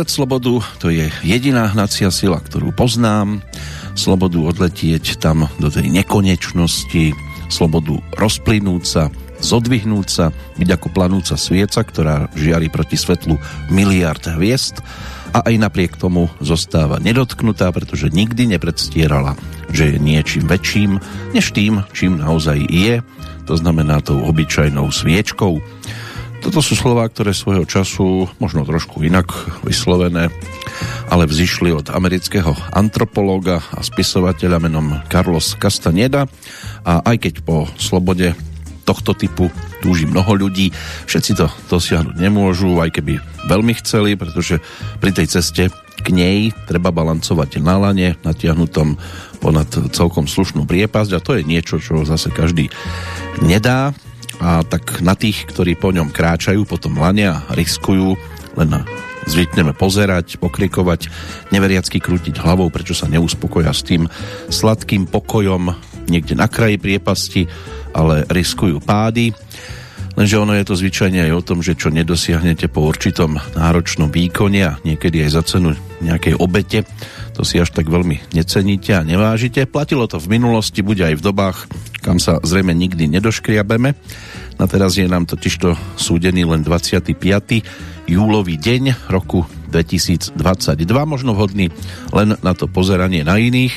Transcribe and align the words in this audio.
Hľadať 0.00 0.16
slobodu 0.16 0.64
to 0.80 0.88
je 0.88 1.12
jediná 1.20 1.68
hnacia 1.76 2.08
sila, 2.08 2.40
ktorú 2.40 2.72
poznám. 2.72 3.44
Slobodu 3.92 4.40
odletieť 4.40 5.20
tam 5.20 5.44
do 5.60 5.68
tej 5.68 5.92
nekonečnosti, 5.92 7.12
slobodu 7.52 8.00
rozplynúť 8.16 8.80
sa, 8.88 9.12
zodvihnúť 9.44 10.08
sa, 10.08 10.32
byť 10.56 10.68
ako 10.72 10.88
planúca 10.88 11.36
svieca, 11.36 11.84
ktorá 11.84 12.32
žiari 12.32 12.72
proti 12.72 12.96
svetlu 12.96 13.36
miliard 13.68 14.24
hviezd 14.24 14.80
a 15.36 15.44
aj 15.44 15.68
napriek 15.68 16.00
tomu 16.00 16.32
zostáva 16.40 16.96
nedotknutá, 16.96 17.68
pretože 17.68 18.08
nikdy 18.08 18.56
nepredstierala, 18.56 19.36
že 19.68 19.92
je 19.92 19.96
niečím 20.00 20.48
väčším, 20.48 20.96
než 21.36 21.52
tým, 21.52 21.84
čím 21.92 22.16
naozaj 22.24 22.56
je, 22.72 23.04
to 23.44 23.52
znamená 23.52 24.00
tou 24.00 24.24
obyčajnou 24.24 24.88
sviečkou. 24.88 25.60
Toto 26.40 26.64
sú 26.64 26.72
slová, 26.72 27.04
ktoré 27.04 27.36
svojho 27.36 27.68
času, 27.68 28.24
možno 28.40 28.64
trošku 28.64 29.04
inak 29.04 29.28
vyslovené, 29.60 30.32
ale 31.12 31.28
vzýšli 31.28 31.68
od 31.70 31.92
amerického 31.92 32.56
antropológa 32.72 33.60
a 33.76 33.84
spisovateľa 33.84 34.58
menom 34.58 35.04
Carlos 35.12 35.52
Castaneda. 35.60 36.24
A 36.82 37.04
aj 37.04 37.16
keď 37.28 37.34
po 37.44 37.68
slobode 37.76 38.32
tohto 38.88 39.12
typu 39.12 39.52
túži 39.84 40.08
mnoho 40.08 40.34
ľudí, 40.34 40.72
všetci 41.06 41.32
to 41.36 41.46
dosiahnuť 41.68 42.16
nemôžu, 42.16 42.80
aj 42.80 42.98
keby 42.98 43.20
veľmi 43.46 43.76
chceli, 43.84 44.16
pretože 44.16 44.58
pri 44.98 45.14
tej 45.14 45.30
ceste 45.30 45.68
k 46.00 46.08
nej 46.08 46.56
treba 46.64 46.88
balancovať 46.88 47.60
na 47.60 47.76
lane, 47.76 48.16
natiahnutom 48.24 48.96
ponad 49.44 49.68
celkom 49.92 50.24
slušnú 50.24 50.64
priepasť. 50.64 51.10
A 51.14 51.22
to 51.22 51.36
je 51.36 51.44
niečo, 51.44 51.76
čo 51.76 52.08
zase 52.08 52.32
každý 52.32 52.72
nedá 53.44 53.92
a 54.40 54.64
tak 54.64 55.04
na 55.04 55.12
tých, 55.12 55.44
ktorí 55.52 55.76
po 55.76 55.92
ňom 55.92 56.08
kráčajú, 56.08 56.64
potom 56.64 56.96
lania, 56.96 57.44
riskujú, 57.52 58.16
len 58.56 58.70
zvykneme 59.28 59.76
pozerať, 59.76 60.40
pokrikovať, 60.40 61.12
neveriacky 61.52 62.00
krútiť 62.00 62.40
hlavou, 62.40 62.72
prečo 62.72 62.96
sa 62.96 63.06
neuspokoja 63.06 63.70
s 63.70 63.84
tým 63.84 64.08
sladkým 64.48 65.04
pokojom 65.06 65.76
niekde 66.08 66.34
na 66.34 66.48
kraji 66.48 66.80
priepasti, 66.80 67.46
ale 67.92 68.24
riskujú 68.26 68.80
pády. 68.80 69.36
Lenže 70.18 70.42
ono 70.42 70.58
je 70.58 70.66
to 70.66 70.74
zvyčajne 70.74 71.22
aj 71.30 71.32
o 71.36 71.46
tom, 71.46 71.58
že 71.62 71.78
čo 71.78 71.92
nedosiahnete 71.92 72.66
po 72.66 72.82
určitom 72.88 73.38
náročnom 73.54 74.10
výkone 74.10 74.60
a 74.66 74.76
niekedy 74.82 75.22
aj 75.22 75.30
za 75.30 75.42
cenu 75.46 75.76
nejakej 76.02 76.34
obete, 76.40 76.82
to 77.40 77.48
si 77.48 77.56
až 77.56 77.72
tak 77.72 77.88
veľmi 77.88 78.36
neceníte 78.36 78.92
a 78.92 79.00
nevážite. 79.00 79.64
Platilo 79.64 80.04
to 80.04 80.20
v 80.20 80.36
minulosti, 80.36 80.84
buď 80.84 81.08
aj 81.08 81.14
v 81.16 81.22
dobách, 81.24 81.58
kam 82.04 82.20
sa 82.20 82.36
zrejme 82.44 82.76
nikdy 82.76 83.08
nedoškriabeme. 83.08 83.96
Na 84.60 84.66
teraz 84.68 85.00
je 85.00 85.08
nám 85.08 85.24
totižto 85.24 85.72
súdený 85.96 86.44
len 86.44 86.60
25. 86.60 87.16
júlový 88.04 88.60
deň 88.60 89.08
roku 89.08 89.48
2022, 89.72 90.36
možno 91.08 91.32
vhodný 91.32 91.72
len 92.12 92.36
na 92.44 92.52
to 92.52 92.68
pozeranie 92.68 93.24
na 93.24 93.40
iných, 93.40 93.72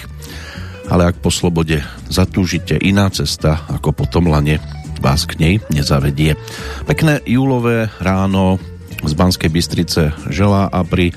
ale 0.91 1.15
ak 1.15 1.23
po 1.23 1.31
slobode 1.31 1.79
zatúžite 2.11 2.75
iná 2.75 3.07
cesta 3.15 3.63
ako 3.71 3.95
po 3.95 4.11
tom 4.11 4.27
lane, 4.27 4.59
vás 4.99 5.23
k 5.23 5.39
nej 5.39 5.55
nezavedie. 5.71 6.35
Pekné 6.83 7.23
júlové 7.23 7.87
ráno 8.03 8.59
z 9.07 9.15
Banskej 9.15 9.47
Bystrice 9.47 10.11
želá 10.27 10.67
a 10.67 10.83
pri 10.83 11.15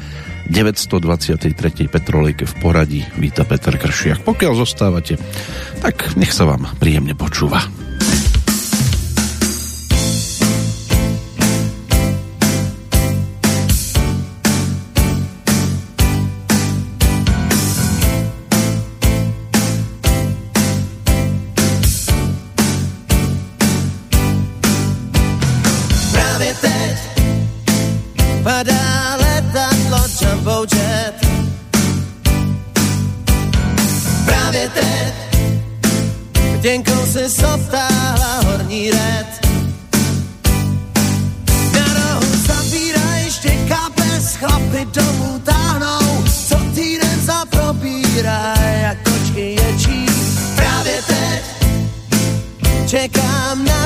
923. 0.48 1.90
Petrolejke 1.90 2.44
v 2.46 2.54
poradí 2.62 3.00
víta 3.18 3.42
Peter 3.42 3.74
Kršiak. 3.74 4.22
Pokiaľ 4.22 4.52
zostávate, 4.56 5.18
tak 5.82 6.14
nech 6.14 6.30
sa 6.30 6.46
vám 6.46 6.70
príjemne 6.78 7.18
počúva. 7.18 7.66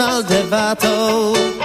saldevatou 0.00 1.59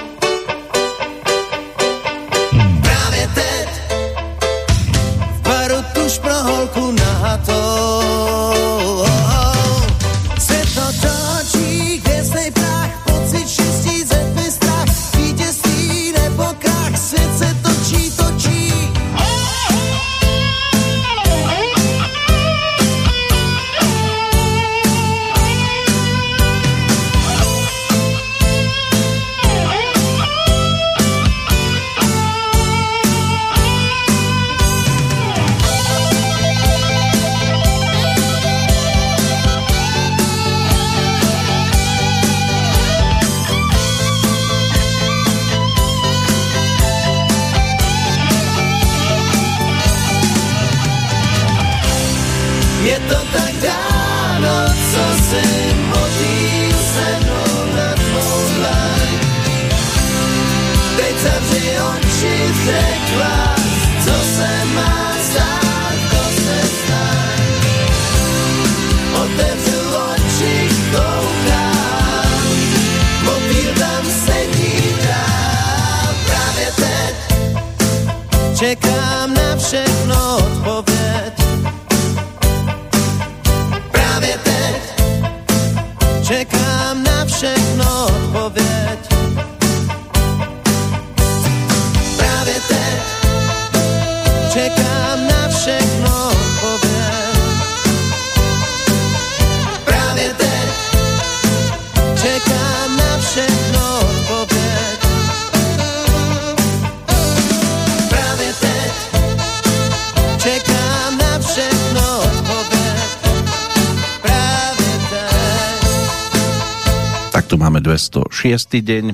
206. 118.45 118.77
deň 118.77 119.05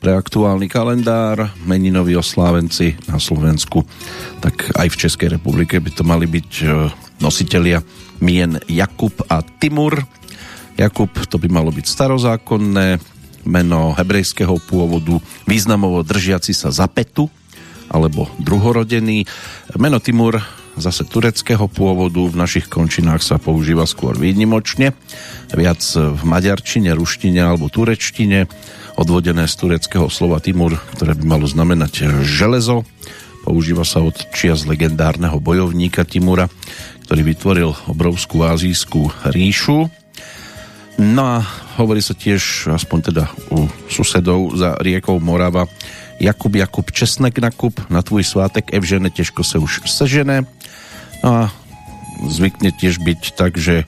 pre 0.00 0.16
aktuálny 0.16 0.64
kalendár, 0.64 1.52
meninoví 1.68 2.16
oslávenci 2.16 2.96
na 3.12 3.20
Slovensku, 3.20 3.84
tak 4.40 4.72
aj 4.72 4.88
v 4.88 5.00
Českej 5.04 5.28
republike 5.36 5.76
by 5.76 5.92
to 5.92 6.00
mali 6.00 6.24
byť 6.24 6.50
e, 6.64 6.88
nositelia 7.20 7.84
mien 8.24 8.56
Jakub 8.64 9.12
a 9.28 9.44
Timur. 9.44 10.00
Jakub 10.80 11.12
to 11.12 11.36
by 11.36 11.52
malo 11.52 11.68
byť 11.68 11.84
starozákonné, 11.84 12.96
meno 13.44 13.92
hebrejského 13.92 14.56
pôvodu, 14.64 15.20
významovo 15.44 16.00
držiaci 16.00 16.56
sa 16.56 16.72
za 16.72 16.88
petu, 16.88 17.28
alebo 17.92 18.32
druhorodený. 18.40 19.28
Meno 19.76 20.00
Timur 20.00 20.40
zase 20.80 21.04
tureckého 21.04 21.68
pôvodu, 21.68 22.24
v 22.24 22.40
našich 22.40 22.66
končinách 22.66 23.20
sa 23.20 23.36
používa 23.36 23.84
skôr 23.84 24.16
výnimočne, 24.16 24.96
viac 25.52 25.80
v 25.94 26.22
maďarčine, 26.24 26.90
ruštine 26.96 27.44
alebo 27.44 27.68
turečtine, 27.68 28.48
odvodené 28.96 29.46
z 29.46 29.54
tureckého 29.56 30.08
slova 30.08 30.40
Timur, 30.40 30.80
ktoré 30.96 31.14
by 31.14 31.24
malo 31.24 31.46
znamenať 31.46 32.24
železo. 32.24 32.88
Používa 33.44 33.88
sa 33.88 34.04
od 34.04 34.16
čias 34.36 34.68
legendárneho 34.68 35.40
bojovníka 35.40 36.04
Timura, 36.04 36.52
ktorý 37.08 37.22
vytvoril 37.24 37.70
obrovskú 37.88 38.44
azijskú 38.44 39.08
ríšu. 39.24 39.88
No 41.00 41.22
a 41.24 41.36
hovorí 41.80 42.04
sa 42.04 42.12
tiež, 42.12 42.68
aspoň 42.68 42.98
teda 43.08 43.24
u 43.48 43.64
susedov 43.88 44.52
za 44.60 44.76
riekou 44.84 45.16
Morava, 45.16 45.64
Jakub 46.20 46.52
Jakub 46.52 46.92
Česnek 46.92 47.40
nakup, 47.40 47.80
na 47.88 48.02
tvůj 48.02 48.24
svátek 48.24 48.74
Evžene 48.74 49.10
těžko 49.10 49.44
se 49.44 49.58
už 49.58 49.80
sežene. 49.88 50.44
A 51.20 51.52
zvykne 52.24 52.72
tiež 52.72 53.00
byť 53.00 53.36
tak, 53.36 53.56
že 53.56 53.84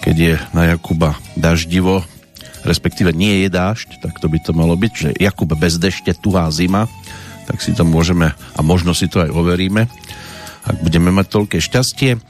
keď 0.00 0.16
je 0.16 0.34
na 0.56 0.72
Jakuba 0.72 1.16
daždivo, 1.36 2.04
respektíve 2.64 3.12
nie 3.12 3.44
je 3.44 3.48
dážď, 3.52 4.00
tak 4.00 4.20
to 4.20 4.28
by 4.28 4.38
to 4.40 4.52
malo 4.52 4.76
byť, 4.76 4.92
že 4.92 5.08
Jakub 5.20 5.52
bez 5.56 5.76
dešte, 5.80 6.12
tuhá 6.16 6.48
zima, 6.52 6.88
tak 7.48 7.60
si 7.64 7.72
to 7.72 7.84
môžeme 7.84 8.32
a 8.32 8.60
možno 8.60 8.92
si 8.92 9.08
to 9.08 9.24
aj 9.24 9.32
overíme, 9.32 9.88
ak 10.64 10.76
budeme 10.84 11.08
mať 11.12 11.26
toľké 11.32 11.58
šťastie. 11.60 12.20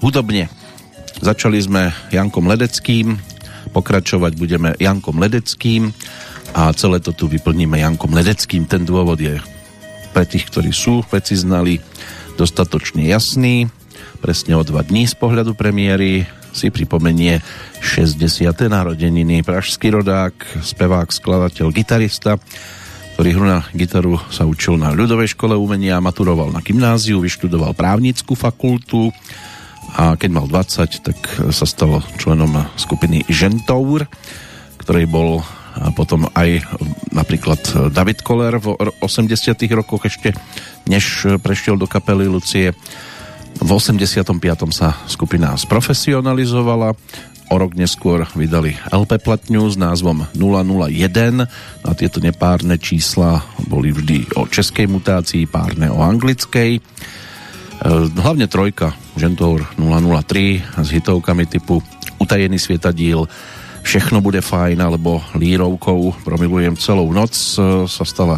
Hudobne 0.00 0.46
začali 1.20 1.58
sme 1.60 1.90
Jankom 2.14 2.46
Ledeckým, 2.46 3.18
pokračovať 3.70 4.32
budeme 4.38 4.74
Jankom 4.78 5.18
Ledeckým 5.18 5.94
a 6.54 6.70
celé 6.74 6.98
to 6.98 7.14
tu 7.14 7.30
vyplníme 7.30 7.78
Jankom 7.78 8.10
Ledeckým. 8.10 8.66
Ten 8.66 8.82
dôvod 8.82 9.20
je 9.20 9.38
pre 10.10 10.26
tých, 10.26 10.50
ktorí 10.50 10.74
sú 10.74 11.06
veci 11.10 11.38
znali 11.38 11.78
dostatočne 12.34 13.06
jasný. 13.06 13.68
Presne 14.20 14.56
o 14.56 14.62
dva 14.62 14.84
dní 14.84 15.08
z 15.08 15.16
pohľadu 15.16 15.56
premiéry 15.56 16.28
si 16.50 16.68
pripomenie 16.68 17.40
60. 17.80 18.50
narodeniny. 18.66 19.46
Pražský 19.46 19.94
rodák, 19.94 20.34
spevák, 20.60 21.08
skladateľ, 21.08 21.70
gitarista, 21.70 22.36
ktorý 23.14 23.30
hru 23.36 23.46
na 23.46 23.60
gitaru 23.76 24.16
sa 24.32 24.48
učil 24.48 24.80
na 24.80 24.90
ľudovej 24.90 25.36
škole 25.36 25.54
umenia, 25.54 26.02
maturoval 26.02 26.50
na 26.50 26.64
gymnáziu, 26.64 27.20
vyštudoval 27.20 27.76
právnickú 27.76 28.32
fakultu 28.32 29.12
a 29.94 30.16
keď 30.16 30.30
mal 30.30 30.46
20, 30.48 31.04
tak 31.04 31.18
sa 31.50 31.66
stal 31.66 32.00
členom 32.16 32.64
skupiny 32.80 33.26
Žentour, 33.28 34.06
ktorej 34.80 35.06
bol 35.10 35.44
potom 35.94 36.26
aj 36.34 36.66
napríklad 37.14 37.92
David 37.94 38.26
Koller 38.26 38.58
v 38.58 38.74
80 39.02 39.54
rokoch 39.70 40.02
ešte, 40.02 40.34
než 40.90 41.26
prešiel 41.38 41.78
do 41.78 41.86
kapely 41.86 42.26
Lucie. 42.26 42.74
V 43.60 43.68
85. 43.68 44.40
sa 44.72 44.96
skupina 45.04 45.52
sprofesionalizovala, 45.52 46.96
o 47.50 47.54
rok 47.58 47.76
neskôr 47.76 48.24
vydali 48.32 48.72
LP 48.88 49.20
platňu 49.20 49.68
s 49.68 49.76
názvom 49.76 50.24
001 50.32 51.44
a 51.84 51.90
tieto 51.92 52.24
nepárne 52.24 52.80
čísla 52.80 53.44
boli 53.68 53.92
vždy 53.92 54.38
o 54.40 54.48
českej 54.48 54.88
mutácii, 54.88 55.44
párne 55.44 55.92
o 55.92 56.00
anglickej. 56.00 56.78
E, 56.78 56.80
hlavne 58.16 58.46
trojka 58.48 58.96
Gentour 59.18 59.66
003 59.76 60.80
s 60.80 60.88
hitovkami 60.94 61.44
typu 61.44 61.84
Utajený 62.16 62.56
svietadíl, 62.56 63.28
Všechno 63.80 64.20
bude 64.20 64.44
fajn 64.44 64.76
alebo 64.76 65.24
lírovkou 65.32 66.20
Promilujem 66.20 66.76
celou 66.76 67.08
noc 67.16 67.32
e, 67.32 67.88
sa 67.88 68.04
stala 68.04 68.36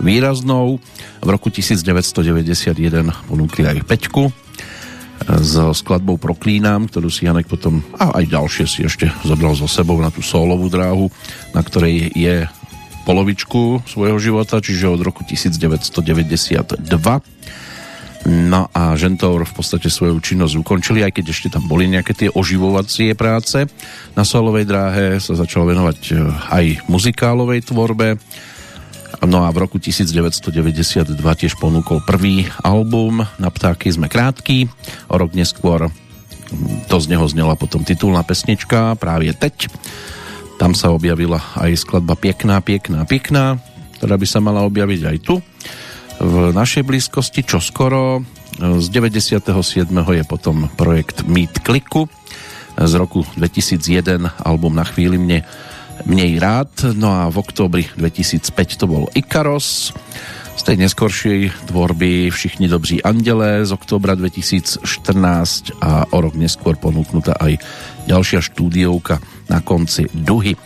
výraznou. 0.00 0.80
V 1.20 1.28
roku 1.28 1.52
1991 1.52 3.28
ponúkli 3.28 3.68
aj 3.68 3.84
Peťku 3.84 4.47
e, 5.26 5.42
s 5.42 5.54
skladbou 5.82 6.16
Proklínám, 6.20 6.86
ktorú 6.86 7.10
si 7.10 7.26
Janek 7.26 7.50
potom 7.50 7.82
a 7.98 8.18
aj 8.22 8.24
ďalšie 8.30 8.64
si 8.70 8.80
ešte 8.86 9.10
zobral 9.26 9.58
so 9.58 9.66
sebou 9.66 9.98
na 9.98 10.14
tú 10.14 10.22
solovú 10.22 10.70
dráhu, 10.70 11.10
na 11.52 11.62
ktorej 11.62 12.12
je 12.14 12.46
polovičku 13.08 13.88
svojho 13.88 14.20
života, 14.20 14.60
čiže 14.60 14.92
od 14.92 15.00
roku 15.00 15.24
1992 15.24 16.76
No 18.28 18.66
a 18.74 18.98
Žentour 18.98 19.46
v 19.46 19.52
podstate 19.54 19.86
svoju 19.86 20.18
činnosť 20.18 20.58
ukončili, 20.58 21.06
aj 21.06 21.16
keď 21.16 21.24
ešte 21.30 21.48
tam 21.48 21.70
boli 21.70 21.86
nejaké 21.86 22.12
tie 22.12 22.28
oživovacie 22.28 23.14
práce. 23.14 23.64
Na 24.18 24.26
solovej 24.26 24.66
dráhe 24.66 25.22
sa 25.22 25.38
začal 25.38 25.64
venovať 25.64 25.98
e, 26.10 26.12
aj 26.50 26.64
muzikálovej 26.90 27.70
tvorbe. 27.70 28.18
No 29.18 29.42
a 29.42 29.50
v 29.50 29.66
roku 29.66 29.82
1992 29.82 31.18
tiež 31.18 31.58
ponúkol 31.58 31.98
prvý 32.06 32.46
album 32.62 33.26
Na 33.42 33.50
ptáky 33.50 33.90
sme 33.90 34.06
krátky. 34.06 34.70
O 35.10 35.18
rok 35.18 35.34
neskôr 35.34 35.90
to 36.88 36.96
z 36.96 37.06
neho 37.12 37.26
znela 37.28 37.58
potom 37.58 37.84
titulná 37.84 38.24
pesnička 38.24 38.96
práve 38.96 39.34
teď. 39.34 39.68
Tam 40.56 40.72
sa 40.72 40.90
objavila 40.94 41.38
aj 41.58 41.82
skladba 41.82 42.18
Pekná, 42.18 42.58
pekná, 42.64 43.04
pekná, 43.04 43.60
ktorá 44.00 44.14
by 44.18 44.26
sa 44.26 44.40
mala 44.40 44.64
objaviť 44.64 45.00
aj 45.06 45.16
tu 45.22 45.38
v 46.18 46.34
našej 46.50 46.82
blízkosti 46.82 47.46
čoskoro. 47.46 48.26
Z 48.58 48.86
97. 48.90 49.46
je 49.94 50.24
potom 50.26 50.66
projekt 50.74 51.22
Meet 51.26 51.62
Kliku 51.62 52.10
z 52.74 52.92
roku 52.98 53.22
2001 53.38 54.42
album 54.42 54.74
Na 54.74 54.86
chvíli 54.86 55.18
mne 55.18 55.46
Mnej 56.06 56.38
rád, 56.38 56.94
no 56.94 57.10
a 57.10 57.26
v 57.26 57.42
októbri 57.42 57.82
2005 57.98 58.78
to 58.78 58.86
bol 58.86 59.10
Ikaros 59.16 59.90
z 60.58 60.62
tej 60.66 60.76
neskoršej 60.82 61.70
tvorby 61.70 62.30
Všichni 62.34 62.66
dobří 62.66 63.02
andele 63.02 63.62
z 63.62 63.70
októbra 63.70 64.18
2014 64.18 64.82
a 65.78 66.06
o 66.10 66.18
rok 66.18 66.34
neskôr 66.34 66.74
ponúknutá 66.74 67.38
aj 67.38 67.62
ďalšia 68.10 68.42
štúdiovka 68.42 69.22
na 69.46 69.62
konci 69.62 70.10
Duhy. 70.10 70.58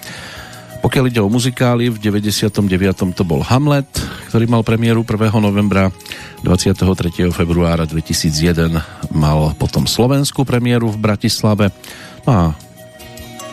Pokiaľ 0.83 1.05
ide 1.15 1.23
o 1.23 1.31
muzikály, 1.31 1.95
v 1.95 2.01
99. 2.03 3.15
to 3.15 3.23
bol 3.23 3.45
Hamlet, 3.47 3.87
ktorý 4.33 4.51
mal 4.51 4.67
premiéru 4.67 5.07
1. 5.07 5.31
novembra, 5.39 5.95
23. 6.43 7.31
februára 7.31 7.87
2001 7.87 9.15
mal 9.15 9.55
potom 9.55 9.87
slovenskú 9.87 10.43
premiéru 10.43 10.91
v 10.91 10.99
Bratislave 10.99 11.71
no 12.27 12.31
a 12.33 12.43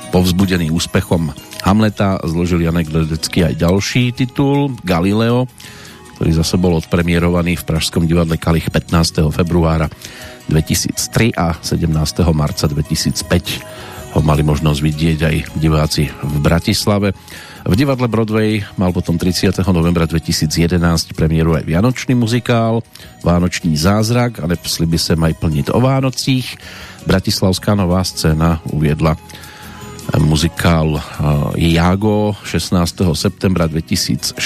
povzbudený 0.09 0.73
úspechom 0.73 1.29
Hamleta 1.63 2.19
zložil 2.23 2.63
Janek 2.63 2.87
Ledecký 2.91 3.43
aj 3.43 3.59
ďalší 3.59 4.15
titul 4.15 4.75
Galileo, 4.83 5.47
ktorý 6.15 6.31
zase 6.35 6.55
bol 6.59 6.75
odpremierovaný 6.79 7.59
v 7.59 7.67
Pražskom 7.67 8.03
divadle 8.03 8.39
Kalich 8.39 8.71
15. 8.71 9.31
februára 9.31 9.87
2003 10.51 11.35
a 11.35 11.55
17. 11.59 11.87
marca 12.31 12.65
2005 12.65 14.15
ho 14.17 14.25
mali 14.25 14.41
možnosť 14.41 14.79
vidieť 14.81 15.19
aj 15.21 15.35
diváci 15.61 16.09
v 16.09 16.35
Bratislave. 16.41 17.13
V 17.69 17.73
divadle 17.77 18.09
Broadway 18.09 18.65
mal 18.79 18.89
potom 18.89 19.19
30. 19.19 19.53
novembra 19.69 20.09
2011 20.09 20.49
premiéru 21.13 21.53
aj 21.53 21.67
Vianočný 21.69 22.17
muzikál 22.17 22.81
Vánočný 23.21 23.77
zázrak 23.77 24.41
a 24.41 24.49
nepsli 24.49 24.89
by 24.89 24.97
sa 24.97 25.13
aj 25.13 25.33
plniť 25.37 25.65
o 25.75 25.79
Vánocích. 25.83 26.57
Bratislavská 27.05 27.77
nová 27.77 28.01
scéna 28.01 28.63
uviedla 28.73 29.13
muzikál 30.17 30.97
Jago 31.53 32.33
16. 32.41 33.13
septembra 33.13 33.69
2016. 33.69 34.41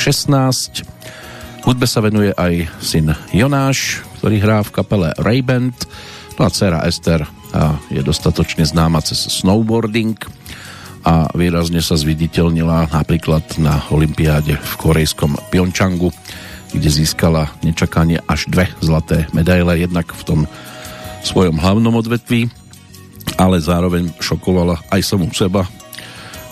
Hudbe 1.63 1.87
sa 1.87 2.03
venuje 2.03 2.35
aj 2.35 2.67
syn 2.83 3.15
Jonáš, 3.31 4.03
ktorý 4.19 4.35
hrá 4.43 4.59
v 4.59 4.73
kapele 4.75 5.15
Ray 5.15 5.39
Band, 5.39 5.77
no 6.35 6.41
a 6.43 6.51
dcera 6.51 6.83
Ester 6.83 7.23
je 7.87 8.03
dostatočne 8.03 8.67
známa 8.67 8.99
cez 8.99 9.23
snowboarding 9.39 10.19
a 11.07 11.31
výrazne 11.31 11.79
sa 11.79 11.95
zviditeľnila 11.95 12.91
napríklad 12.91 13.59
na 13.61 13.79
Olympiáde 13.93 14.59
v 14.59 14.73
korejskom 14.75 15.39
Pyeongchangu, 15.47 16.11
kde 16.75 16.89
získala 16.89 17.53
nečakanie 17.63 18.19
až 18.27 18.51
dve 18.51 18.67
zlaté 18.83 19.31
medaile, 19.31 19.79
jednak 19.79 20.11
v 20.11 20.23
tom 20.27 20.39
svojom 21.23 21.61
hlavnom 21.61 21.95
odvetví, 21.95 22.51
ale 23.37 23.61
zároveň 23.61 24.13
šokovala 24.21 24.81
aj 24.89 25.01
samú 25.01 25.29
seba, 25.33 25.65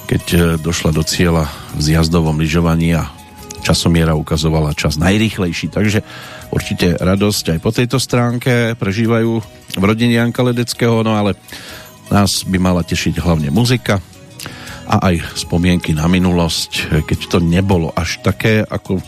keď 0.09 0.23
e, 0.33 0.37
došla 0.59 0.91
do 0.91 1.03
cieľa 1.05 1.47
v 1.77 1.81
zjazdovom 1.91 2.37
lyžovaní 2.41 2.97
a 2.97 3.07
časomiera 3.61 4.17
ukazovala 4.17 4.73
čas 4.73 4.97
najrýchlejší. 4.97 5.69
Takže 5.69 5.99
určite 6.49 6.97
radosť 6.97 7.57
aj 7.57 7.59
po 7.61 7.71
tejto 7.71 7.97
stránke 8.01 8.73
prežívajú 8.75 9.31
v 9.77 9.83
rodine 9.83 10.17
Janka 10.17 10.41
Ledeckého, 10.41 11.05
no 11.05 11.15
ale 11.15 11.37
nás 12.11 12.43
by 12.43 12.57
mala 12.59 12.83
tešiť 12.83 13.21
hlavne 13.21 13.53
muzika. 13.53 14.01
a 14.91 15.07
aj 15.07 15.39
spomienky 15.47 15.95
na 15.95 16.03
minulosť, 16.11 17.05
keď 17.07 17.19
to 17.31 17.37
nebolo 17.39 17.95
až 17.95 18.19
také, 18.19 18.59
ako 18.59 18.99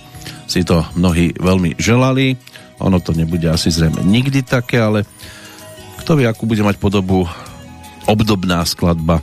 si 0.48 0.64
to 0.64 0.86
mnohí 0.96 1.36
veľmi 1.36 1.76
želali. 1.76 2.40
Ono 2.80 3.04
to 3.04 3.12
nebude 3.12 3.44
asi 3.52 3.68
zrejme 3.68 4.00
nikdy 4.00 4.48
také, 4.48 4.80
ale 4.80 5.04
kto 6.00 6.20
vie, 6.20 6.28
akú 6.28 6.48
bude 6.48 6.64
mať 6.64 6.80
podobu 6.80 7.28
obdobná 8.06 8.66
skladba, 8.66 9.22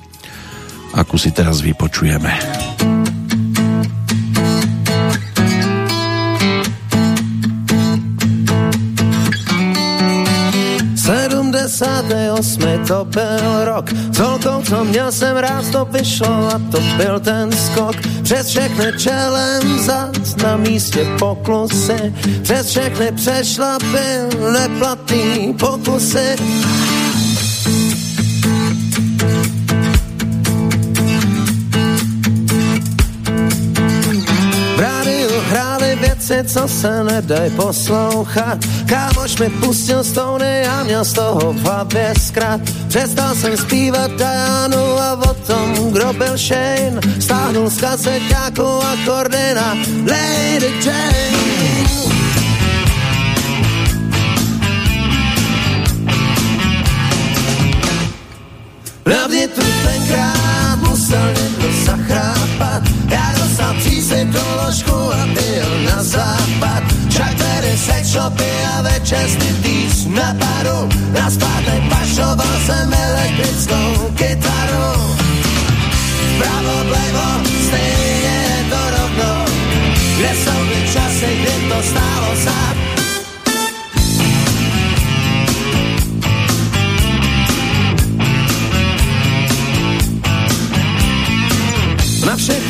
akú 0.95 1.17
si 1.19 1.31
teraz 1.31 1.61
vypočujeme. 1.61 2.33
78 11.81 12.87
to 12.87 13.05
byl 13.05 13.65
rok, 13.65 13.91
celkou 14.13 14.63
co 14.63 14.85
měl 14.85 15.13
jsem 15.13 15.37
rád, 15.37 15.71
to 15.73 15.85
vyšlo 15.85 16.49
a 16.55 16.61
to 16.71 16.81
byl 16.97 17.21
ten 17.21 17.53
skok. 17.53 17.97
Přes 18.23 18.47
všechny 18.47 18.93
čelem 18.99 19.79
zad 19.79 20.43
na 20.43 20.57
místě 20.57 21.07
poklusy, 21.19 22.15
přes 22.43 22.67
všechny 22.67 23.13
přešla 23.13 23.79
byl 23.79 24.53
neplatný 24.53 25.55
pokusy. 25.59 26.37
Co 36.45 36.69
se 36.69 37.05
nedaj 37.05 37.51
poslouchat. 37.51 38.59
Kámoš 38.87 39.39
mi 39.39 39.51
pustil 39.51 40.05
stony 40.05 40.67
a 40.67 40.85
měl 40.85 41.05
z 41.05 41.13
toho 41.13 41.53
v 41.53 41.63
hlavě 41.63 42.15
zkrat. 42.21 42.61
Přestal 42.89 43.35
jsem 43.35 43.57
zpívat 43.57 44.11
Dianu 44.11 44.99
a 44.99 45.13
o 45.13 45.35
tom, 45.35 45.93
kdo 45.93 46.13
byl 46.13 46.37
Shane. 46.37 47.01
Stáhnul 47.21 47.71
z 47.71 47.81
kaseťáku 47.81 48.67
akordy 48.67 49.55
na 49.55 49.75
Lady 50.07 50.73
Jane. 50.85 51.31
Hlavně 59.07 59.49
tu 59.49 59.61
tenkrát 59.61 60.50
shopy 68.21 68.53
a 68.77 68.83
večerství 68.83 69.51
týs 69.63 70.07
napadl, 70.07 70.89
na 71.13 71.31
zpátek 71.31 71.83
pašoval 71.89 72.57
jsem 72.67 72.93
elektrickou 72.93 74.13
kytaru. 74.15 74.91
Pravo, 76.39 76.77
plevo, 76.91 77.29
stejně 77.67 78.37
je 78.51 78.65
to 78.71 78.81
rovno, 78.97 79.45
kde 80.19 80.31
ty 80.69 80.93
časy, 80.93 81.31
kdy 81.41 81.69
to 81.69 81.83
stálo 81.83 82.37
za 82.45 83.00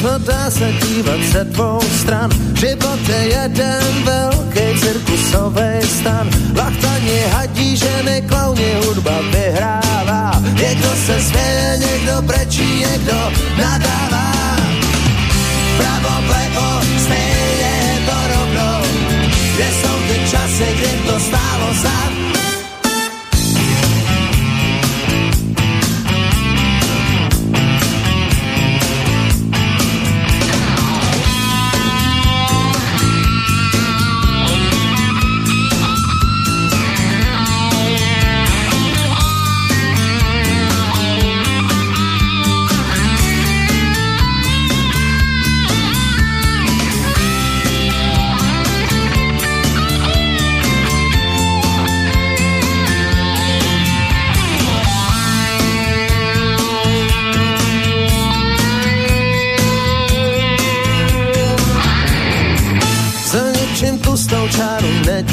Na 0.01 0.09
všechno 0.09 0.33
dá 0.33 0.51
se 0.51 0.73
dívat 0.73 1.21
se 1.33 1.45
dvou 1.45 1.81
stran. 2.01 2.31
Život 2.55 3.09
je 3.09 3.17
jeden 3.17 4.05
velký 4.05 4.81
cirkusový 4.81 5.81
stan. 5.83 6.31
Lachtani, 6.57 7.21
hadí, 7.33 7.77
ženy, 7.77 8.23
klauni, 8.29 8.75
hudba 8.87 9.21
vyhrává. 9.21 10.43
Někdo 10.63 10.89
se 11.07 11.21
směje, 11.21 11.79
někdo 11.79 12.23
brečí, 12.23 12.85
někdo 12.91 13.33
nadává. 13.59 14.33
Pravo, 15.77 16.23
plevo, 16.27 16.81
stejně 17.05 17.99
to 18.07 18.17
rovno. 18.35 18.83
Kde 19.55 19.69
jsou 19.81 19.97
ty 20.09 20.31
časy, 20.31 20.67
kdy 20.79 20.91
to 21.07 21.21
stálo 21.21 21.75
za 21.83 22.20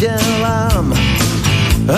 nedělám 0.02 0.94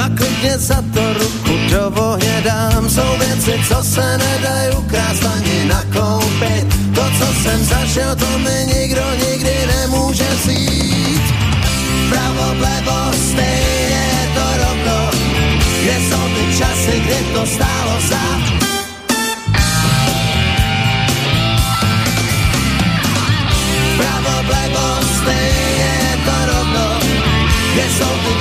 a 0.04 0.10
klidně 0.18 0.58
za 0.58 0.84
to 0.94 1.14
ruku 1.14 1.54
do 1.72 2.02
ohně 2.02 2.42
dám. 2.46 2.90
Jsou 2.90 3.18
věci, 3.20 3.60
co 3.68 3.84
se 3.84 4.18
nedají 4.18 4.76
ukrást 4.78 5.26
ani 5.26 5.66
nakoupit. 5.66 6.66
To, 6.96 7.02
co 7.20 7.34
jsem 7.34 7.64
zažil, 7.64 8.16
to 8.16 8.40
mi 8.40 8.74
nikdo 8.74 9.02
nikdy 9.28 9.68
nemůže 9.68 10.28
vzít. 10.30 11.22
Pravo, 12.10 12.56
plevo, 12.60 13.12
stejně 13.32 14.02
je 14.14 14.30
to 14.34 14.46
rovno. 14.64 15.12
Kde 15.82 15.96
jsou 16.10 16.24
ty 16.36 16.58
časy, 16.58 17.00
kdy 17.00 17.34
to 17.34 17.46
stálo 17.46 18.02
za 18.10 18.60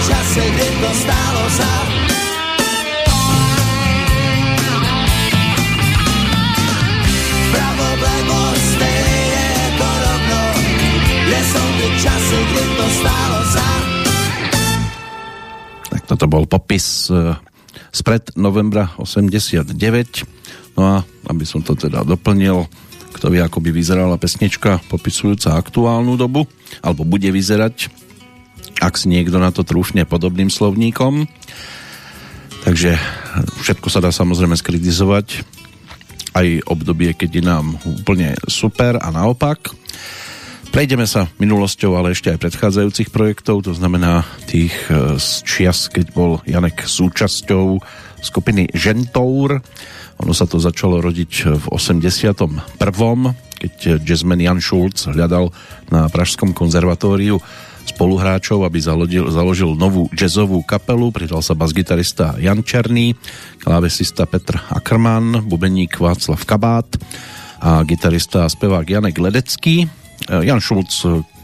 rovno 0.08 0.42
Kde 12.48 12.64
to 12.76 12.86
stálo 12.88 13.38
za 13.52 13.70
Tak 15.88 16.02
toto 16.08 16.24
bol 16.24 16.44
popis 16.48 17.12
eh, 17.12 17.36
spred 17.92 18.32
novembra 18.36 18.96
89 18.96 19.76
no 20.78 20.82
a 20.86 20.96
aby 21.28 21.44
som 21.44 21.60
to 21.60 21.74
teda 21.74 22.06
doplnil 22.06 22.64
kto 23.08 23.34
vie, 23.34 23.42
ako 23.42 23.58
by 23.58 23.74
vyzerala 23.74 24.14
pesnička 24.14 24.78
popisujúca 24.86 25.58
aktuálnu 25.58 26.14
dobu, 26.14 26.46
alebo 26.78 27.02
bude 27.02 27.26
vyzerať 27.26 27.90
ak 28.78 28.94
si 28.94 29.10
niekto 29.10 29.38
na 29.42 29.50
to 29.50 29.66
trúfne 29.66 30.06
podobným 30.06 30.50
slovníkom. 30.50 31.26
Takže 32.66 32.98
všetko 33.62 33.88
sa 33.90 34.02
dá 34.02 34.10
samozrejme 34.10 34.54
skritizovať 34.58 35.46
aj 36.36 36.70
obdobie, 36.70 37.14
keď 37.14 37.30
je 37.40 37.42
nám 37.42 37.66
úplne 37.82 38.38
super 38.46 38.98
a 39.00 39.08
naopak. 39.10 39.74
Prejdeme 40.68 41.08
sa 41.08 41.26
minulosťou, 41.40 41.96
ale 41.96 42.12
ešte 42.12 42.28
aj 42.28 42.44
predchádzajúcich 42.44 43.08
projektov, 43.08 43.64
to 43.64 43.72
znamená 43.72 44.28
tých 44.44 44.76
e, 44.92 45.16
z 45.16 45.28
čias, 45.48 45.88
keď 45.88 46.12
bol 46.12 46.44
Janek 46.44 46.84
súčasťou 46.84 47.80
skupiny 48.20 48.68
Žentour. 48.76 49.64
Ono 50.20 50.32
sa 50.36 50.44
to 50.44 50.60
začalo 50.60 51.00
rodiť 51.00 51.32
v 51.56 51.64
81. 51.72 52.76
keď 53.58 53.74
jazzman 54.04 54.44
Jan 54.44 54.60
Schulz 54.60 55.08
hľadal 55.08 55.48
na 55.88 56.06
Pražskom 56.12 56.52
konzervatóriu 56.52 57.40
spoluhráčov, 57.88 58.62
aby 58.68 58.78
založil, 58.78 59.26
založil 59.32 59.72
novú 59.72 60.06
jazzovú 60.12 60.60
kapelu. 60.62 61.08
Pridal 61.08 61.40
sa 61.40 61.56
basgitarista 61.56 62.36
Jan 62.36 62.60
Černý, 62.60 63.16
klávesista 63.64 64.28
Petr 64.28 64.60
Ackermann, 64.68 65.48
bubeník 65.48 65.96
Václav 65.96 66.44
Kabát 66.44 66.86
a 67.58 67.82
gitarista 67.82 68.44
a 68.44 68.52
spevák 68.52 68.86
Janek 68.86 69.18
Ledecký. 69.18 69.88
Jan 70.28 70.60
Šulc 70.60 70.92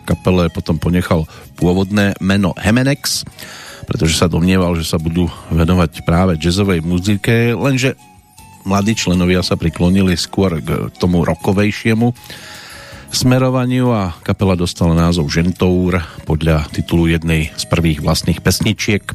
kapele 0.04 0.52
potom 0.52 0.76
ponechal 0.76 1.24
pôvodné 1.56 2.12
meno 2.20 2.52
Hemenex, 2.60 3.24
pretože 3.88 4.20
sa 4.20 4.28
domnieval, 4.28 4.76
že 4.76 4.84
sa 4.84 5.00
budú 5.00 5.32
venovať 5.48 6.04
práve 6.04 6.36
jazzovej 6.36 6.84
muzike, 6.84 7.56
lenže 7.56 7.96
mladí 8.68 8.96
členovia 8.96 9.40
sa 9.40 9.56
priklonili 9.56 10.16
skôr 10.16 10.60
k 10.60 10.92
tomu 11.00 11.24
rokovejšiemu 11.24 12.12
smerovaniu 13.14 13.94
a 13.94 14.10
kapela 14.26 14.58
dostala 14.58 14.90
názov 14.90 15.30
Žentour 15.30 16.02
podľa 16.26 16.66
titulu 16.74 17.06
jednej 17.06 17.54
z 17.54 17.64
prvých 17.70 18.02
vlastných 18.02 18.42
pesničiek. 18.42 19.06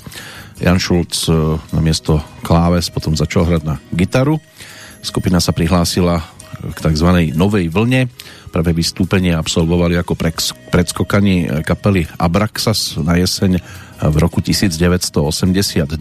Jan 0.64 0.80
Šulc 0.80 1.28
e, 1.28 1.60
na 1.76 1.82
miesto 1.84 2.24
kláves 2.40 2.88
potom 2.88 3.20
začal 3.20 3.44
hrať 3.44 3.64
na 3.68 3.76
gitaru. 3.92 4.40
Skupina 5.04 5.44
sa 5.44 5.52
prihlásila 5.52 6.24
k 6.64 6.78
tzv. 6.80 7.36
novej 7.36 7.68
vlne. 7.68 8.08
Prvé 8.56 8.72
vystúpenie 8.72 9.36
absolvovali 9.36 10.00
ako 10.00 10.16
predskokani 10.72 11.64
kapely 11.68 12.08
Abraxas 12.16 12.96
na 13.04 13.20
jeseň 13.20 13.60
v 14.00 14.16
roku 14.16 14.40
1982. 14.40 16.00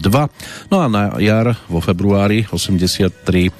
No 0.71 0.75
a 0.79 0.87
na 0.87 1.19
jar 1.19 1.51
vo 1.67 1.83
februári 1.83 2.47
83 2.47 3.51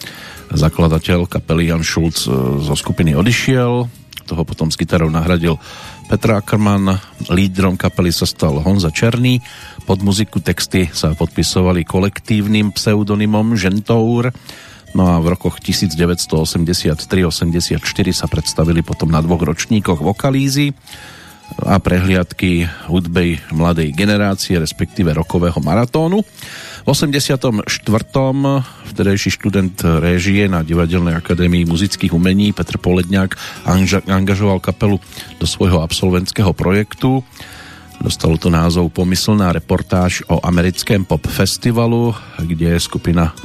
zakladateľ 0.55 1.27
kapely 1.27 1.69
Jan 1.69 1.83
Schulz 1.83 2.25
zo 2.63 2.75
skupiny 2.79 3.13
odišiel, 3.13 3.98
toho 4.29 4.45
potom 4.45 4.69
s 4.69 4.77
gitarou 4.77 5.09
nahradil 5.09 5.57
Petra 6.05 6.37
Ackermann, 6.37 7.01
lídrom 7.33 7.73
kapely 7.73 8.13
sa 8.13 8.29
stal 8.29 8.61
Honza 8.61 8.93
Černý, 8.93 9.41
pod 9.89 10.05
muziku 10.05 10.37
texty 10.37 10.85
sa 10.93 11.17
podpisovali 11.17 11.81
kolektívnym 11.81 12.77
pseudonymom 12.77 13.57
Žentour, 13.57 14.29
no 14.93 15.03
a 15.09 15.17
v 15.17 15.33
rokoch 15.33 15.57
1983-84 15.57 17.81
sa 18.13 18.29
predstavili 18.29 18.85
potom 18.85 19.09
na 19.09 19.17
dvoch 19.25 19.41
ročníkoch 19.41 20.05
vokalízy 20.05 20.77
a 21.65 21.81
prehliadky 21.81 22.69
hudbej 22.85 23.41
mladej 23.49 23.89
generácie, 23.97 24.61
respektíve 24.61 25.09
rokového 25.17 25.57
maratónu. 25.57 26.21
V 26.89 26.97
84. 26.97 27.69
vtedejší 28.89 29.29
študent 29.29 29.77
réžie 30.01 30.49
na 30.49 30.65
Divadelnej 30.65 31.21
akadémii 31.21 31.69
muzických 31.69 32.09
umení 32.09 32.49
Petr 32.49 32.81
Poledňák 32.81 33.37
angažoval 34.09 34.57
kapelu 34.57 34.97
do 35.37 35.45
svojho 35.45 35.85
absolventského 35.85 36.49
projektu 36.57 37.21
Dostalo 38.01 38.41
to 38.41 38.49
názov 38.49 38.89
Pomyslná 38.89 39.53
reportáž 39.53 40.25
o 40.33 40.41
americkém 40.41 41.05
pop 41.05 41.21
festivalu, 41.29 42.09
kde 42.41 42.73
skupina 42.81 43.37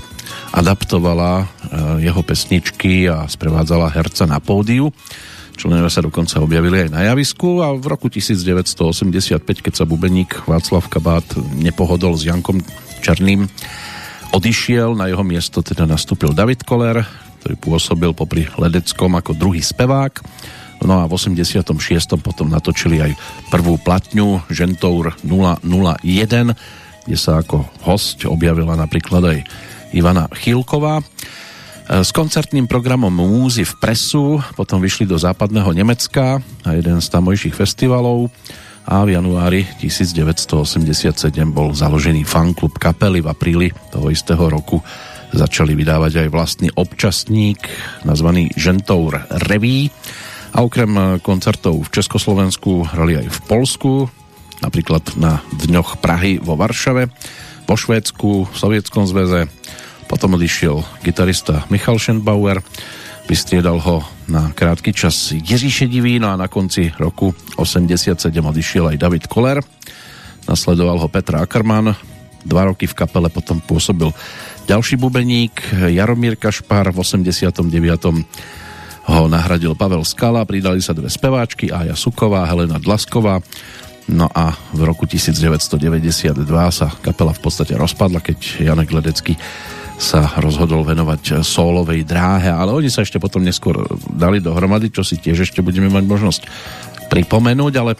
adaptovala 0.56 1.44
eh, 1.44 2.08
jeho 2.08 2.24
pesničky 2.24 3.12
a 3.12 3.28
sprevádzala 3.28 3.92
herca 3.92 4.24
na 4.24 4.40
pódiu. 4.40 4.88
Členovia 5.60 5.92
sa 5.92 6.00
dokonca 6.00 6.40
objavili 6.40 6.88
aj 6.88 6.96
na 6.96 7.12
javisku 7.12 7.60
a 7.60 7.76
v 7.76 7.92
roku 7.92 8.08
1985, 8.08 9.44
keď 9.44 9.72
sa 9.76 9.84
bubeník 9.84 10.48
Václav 10.48 10.88
Kabát 10.88 11.28
nepohodol 11.60 12.16
s 12.16 12.24
Jankom 12.24 12.64
Černým, 13.04 13.44
odišiel, 14.32 14.96
na 14.96 15.12
jeho 15.12 15.20
miesto 15.20 15.60
teda 15.60 15.84
nastúpil 15.84 16.32
David 16.32 16.64
Koller, 16.64 17.04
ktorý 17.44 17.54
pôsobil 17.60 18.10
popri 18.16 18.48
Ledeckom 18.56 19.12
ako 19.12 19.36
druhý 19.36 19.60
spevák 19.60 20.24
No 20.84 21.00
a 21.00 21.08
v 21.08 21.16
86. 21.16 21.64
potom 22.20 22.52
natočili 22.52 23.00
aj 23.00 23.16
prvú 23.48 23.80
platňu 23.80 24.44
Žentour 24.52 25.16
001, 25.24 26.52
kde 27.08 27.16
sa 27.16 27.40
ako 27.40 27.64
host 27.88 28.28
objavila 28.28 28.76
napríklad 28.76 29.22
aj 29.24 29.38
Ivana 29.96 30.28
Chýlková. 30.28 31.00
E, 31.00 31.04
s 32.04 32.12
koncertným 32.12 32.68
programom 32.68 33.08
Múzy 33.08 33.64
v 33.64 33.74
presu 33.80 34.44
potom 34.52 34.76
vyšli 34.82 35.08
do 35.08 35.16
západného 35.16 35.72
Nemecka 35.72 36.44
na 36.68 36.76
jeden 36.76 37.00
z 37.00 37.06
tamojších 37.08 37.56
festivalov 37.56 38.28
a 38.84 39.04
v 39.04 39.16
januári 39.16 39.64
1987 39.80 41.16
bol 41.50 41.72
založený 41.72 42.28
fanklub 42.28 42.76
kapely 42.76 43.24
v 43.24 43.28
apríli 43.32 43.68
toho 43.92 44.12
istého 44.12 44.44
roku 44.48 44.84
začali 45.34 45.74
vydávať 45.74 46.24
aj 46.24 46.28
vlastný 46.30 46.68
občasník 46.78 47.58
nazvaný 48.06 48.54
Žentour 48.54 49.26
Reví 49.50 49.90
a 50.54 50.62
okrem 50.62 51.18
koncertov 51.18 51.90
v 51.90 51.92
Československu 51.98 52.86
hrali 52.94 53.18
aj 53.18 53.26
v 53.26 53.38
Polsku, 53.50 53.92
napríklad 54.62 55.18
na 55.18 55.42
Dňoch 55.50 55.98
Prahy 55.98 56.38
vo 56.38 56.54
Varšave, 56.54 57.10
vo 57.66 57.74
Švédsku, 57.74 58.46
v 58.46 58.54
Sovietskom 58.54 59.02
zväze. 59.10 59.50
Potom 60.06 60.38
odišiel 60.38 60.86
gitarista 61.02 61.66
Michal 61.74 61.98
Schenbauer, 61.98 62.62
vystriedal 63.28 63.80
ho 63.80 64.04
na 64.28 64.52
krátky 64.52 64.92
čas 64.92 65.32
Jiří 65.32 65.70
Šedivý, 65.70 66.18
no 66.20 66.28
a 66.28 66.36
na 66.36 66.48
konci 66.48 66.92
roku 67.00 67.34
87 67.56 68.20
odišiel 68.30 68.94
aj 68.94 69.00
David 69.00 69.24
Koller. 69.26 69.60
Nasledoval 70.44 71.00
ho 71.00 71.08
Petra 71.08 71.40
Ackermann, 71.40 71.96
dva 72.44 72.68
roky 72.68 72.84
v 72.84 72.94
kapele 72.94 73.32
potom 73.32 73.60
pôsobil 73.64 74.12
ďalší 74.68 75.00
bubeník 75.00 75.56
Jaromír 75.88 76.36
Kašpar 76.36 76.92
v 76.92 77.00
89 77.00 77.64
ho 79.04 79.28
nahradil 79.28 79.76
Pavel 79.76 80.00
Skala, 80.00 80.48
pridali 80.48 80.80
sa 80.80 80.96
dve 80.96 81.12
speváčky, 81.12 81.68
Aja 81.68 81.92
Suková, 81.92 82.48
Helena 82.48 82.80
Dlasková. 82.80 83.44
No 84.08 84.28
a 84.32 84.52
v 84.72 84.80
roku 84.84 85.04
1992 85.04 86.44
sa 86.72 86.88
kapela 87.04 87.32
v 87.32 87.40
podstate 87.40 87.76
rozpadla, 87.76 88.24
keď 88.24 88.64
Janek 88.64 88.92
Ledecký 88.92 89.36
sa 89.94 90.26
rozhodol 90.42 90.82
venovať 90.82 91.40
sólovej 91.46 92.02
dráhe, 92.02 92.50
ale 92.50 92.74
oni 92.74 92.90
sa 92.90 93.06
ešte 93.06 93.22
potom 93.22 93.46
neskôr 93.46 93.86
dali 94.10 94.42
dohromady, 94.42 94.90
čo 94.90 95.06
si 95.06 95.18
tiež 95.18 95.46
ešte 95.46 95.62
budeme 95.62 95.86
mať 95.86 96.04
možnosť 96.04 96.42
pripomenúť, 97.08 97.74
ale 97.78 97.94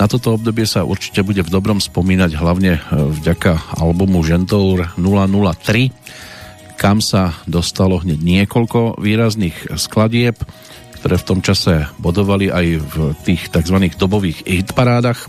na 0.00 0.08
toto 0.08 0.36
obdobie 0.36 0.64
sa 0.64 0.84
určite 0.84 1.20
bude 1.20 1.44
v 1.44 1.52
dobrom 1.52 1.76
spomínať 1.76 2.30
hlavne 2.36 2.80
vďaka 2.92 3.76
albumu 3.80 4.24
Žentour 4.24 4.96
003, 4.96 6.80
kam 6.80 7.04
sa 7.04 7.36
dostalo 7.44 8.00
hneď 8.00 8.20
niekoľko 8.20 8.96
výrazných 8.96 9.76
skladieb, 9.76 10.40
ktoré 11.00 11.16
v 11.20 11.28
tom 11.28 11.40
čase 11.44 11.88
bodovali 12.00 12.48
aj 12.48 12.66
v 12.80 12.94
tých 13.24 13.52
tzv. 13.52 13.76
dobových 13.96 14.44
hitparádach. 14.44 15.28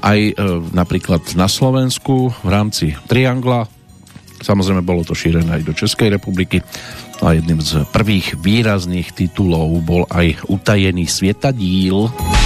Aj 0.00 0.18
e, 0.18 0.32
napríklad 0.70 1.34
na 1.34 1.50
Slovensku 1.50 2.30
v 2.30 2.48
rámci 2.48 2.94
Triangla. 3.10 3.79
Samozrejme 4.40 4.80
bolo 4.80 5.04
to 5.04 5.12
šírené 5.12 5.60
aj 5.60 5.62
do 5.68 5.76
Českej 5.76 6.16
republiky. 6.16 6.64
A 7.20 7.36
jedným 7.36 7.60
z 7.60 7.84
prvých 7.92 8.40
výrazných 8.40 9.12
titulov 9.12 9.76
bol 9.84 10.08
aj 10.08 10.48
Utajený 10.48 11.04
svietadíl. 11.04 12.08
díl 12.08 12.39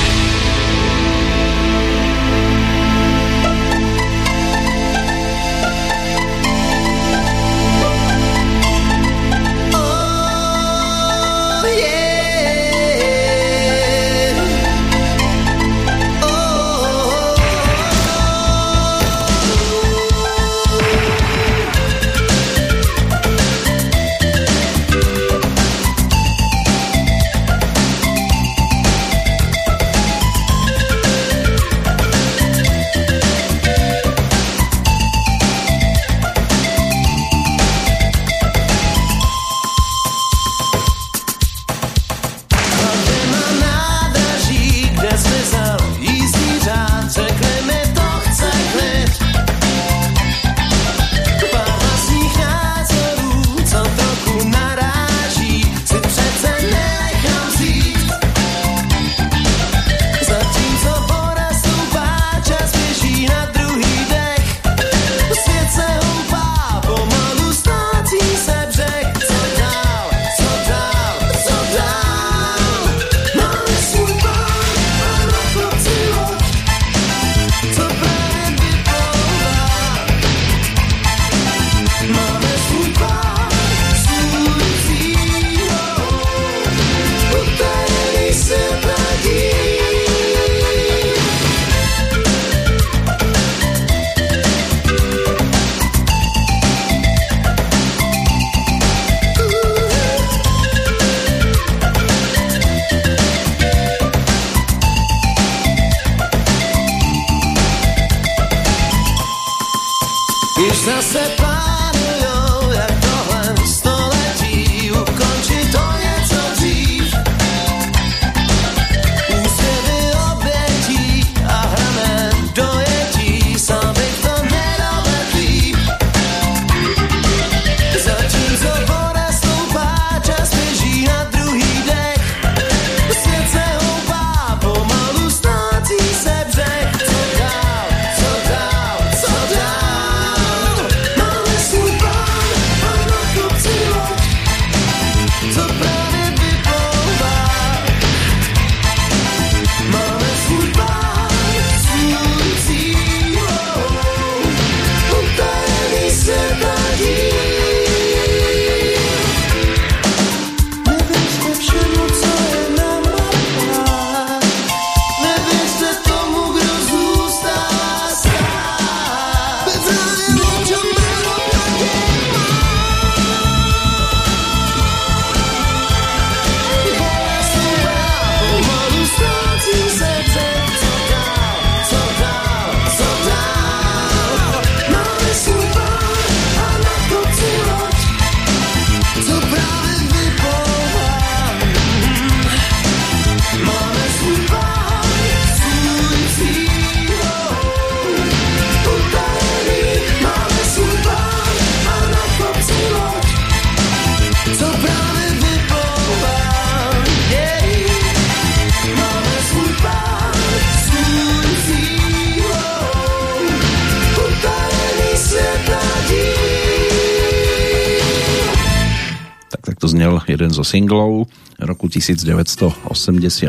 singlov 220.74 221.30
roku 221.62 221.87
1988 221.87 223.46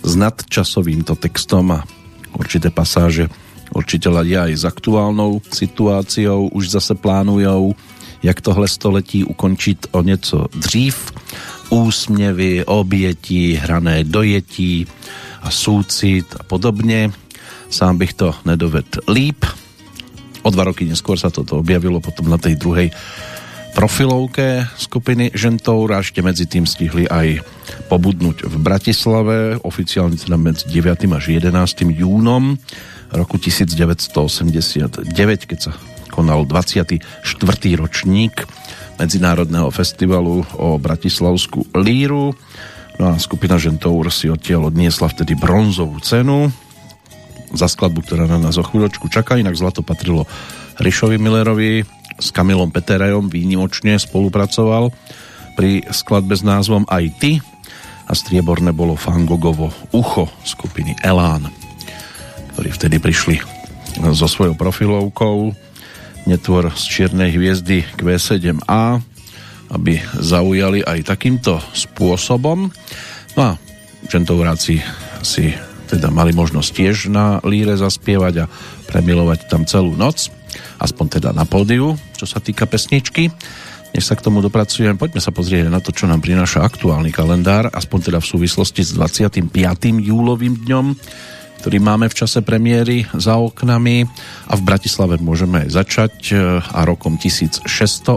s 0.00 0.12
nadčasovým 0.16 1.04
to 1.04 1.12
textom 1.20 1.68
a 1.76 1.84
určité 2.32 2.72
pasáže 2.72 3.28
určite 3.76 4.08
ladia 4.08 4.48
aj 4.48 4.54
s 4.56 4.64
aktuálnou 4.64 5.44
situáciou, 5.52 6.48
už 6.56 6.80
zase 6.80 6.96
plánujou, 6.96 7.76
jak 8.24 8.40
tohle 8.40 8.64
století 8.64 9.20
ukončiť 9.28 9.92
o 9.92 10.00
něco 10.02 10.48
dřív. 10.56 10.96
Úsměvy, 11.68 12.64
obětí, 12.64 13.60
hrané 13.60 14.04
dojetí 14.08 14.88
a 15.44 15.52
súcit 15.52 16.24
a 16.40 16.42
podobne. 16.42 17.12
Sám 17.68 18.00
bych 18.00 18.12
to 18.16 18.32
nedoved 18.48 19.04
líp. 19.04 19.44
O 20.40 20.48
dva 20.48 20.64
roky 20.64 20.88
neskôr 20.88 21.20
sa 21.20 21.28
toto 21.28 21.60
objavilo 21.60 22.00
potom 22.00 22.32
na 22.32 22.40
tej 22.40 22.56
druhej 22.56 22.88
profilovke 23.78 24.66
skupiny 24.74 25.30
Žentour 25.30 25.94
a 25.94 26.02
ešte 26.02 26.18
medzi 26.18 26.50
tým 26.50 26.66
stihli 26.66 27.06
aj 27.06 27.46
pobudnúť 27.86 28.50
v 28.50 28.56
Bratislave, 28.58 29.54
oficiálne 29.62 30.18
teda 30.18 30.34
medzi 30.34 30.66
9. 30.66 31.06
až 31.14 31.30
11. 31.30 31.86
júnom 31.94 32.58
roku 33.14 33.38
1989, 33.38 35.14
keď 35.46 35.58
sa 35.62 35.72
konal 36.10 36.42
24. 36.42 36.98
ročník 37.78 38.50
Medzinárodného 38.98 39.70
festivalu 39.70 40.42
o 40.58 40.74
Bratislavskú 40.82 41.70
líru. 41.78 42.34
No 42.98 43.14
a 43.14 43.22
skupina 43.22 43.62
Žentour 43.62 44.10
si 44.10 44.26
odtiaľ 44.26 44.74
odniesla 44.74 45.06
vtedy 45.06 45.38
bronzovú 45.38 46.02
cenu 46.02 46.50
za 47.54 47.70
skladbu, 47.70 48.02
ktorá 48.02 48.26
na 48.26 48.42
nás 48.42 48.58
o 48.58 48.66
chvíľočku 48.66 49.06
čaká, 49.06 49.38
inak 49.38 49.54
zlato 49.54 49.86
patrilo 49.86 50.26
Rišovi 50.82 51.14
Millerovi, 51.14 51.97
s 52.18 52.34
Kamilom 52.34 52.74
Peterajom 52.74 53.30
výnimočne 53.30 53.96
spolupracoval 53.96 54.90
pri 55.54 55.86
skladbe 55.90 56.34
s 56.34 56.42
názvom 56.42 56.86
Aj 56.90 57.02
ty 57.22 57.38
a 58.08 58.12
strieborné 58.14 58.74
bolo 58.74 58.98
Fangogovo 58.98 59.70
Ucho 59.94 60.26
skupiny 60.42 60.98
Elán, 61.02 61.46
ktorí 62.54 62.68
vtedy 62.74 62.96
prišli 62.98 63.38
so 64.14 64.26
svojou 64.26 64.54
profilovkou 64.58 65.54
netvor 66.26 66.74
z 66.76 66.84
Čiernej 66.84 67.34
hviezdy 67.34 67.86
Q7A, 67.96 69.00
aby 69.72 70.00
zaujali 70.18 70.84
aj 70.84 71.08
takýmto 71.08 71.60
spôsobom. 71.72 72.68
No 73.36 73.40
a 73.40 73.56
čentovráci 74.08 74.80
si 75.24 75.52
teda 75.88 76.12
mali 76.12 76.36
možnosť 76.36 76.70
tiež 76.70 76.96
na 77.08 77.40
líre 77.44 77.74
zaspievať 77.74 78.34
a 78.44 78.50
premilovať 78.92 79.48
tam 79.48 79.64
celú 79.64 79.96
noc, 79.96 80.28
aspoň 80.78 81.20
teda 81.20 81.30
na 81.32 81.48
pódiu, 81.48 81.96
čo 82.18 82.26
sa 82.26 82.42
týka 82.42 82.66
pesničky. 82.66 83.30
Než 83.94 84.04
sa 84.04 84.18
k 84.18 84.24
tomu 84.26 84.44
dopracujem, 84.44 85.00
poďme 85.00 85.22
sa 85.22 85.32
pozrieť 85.32 85.72
na 85.72 85.80
to, 85.80 85.94
čo 85.96 86.04
nám 86.04 86.20
prináša 86.20 86.60
aktuálny 86.60 87.08
kalendár, 87.08 87.72
aspoň 87.72 88.12
teda 88.12 88.18
v 88.20 88.30
súvislosti 88.36 88.84
s 88.84 88.92
25. 88.92 89.48
júlovým 90.04 90.60
dňom, 90.66 90.92
ktorý 91.64 91.78
máme 91.80 92.12
v 92.12 92.18
čase 92.18 92.44
premiéry 92.44 93.08
za 93.16 93.40
oknami 93.40 94.04
a 94.50 94.54
v 94.54 94.62
Bratislave 94.62 95.16
môžeme 95.18 95.72
začať 95.72 96.14
e, 96.30 96.60
a 96.60 96.80
rokom 96.84 97.16
1683, 97.16 98.12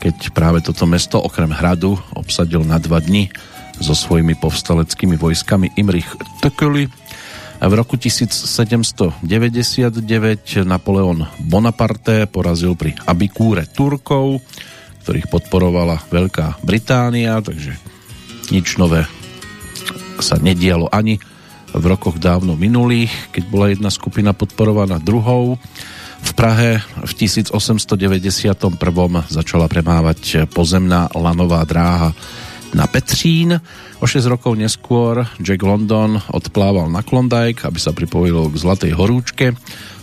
keď 0.00 0.16
práve 0.36 0.60
toto 0.60 0.84
mesto 0.84 1.16
okrem 1.16 1.50
hradu 1.50 1.96
obsadil 2.12 2.60
na 2.62 2.76
dva 2.76 3.00
dni 3.00 3.32
so 3.80 3.96
svojimi 3.96 4.36
povstaleckými 4.36 5.16
vojskami 5.16 5.72
Imrich 5.80 6.08
Tököly. 6.44 6.99
V 7.60 7.72
roku 7.76 8.00
1799 8.00 9.20
Napoleon 10.64 11.28
Bonaparte 11.44 12.24
porazil 12.24 12.72
pri 12.72 12.96
Abikúre 13.04 13.68
Turkov, 13.68 14.40
ktorých 15.04 15.28
podporovala 15.28 16.00
Veľká 16.08 16.64
Británia, 16.64 17.36
takže 17.44 17.76
nič 18.48 18.80
nové 18.80 19.04
sa 20.24 20.40
nedialo 20.40 20.88
ani 20.88 21.20
v 21.76 21.84
rokoch 21.84 22.16
dávno 22.16 22.56
minulých, 22.56 23.12
keď 23.28 23.44
bola 23.52 23.68
jedna 23.68 23.92
skupina 23.92 24.32
podporovaná 24.32 24.96
druhou. 24.96 25.60
V 26.20 26.30
Prahe 26.32 26.80
v 26.80 27.12
1891. 27.12 28.56
začala 29.28 29.68
premávať 29.68 30.48
pozemná 30.48 31.12
lanová 31.12 31.60
dráha 31.68 32.16
na 32.74 32.86
Petřín. 32.86 33.60
O 34.00 34.06
6 34.06 34.26
rokov 34.30 34.56
neskôr 34.56 35.26
Jack 35.42 35.62
London 35.62 36.20
odplával 36.30 36.88
na 36.88 37.04
Klondike, 37.04 37.66
aby 37.66 37.78
sa 37.82 37.92
pripojil 37.92 38.48
k 38.50 38.56
Zlatej 38.56 38.92
horúčke 38.96 39.52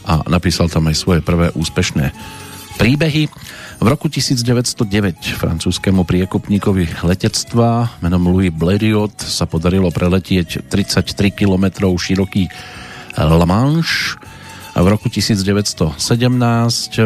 a 0.07 0.23
napísal 0.31 0.71
tam 0.71 0.87
aj 0.87 0.95
svoje 0.95 1.19
prvé 1.25 1.51
úspešné 1.55 2.11
príbehy. 2.77 3.27
V 3.77 3.85
roku 3.85 4.09
1909 4.09 5.37
francúzskému 5.37 6.01
priekupníkovi 6.01 7.05
letectva 7.05 7.93
menom 8.01 8.33
Louis 8.33 8.49
Blériot 8.49 9.13
sa 9.21 9.45
podarilo 9.45 9.93
preletieť 9.93 10.65
33 10.65 11.29
km 11.33 11.93
široký 11.93 12.49
La 13.17 13.45
Manche 13.45 14.17
a 14.77 14.81
v 14.85 14.93
roku 14.93 15.09
1917 15.09 15.97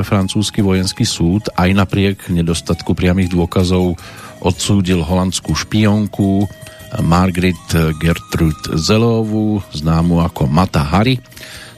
francúzsky 0.03 0.59
vojenský 0.59 1.07
súd 1.07 1.47
aj 1.55 1.71
napriek 1.71 2.27
nedostatku 2.27 2.91
priamých 2.95 3.31
dôkazov 3.31 3.95
odsúdil 4.41 5.05
holandskú 5.05 5.53
špionku 5.53 6.49
Margaret 6.99 7.95
Gertrude 8.01 8.75
Zelovu, 8.75 9.63
známu 9.71 10.19
ako 10.25 10.49
Mata 10.49 10.83
Hari, 10.83 11.21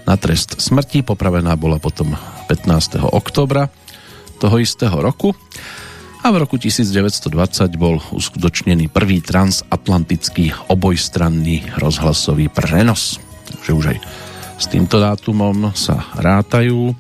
na 0.10 0.18
trest 0.18 0.58
smrti. 0.58 1.06
Popravená 1.06 1.54
bola 1.56 1.78
potom 1.78 2.16
15. 2.50 3.04
oktobra 3.14 3.70
toho 4.42 4.60
istého 4.60 4.96
roku 5.00 5.32
a 6.24 6.32
v 6.32 6.40
roku 6.40 6.56
1920 6.56 7.30
bol 7.76 8.00
uskutočnený 8.00 8.88
prvý 8.88 9.20
transatlantický 9.20 10.56
obojstranný 10.72 11.76
rozhlasový 11.80 12.48
prenos. 12.48 13.20
Takže 13.48 13.72
už 13.76 13.86
aj 13.92 13.98
s 14.60 14.66
týmto 14.72 15.04
dátumom 15.04 15.76
sa 15.76 16.08
rátajú 16.16 16.96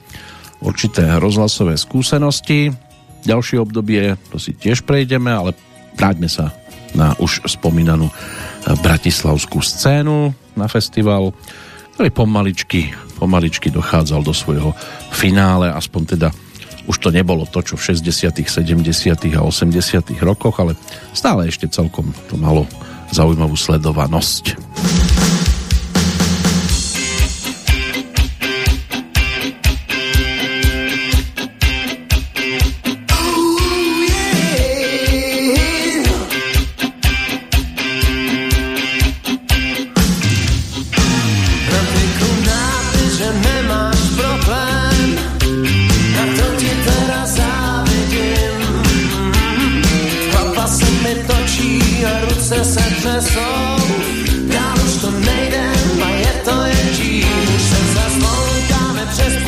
určité 0.60 1.08
rozhlasové 1.19 1.80
skúsenosti. 1.80 2.71
Ďalšie 3.23 3.57
obdobie, 3.59 4.19
to 4.29 4.38
si 4.38 4.51
tiež 4.51 4.83
prejdeme, 4.83 5.31
ale 5.31 5.55
vráťme 5.95 6.27
sa 6.27 6.51
na 6.93 7.17
už 7.17 7.47
spomínanú 7.49 8.12
bratislavskú 8.83 9.59
scénu 9.63 10.31
na 10.53 10.67
festival, 10.69 11.33
ktorý 11.97 12.09
pomaličky, 12.13 12.93
pomaličky 13.17 13.73
dochádzal 13.73 14.21
do 14.21 14.33
svojho 14.33 14.75
finále, 15.09 15.69
aspoň 15.73 16.01
teda 16.17 16.29
už 16.83 16.99
to 16.99 17.09
nebolo 17.15 17.47
to, 17.47 17.63
čo 17.63 17.79
v 17.79 17.95
60., 17.95 18.43
70. 18.43 19.39
a 19.39 19.41
80. 19.41 20.19
rokoch, 20.19 20.55
ale 20.59 20.75
stále 21.15 21.47
ešte 21.47 21.71
celkom 21.71 22.12
to 22.27 22.36
malo 22.36 22.67
zaujímavú 23.15 23.55
sledovanosť. 23.55 24.59
prší 51.54 52.06
a 52.06 52.26
ruce 52.26 52.66
se 52.66 52.80
třesou. 52.80 53.78
Dál 54.54 54.76
už 54.86 55.02
to 55.02 55.12
nejde 55.12 55.72
a 56.06 56.10
je 56.10 56.42
to 56.46 56.66
jen 56.66 56.88
tím, 56.96 57.56
už 57.56 57.62
se 57.62 57.94
zas 57.94 58.13
přes 59.13 59.42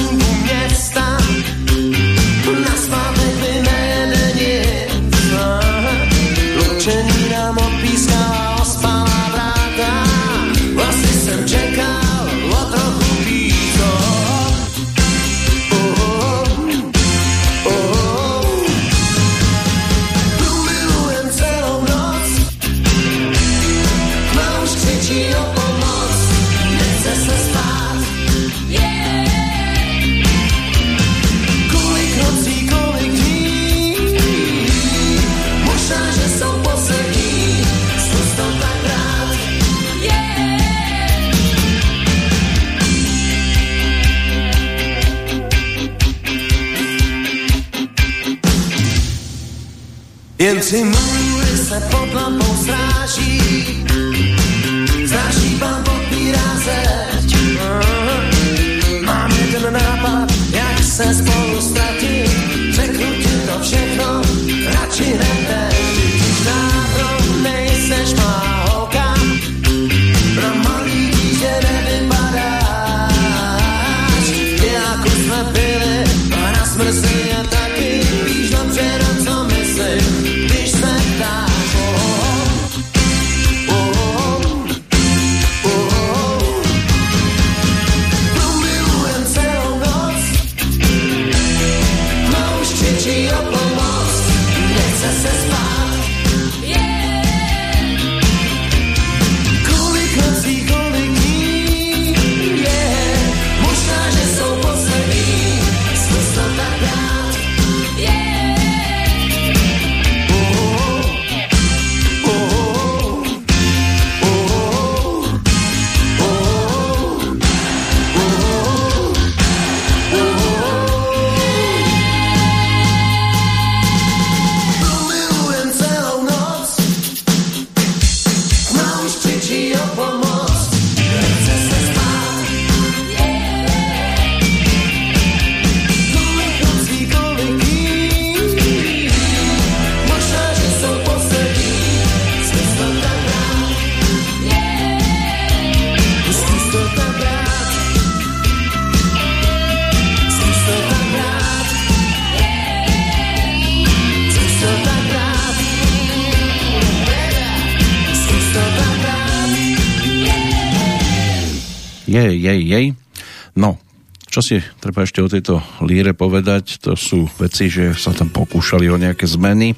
treba 164.96 165.12
ešte 165.12 165.28
o 165.28 165.28
tejto 165.28 165.56
líre 165.84 166.16
povedať, 166.16 166.80
to 166.80 166.96
sú 166.96 167.28
veci, 167.36 167.68
že 167.68 167.92
sa 168.00 168.16
tam 168.16 168.32
pokúšali 168.32 168.88
o 168.88 168.96
nejaké 168.96 169.28
zmeny. 169.28 169.76
E, 169.76 169.78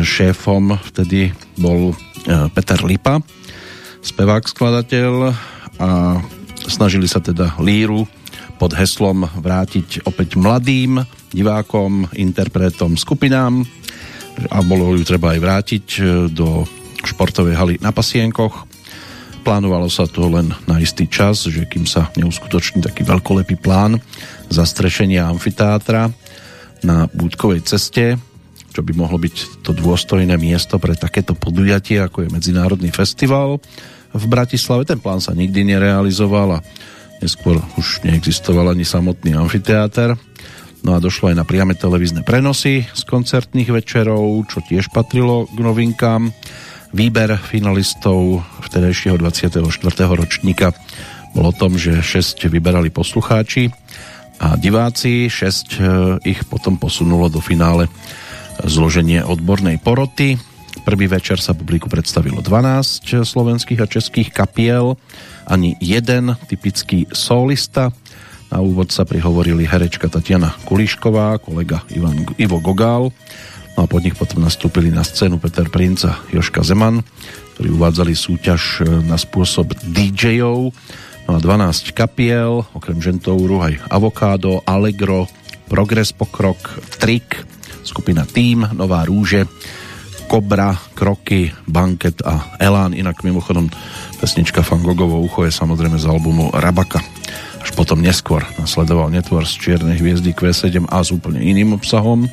Šéfom 0.00 0.80
vtedy 0.80 1.28
bol 1.60 1.92
e, 1.92 1.94
Peter 2.56 2.80
Lipa, 2.88 3.20
spevák, 4.00 4.48
skladateľ 4.48 5.12
a 5.76 5.88
snažili 6.64 7.04
sa 7.04 7.20
teda 7.20 7.60
líru 7.60 8.08
pod 8.56 8.72
heslom 8.80 9.28
vrátiť 9.28 10.08
opäť 10.08 10.40
mladým 10.40 11.04
divákom, 11.28 12.08
interpretom, 12.16 12.96
skupinám 12.96 13.60
a 14.48 14.64
bolo 14.64 14.96
ju 14.96 15.04
treba 15.04 15.36
aj 15.36 15.40
vrátiť 15.44 15.86
e, 16.00 16.02
do 16.32 16.64
športovej 17.04 17.60
haly 17.60 17.74
na 17.84 17.92
Pasienkoch. 17.92 18.67
Plánovalo 19.48 19.88
sa 19.88 20.04
to 20.04 20.28
len 20.28 20.52
na 20.68 20.76
istý 20.76 21.08
čas, 21.08 21.48
že 21.48 21.64
kým 21.64 21.88
sa 21.88 22.12
neuskutoční 22.20 22.84
taký 22.84 23.00
veľkolepý 23.00 23.56
plán 23.56 23.96
zastrešenia 24.52 25.24
amfiteátra 25.24 26.12
na 26.84 27.08
Búdkovej 27.08 27.64
ceste, 27.64 28.20
čo 28.76 28.84
by 28.84 28.92
mohlo 28.92 29.16
byť 29.16 29.64
to 29.64 29.72
dôstojné 29.72 30.36
miesto 30.36 30.76
pre 30.76 30.92
takéto 30.92 31.32
podujatie, 31.32 31.96
ako 31.96 32.28
je 32.28 32.34
Medzinárodný 32.36 32.92
festival 32.92 33.56
v 34.12 34.24
Bratislave. 34.28 34.84
Ten 34.84 35.00
plán 35.00 35.24
sa 35.24 35.32
nikdy 35.32 35.64
nerealizoval 35.64 36.60
a 36.60 36.64
neskôr 37.24 37.56
už 37.80 38.04
neexistoval 38.04 38.76
ani 38.76 38.84
samotný 38.84 39.32
amfiteáter. 39.32 40.12
No 40.84 40.92
a 40.92 41.00
došlo 41.00 41.32
aj 41.32 41.40
na 41.40 41.48
priame 41.48 41.72
televízne 41.72 42.20
prenosy 42.20 42.84
z 42.84 43.02
koncertných 43.08 43.72
večerov, 43.72 44.44
čo 44.52 44.60
tiež 44.60 44.92
patrilo 44.92 45.48
k 45.48 45.56
novinkám. 45.56 46.36
Výber 46.88 47.36
finalistov 47.36 48.40
vtedajšieho 48.64 49.20
24. 49.20 49.60
ročníka 50.08 50.72
bol 51.36 51.52
o 51.52 51.54
tom, 51.54 51.76
že 51.76 52.00
6 52.00 52.48
vyberali 52.48 52.88
poslucháči 52.88 53.68
a 54.40 54.56
diváci, 54.56 55.28
6 55.28 56.24
ich 56.24 56.40
potom 56.48 56.80
posunulo 56.80 57.28
do 57.28 57.44
finále 57.44 57.92
zloženie 58.64 59.20
odbornej 59.20 59.78
poroty. 59.84 60.40
Prvý 60.88 61.06
večer 61.10 61.36
sa 61.38 61.52
publiku 61.52 61.92
predstavilo 61.92 62.40
12 62.40 63.20
slovenských 63.20 63.84
a 63.84 63.90
českých 63.90 64.32
kapiel, 64.32 64.96
ani 65.44 65.76
jeden 65.84 66.40
typický 66.48 67.04
solista. 67.12 67.92
Na 68.48 68.64
úvod 68.64 68.88
sa 68.88 69.04
prihovorili 69.04 69.68
herečka 69.68 70.08
Tatiana 70.08 70.56
Kulišková, 70.64 71.36
kolega 71.44 71.84
Ivan, 71.92 72.24
Ivo 72.40 72.64
Gogál, 72.64 73.12
no 73.78 73.86
a 73.86 73.92
pod 73.94 74.02
nich 74.02 74.18
potom 74.18 74.42
nastúpili 74.42 74.90
na 74.90 75.06
scénu 75.06 75.38
Peter 75.38 75.70
Princ 75.70 76.02
a 76.02 76.18
Joška 76.34 76.66
Zeman, 76.66 76.98
ktorí 77.54 77.70
uvádzali 77.70 78.10
súťaž 78.10 78.82
na 79.06 79.14
spôsob 79.14 79.70
DJ-ov. 79.86 80.74
No 81.30 81.30
a 81.30 81.38
12 81.38 81.94
kapiel, 81.94 82.66
okrem 82.74 82.98
Žentouru 82.98 83.62
aj 83.62 83.78
Avokádo, 83.86 84.66
Allegro, 84.66 85.30
Progress 85.70 86.10
Pokrok, 86.10 86.58
Trik, 86.98 87.38
skupina 87.86 88.26
Team, 88.26 88.66
Nová 88.74 89.06
rúže, 89.06 89.46
Kobra, 90.26 90.74
Kroky, 90.98 91.54
Banket 91.62 92.26
a 92.26 92.58
Elán. 92.58 92.98
Inak 92.98 93.22
mimochodom 93.22 93.70
pesnička 94.18 94.66
Fangogovo 94.66 95.22
ucho 95.22 95.46
je 95.46 95.54
samozrejme 95.54 96.02
z 96.02 96.10
albumu 96.10 96.50
Rabaka. 96.50 96.98
Až 97.62 97.70
potom 97.78 98.02
neskôr 98.02 98.42
nasledoval 98.58 99.14
netvor 99.14 99.46
z 99.46 99.54
Čiernej 99.54 100.02
hviezdy 100.02 100.34
Q7 100.34 100.90
a 100.90 100.98
s 100.98 101.14
úplne 101.14 101.38
iným 101.38 101.78
obsahom. 101.78 102.26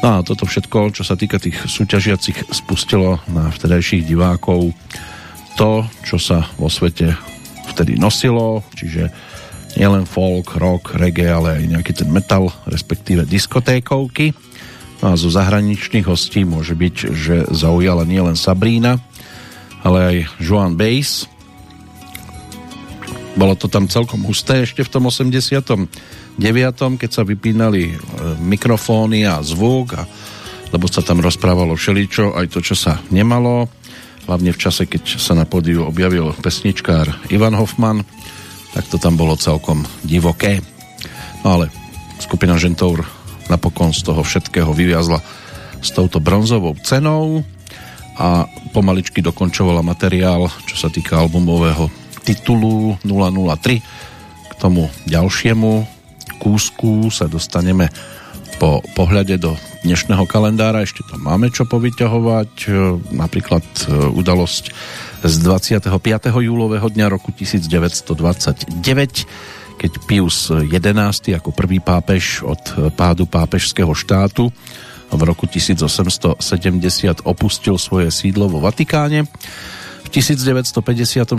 No 0.00 0.16
a 0.16 0.24
toto 0.24 0.48
všetko, 0.48 0.96
čo 0.96 1.04
sa 1.04 1.12
týka 1.12 1.36
tých 1.36 1.60
súťažiacich, 1.68 2.48
spustilo 2.56 3.20
na 3.28 3.52
vtedajších 3.52 4.08
divákov 4.08 4.72
to, 5.60 5.84
čo 6.08 6.16
sa 6.16 6.48
vo 6.56 6.72
svete 6.72 7.12
vtedy 7.68 8.00
nosilo, 8.00 8.64
čiže 8.72 9.12
nielen 9.76 10.08
folk, 10.08 10.56
rock, 10.56 10.96
reggae, 10.96 11.28
ale 11.28 11.60
aj 11.60 11.62
nejaký 11.68 11.92
ten 11.92 12.08
metal, 12.08 12.48
respektíve 12.64 13.28
diskotékovky. 13.28 14.32
No 15.04 15.12
a 15.12 15.20
zo 15.20 15.28
zahraničných 15.28 16.08
hostí 16.08 16.48
môže 16.48 16.72
byť, 16.72 16.96
že 17.12 17.36
zaujala 17.52 18.08
nielen 18.08 18.40
Sabrína, 18.40 19.04
ale 19.84 19.98
aj 20.00 20.16
Joan 20.40 20.80
Bass. 20.80 21.28
Bolo 23.36 23.52
to 23.52 23.68
tam 23.68 23.84
celkom 23.84 24.24
husté 24.24 24.64
ešte 24.64 24.80
v 24.80 24.92
tom 24.92 25.08
89. 25.08 25.88
keď 26.40 27.10
sa 27.12 27.22
vypínali 27.22 27.94
mikrofóny 28.40 29.28
a 29.28 29.44
zvuk, 29.44 29.92
a, 29.94 30.08
lebo 30.72 30.88
sa 30.88 31.04
tam 31.04 31.20
rozprávalo 31.20 31.76
všeličo, 31.76 32.32
aj 32.32 32.46
to, 32.48 32.64
čo 32.64 32.74
sa 32.74 32.96
nemalo. 33.12 33.68
Hlavne 34.24 34.54
v 34.54 34.62
čase, 34.62 34.88
keď 34.88 35.20
sa 35.20 35.36
na 35.36 35.44
pódiu 35.44 35.84
objavil 35.84 36.32
pesničkár 36.38 37.28
Ivan 37.34 37.52
Hoffman, 37.58 38.06
tak 38.72 38.86
to 38.88 38.96
tam 38.96 39.18
bolo 39.18 39.34
celkom 39.34 39.82
divoké. 40.06 40.62
No 41.42 41.58
ale 41.58 41.68
skupina 42.22 42.54
Žentour 42.54 43.02
napokon 43.50 43.90
z 43.90 44.06
toho 44.06 44.22
všetkého 44.22 44.70
vyviazla 44.70 45.18
s 45.82 45.90
touto 45.90 46.22
bronzovou 46.22 46.78
cenou 46.86 47.42
a 48.14 48.46
pomaličky 48.70 49.18
dokončovala 49.24 49.82
materiál, 49.82 50.46
čo 50.68 50.76
sa 50.78 50.88
týka 50.92 51.18
albumového 51.18 51.90
titulu 52.22 52.94
003. 53.02 53.82
K 54.46 54.52
tomu 54.60 54.86
ďalšiemu 55.08 55.99
kúsku 56.40 57.12
sa 57.12 57.28
dostaneme 57.28 57.92
po 58.56 58.80
pohľade 58.96 59.36
do 59.36 59.52
dnešného 59.84 60.24
kalendára. 60.24 60.80
Ešte 60.80 61.04
tam 61.04 61.28
máme 61.28 61.52
čo 61.52 61.68
povyťahovať. 61.68 62.52
Napríklad 63.12 63.64
udalosť 64.16 64.64
z 65.20 65.34
25. 65.44 65.92
júlového 66.40 66.88
dňa 66.88 67.12
roku 67.12 67.28
1929, 67.32 68.80
keď 69.76 69.92
Pius 70.08 70.48
XI 70.48 71.36
ako 71.36 71.52
prvý 71.52 71.80
pápež 71.80 72.40
od 72.44 72.92
pádu 72.96 73.28
pápežského 73.28 73.92
štátu 73.92 74.48
v 75.10 75.22
roku 75.24 75.48
1870 75.48 76.40
opustil 77.26 77.76
svoje 77.80 78.08
sídlo 78.12 78.48
vo 78.48 78.60
Vatikáne. 78.60 79.28
V 80.10 80.18
1956 80.18 81.38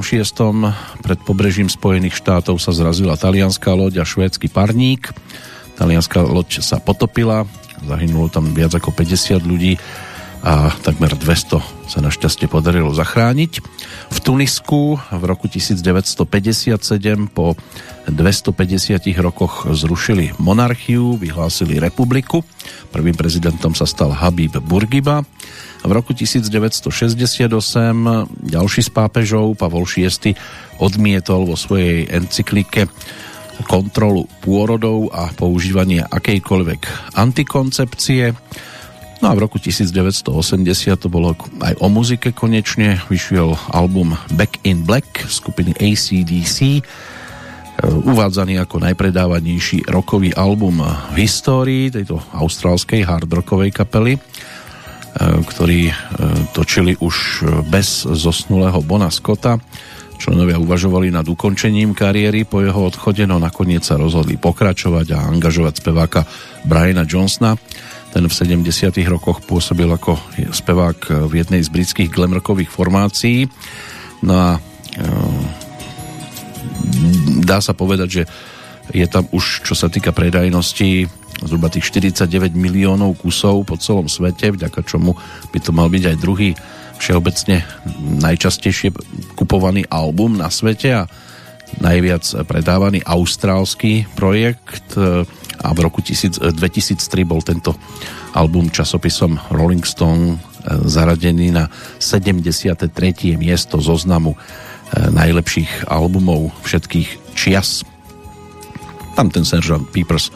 pred 1.04 1.20
pobrežím 1.28 1.68
Spojených 1.68 2.16
štátov 2.16 2.56
sa 2.56 2.72
zrazila 2.72 3.20
talianská 3.20 3.76
loď 3.76 4.00
a 4.00 4.08
švédsky 4.08 4.48
parník. 4.48 5.12
Talianská 5.76 6.24
loď 6.24 6.64
sa 6.64 6.80
potopila, 6.80 7.44
zahynulo 7.84 8.32
tam 8.32 8.48
viac 8.56 8.72
ako 8.72 8.96
50 8.96 9.44
ľudí 9.44 9.76
a 10.42 10.74
takmer 10.82 11.14
200 11.14 11.62
sa 11.86 12.00
našťastie 12.02 12.50
podarilo 12.50 12.90
zachrániť. 12.98 13.62
V 14.10 14.18
Tunisku 14.26 14.98
v 14.98 15.24
roku 15.24 15.46
1957 15.46 16.82
po 17.30 17.54
250 18.10 19.06
rokoch 19.22 19.70
zrušili 19.70 20.34
monarchiu, 20.42 21.14
vyhlásili 21.22 21.78
republiku. 21.78 22.42
Prvým 22.90 23.14
prezidentom 23.14 23.78
sa 23.78 23.86
stal 23.86 24.18
Habib 24.18 24.58
Bourguiba. 24.58 25.22
V 25.82 25.92
roku 25.94 26.14
1968 26.14 27.54
ďalší 28.42 28.82
z 28.86 28.90
pápežov, 28.94 29.58
Pavol 29.58 29.86
VI, 29.86 30.34
odmietol 30.82 31.46
vo 31.46 31.58
svojej 31.58 32.10
encyklike 32.10 32.90
kontrolu 33.70 34.26
pôrodov 34.42 35.14
a 35.14 35.30
používanie 35.38 36.02
akejkoľvek 36.02 37.14
antikoncepcie. 37.14 38.34
No 39.22 39.30
a 39.30 39.38
v 39.38 39.46
roku 39.46 39.62
1980 39.62 40.26
to 40.98 41.06
bolo 41.06 41.38
aj 41.62 41.78
o 41.78 41.94
muzike 41.94 42.34
konečne. 42.34 42.98
Vyšiel 43.06 43.54
album 43.70 44.18
Back 44.34 44.66
in 44.66 44.82
Black 44.82 45.30
skupiny 45.30 45.78
ACDC, 45.78 46.58
e, 46.58 46.84
uvádzaný 47.86 48.58
ako 48.66 48.82
najpredávanejší 48.82 49.86
rokový 49.94 50.34
album 50.34 50.82
v 51.14 51.16
histórii 51.22 51.94
tejto 51.94 52.18
austrálskej 52.34 53.06
hard 53.06 53.30
rockovej 53.30 53.70
kapely, 53.70 54.18
e, 54.18 54.20
ktorí 55.22 55.94
e, 55.94 55.96
točili 56.58 56.98
už 56.98 57.46
bez 57.70 58.10
zosnulého 58.10 58.82
Bona 58.82 59.14
Scotta. 59.14 59.62
Členovia 60.18 60.58
uvažovali 60.58 61.14
nad 61.14 61.30
ukončením 61.30 61.94
kariéry 61.94 62.42
po 62.50 62.66
jeho 62.66 62.90
odchode, 62.90 63.30
no 63.30 63.38
nakoniec 63.38 63.86
sa 63.86 64.02
rozhodli 64.02 64.42
pokračovať 64.42 65.14
a 65.14 65.30
angažovať 65.30 65.74
speváka 65.78 66.26
Briana 66.66 67.06
Johnsona 67.06 67.54
ten 68.12 68.28
v 68.28 68.34
70. 68.34 68.92
rokoch 69.08 69.40
pôsobil 69.48 69.88
ako 69.88 70.20
spevák 70.52 71.32
v 71.32 71.34
jednej 71.40 71.64
z 71.64 71.72
britských 71.72 72.12
glamrockových 72.12 72.68
formácií. 72.68 73.48
No 74.22 74.36
a 74.36 74.50
e, 74.56 74.60
dá 77.42 77.64
sa 77.64 77.72
povedať, 77.72 78.10
že 78.12 78.24
je 78.92 79.08
tam 79.08 79.26
už, 79.32 79.64
čo 79.64 79.74
sa 79.74 79.88
týka 79.88 80.12
predajnosti, 80.12 81.08
zhruba 81.42 81.72
tých 81.72 81.90
49 81.90 82.54
miliónov 82.54 83.18
kusov 83.18 83.66
po 83.66 83.80
celom 83.80 84.06
svete, 84.06 84.54
vďaka 84.54 84.84
čomu 84.86 85.18
by 85.50 85.60
to 85.64 85.72
mal 85.74 85.90
byť 85.90 86.04
aj 86.14 86.18
druhý 86.22 86.54
všeobecne 87.02 87.66
najčastejšie 88.22 88.94
kupovaný 89.34 89.90
album 89.90 90.38
na 90.38 90.54
svete 90.54 90.90
a 90.94 91.10
najviac 91.82 92.46
predávaný 92.46 93.02
austrálsky 93.02 94.06
projekt 94.14 94.94
e, 94.94 95.26
a 95.60 95.76
v 95.76 95.80
roku 95.84 96.00
2003 96.00 96.96
bol 97.28 97.44
tento 97.44 97.76
album 98.32 98.72
časopisom 98.72 99.36
Rolling 99.52 99.84
Stone 99.84 100.26
e, 100.32 100.38
zaradený 100.88 101.52
na 101.52 101.68
73. 102.00 102.88
miesto 103.36 103.84
zoznamu 103.84 104.34
e, 104.34 104.38
najlepších 105.12 105.92
albumov 105.92 106.56
všetkých 106.64 107.36
čias. 107.36 107.84
Tam 109.20 109.28
ten 109.28 109.44
Sgt. 109.44 109.92
Peepers 109.92 110.32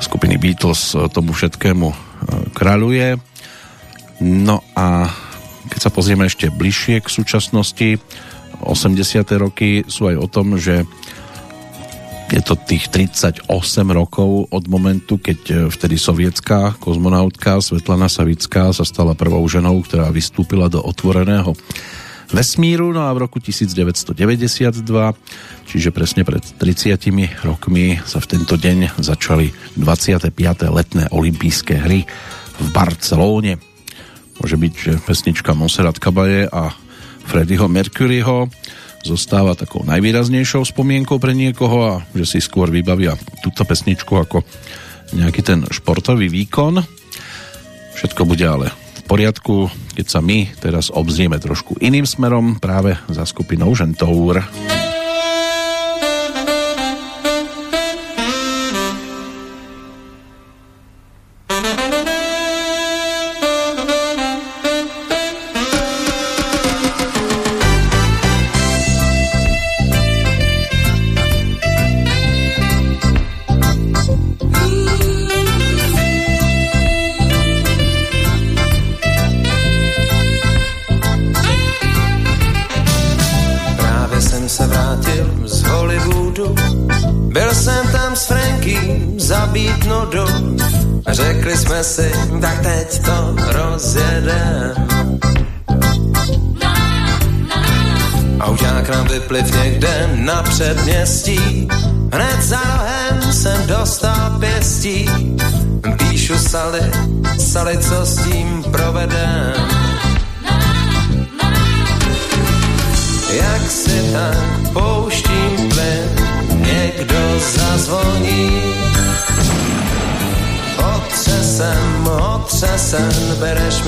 skupiny 0.00 0.38
Beatles 0.38 0.94
tomu 1.10 1.34
všetkému 1.34 2.08
kráľuje. 2.54 3.18
No 4.22 4.62
a 4.74 5.10
keď 5.68 5.80
sa 5.80 5.90
pozrieme 5.92 6.26
ešte 6.26 6.50
bližšie 6.50 7.04
k 7.04 7.08
súčasnosti, 7.12 7.88
80. 8.64 8.98
roky 9.38 9.86
sú 9.86 10.10
aj 10.10 10.16
o 10.18 10.26
tom, 10.26 10.58
že 10.58 10.82
je 12.28 12.42
to 12.44 12.60
tých 12.60 12.92
38 12.92 13.48
rokov 13.88 14.52
od 14.52 14.64
momentu, 14.68 15.16
keď 15.16 15.40
e, 15.48 15.54
vtedy 15.72 15.96
sovietská 15.96 16.76
kozmonautka 16.76 17.56
Svetlana 17.64 18.12
Savická 18.12 18.68
sa 18.76 18.84
stala 18.84 19.16
prvou 19.16 19.40
ženou, 19.48 19.80
ktorá 19.80 20.12
vystúpila 20.12 20.68
do 20.68 20.84
otvoreného 20.84 21.56
vesmíru, 22.28 22.92
no 22.92 23.08
a 23.08 23.10
v 23.16 23.24
roku 23.24 23.40
1992, 23.40 24.12
čiže 25.64 25.88
presne 25.88 26.28
pred 26.28 26.44
30 26.44 27.00
rokmi 27.48 27.96
sa 28.04 28.20
v 28.20 28.26
tento 28.28 28.60
deň 28.60 29.00
začali 29.00 29.48
25. 29.80 30.28
letné 30.68 31.08
olympijské 31.08 31.80
hry 31.80 32.04
v 32.60 32.66
Barcelóne. 32.76 33.56
Môže 34.36 34.60
byť, 34.60 34.72
že 34.76 34.92
pesnička 35.00 35.56
Monserrat 35.56 35.96
Caballé 35.96 36.44
a 36.52 36.76
Freddieho 37.24 37.72
Mercuryho 37.72 38.52
zostáva 39.06 39.54
takou 39.54 39.86
najvýraznejšou 39.86 40.66
spomienkou 40.66 41.22
pre 41.22 41.34
niekoho 41.36 41.78
a 41.86 41.92
že 42.14 42.24
si 42.26 42.38
skôr 42.42 42.70
vybavia 42.70 43.14
túto 43.40 43.62
pesničku 43.62 44.12
ako 44.18 44.42
nejaký 45.14 45.40
ten 45.40 45.64
športový 45.68 46.28
výkon. 46.28 46.82
Všetko 47.96 48.22
bude 48.28 48.44
ale 48.44 48.68
v 48.72 49.02
poriadku, 49.08 49.72
keď 49.96 50.06
sa 50.06 50.20
my 50.20 50.52
teraz 50.60 50.92
obzrieme 50.92 51.40
trošku 51.40 51.80
iným 51.80 52.04
smerom 52.04 52.60
práve 52.60 52.98
za 53.08 53.24
skupinou 53.24 53.72
Žentour. 53.72 54.44
Žentour. 54.44 54.97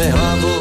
Mi 0.00 0.10
hlavu 0.10 0.54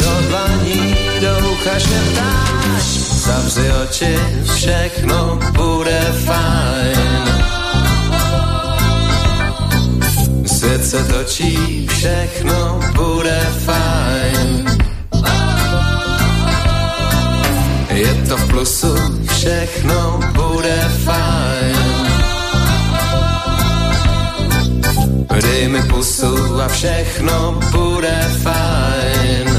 do 0.00 0.12
dlaní, 0.28 0.94
do 1.20 1.50
ucha 1.52 1.78
šeptáš 1.78 2.84
zavři 3.24 3.72
oči, 3.82 4.18
všechno 4.54 5.38
bude 5.52 6.00
fajn. 6.24 7.24
Svět 10.46 10.84
se 10.84 11.04
točí, 11.04 11.86
všechno 11.90 12.80
bude 12.94 13.40
fajn. 13.64 14.66
Je 17.90 18.14
to 18.28 18.36
v 18.36 18.48
plusu, 18.48 18.94
všechno 19.32 20.20
a 26.64 26.68
všechno 26.68 27.58
bude 27.72 28.18
fajn. 28.42 29.51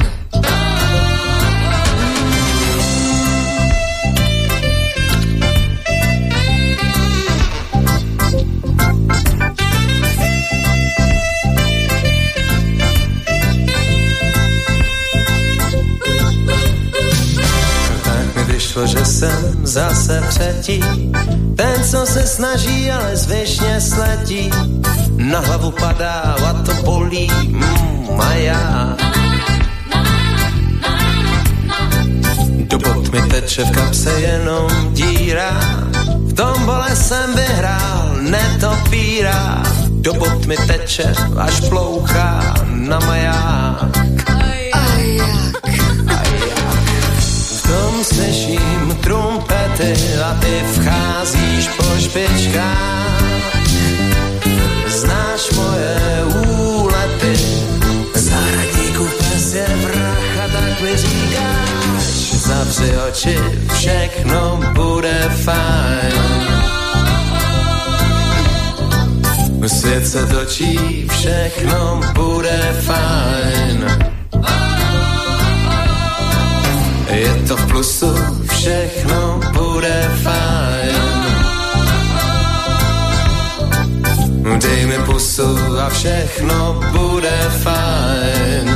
Vyšlo, 18.74 18.88
že 18.88 19.06
jsem 19.06 19.66
zase 19.66 20.22
třetí, 20.30 20.82
ten, 21.56 21.84
co 21.84 22.06
se 22.06 22.28
snaží, 22.28 22.92
ale 22.92 23.16
zvyšně 23.18 23.82
sletí. 23.82 24.50
Na 25.18 25.40
hlavu 25.40 25.72
padá 25.72 26.36
a 26.50 26.54
to 26.54 26.74
bolí, 26.74 27.32
mm, 27.48 28.22
a 28.22 28.34
já. 28.34 28.98
Do 32.58 32.78
bot 32.78 33.14
mi 33.14 33.22
teče 33.22 33.64
v 33.64 33.72
kapse 33.72 34.22
jenom 34.22 34.94
díra, 34.94 35.60
v 36.18 36.34
tom 36.34 36.66
bole 36.66 36.96
jsem 36.96 37.36
vyhrál, 37.36 38.18
netopíra. 38.22 39.64
Do 39.90 40.14
bot 40.14 40.46
mi 40.46 40.58
teče, 40.58 41.14
až 41.38 41.62
plouchá 41.70 42.54
na 42.66 43.00
maják. 43.00 44.13
Tom 48.04 48.18
slyším 48.18 48.98
trumpety 49.02 49.94
a 50.24 50.34
ty 50.34 50.64
vcházíš 50.74 51.68
po 51.68 51.84
špičkách. 52.00 53.24
Znáš 54.88 55.52
moje 55.56 56.24
úlety, 56.26 57.34
zahradníku 58.16 59.08
pes 59.18 59.54
je 59.54 59.68
vrach 59.68 60.46
a 60.46 60.48
tak 60.48 60.82
mi 60.82 60.98
říkáš. 60.98 62.34
Zavři 62.34 62.98
oči, 63.10 63.40
všechno 63.74 64.60
bude 64.74 65.30
fajn. 65.44 66.44
Svět 69.68 70.08
se 70.08 70.26
točí, 70.26 71.08
všechno 71.10 72.02
bude 72.14 72.76
fajn. 72.82 74.14
Je 77.24 77.34
to 77.48 77.56
v 77.58 77.66
plusu, 77.72 78.12
všechno 78.52 79.40
bude 79.56 80.12
fajn. 80.24 81.24
Dej 84.60 84.86
mi 84.86 84.98
pusu 85.08 85.80
a 85.80 85.90
všechno 85.90 86.84
bude 86.92 87.40
fajn. 87.64 88.68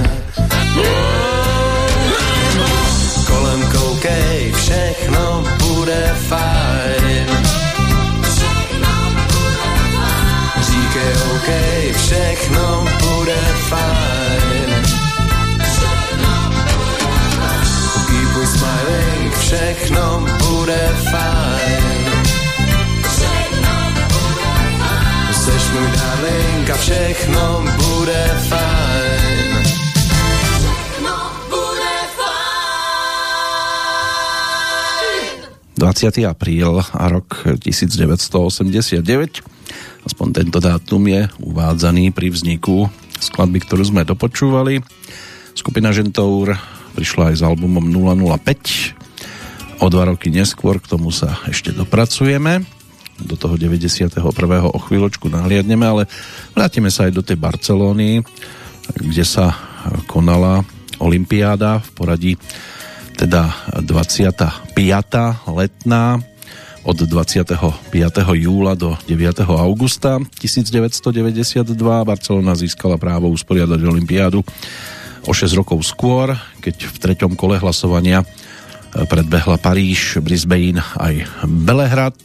Kolem 3.27 3.61
koukej, 3.71 4.51
všechno 4.55 5.43
bude 5.59 6.15
fajn. 6.29 7.27
Říkej 10.61 11.13
OK, 11.35 11.49
všechno 11.97 12.85
bude 12.99 13.41
fajn. 13.69 14.26
Všechno 19.77 20.25
bude 20.41 20.81
fajn. 21.11 22.05
Seš 25.31 25.63
můj 25.73 25.87
darling 25.93 26.69
a 26.69 26.77
všechno 26.77 27.65
bude 27.77 28.23
fajn. 28.49 29.57
20. 35.77 36.17
apríl 36.25 36.81
a 36.81 37.05
rok 37.09 37.45
1989. 37.61 39.45
Aspoň 40.09 40.27
tento 40.33 40.57
dátum 40.57 41.05
je 41.05 41.29
uvádzaný 41.37 42.09
pri 42.09 42.33
vzniku 42.33 42.89
skladby, 43.21 43.61
ktorú 43.61 43.85
sme 43.85 44.01
dopočúvali. 44.01 44.81
Skupina 45.53 45.93
Žentour 45.93 46.57
prišla 46.97 47.29
aj 47.29 47.35
s 47.37 47.41
albumom 47.45 47.93
005. 47.93 48.96
O 49.77 49.87
dva 49.93 50.09
roky 50.09 50.33
neskôr 50.33 50.81
k 50.81 50.89
tomu 50.89 51.13
sa 51.13 51.37
ešte 51.45 51.69
dopracujeme. 51.69 52.65
Do 53.17 53.37
toho 53.37 53.57
91. 53.57 54.21
o 54.69 54.79
chvíľočku 54.81 55.29
nahliadneme, 55.29 55.85
ale 55.85 56.03
vrátime 56.53 56.89
sa 56.93 57.09
aj 57.09 57.11
do 57.13 57.21
tej 57.25 57.37
Barcelóny, 57.37 58.21
kde 58.93 59.25
sa 59.25 59.57
konala 60.05 60.65
Olympiáda 60.97 61.81
v 61.81 61.89
poradí 61.93 62.33
teda 63.17 63.49
25. 63.81 64.77
letná 65.49 66.21
od 66.85 66.97
25. 66.97 67.83
júla 68.37 68.77
do 68.77 68.93
9. 69.09 69.43
augusta 69.49 70.21
1992 70.39 71.73
Barcelona 72.05 72.53
získala 72.53 72.95
právo 73.01 73.27
usporiadať 73.33 73.79
Olympiádu 73.81 74.45
o 75.27 75.31
6 75.33 75.59
rokov 75.59 75.83
skôr, 75.83 76.31
keď 76.63 76.87
v 76.87 76.97
treťom 77.01 77.33
kole 77.35 77.59
hlasovania 77.59 78.23
predbehla 78.93 79.57
Paríž, 79.59 80.21
Brisbane 80.23 80.79
aj 80.97 81.27
Belehrad. 81.45 82.17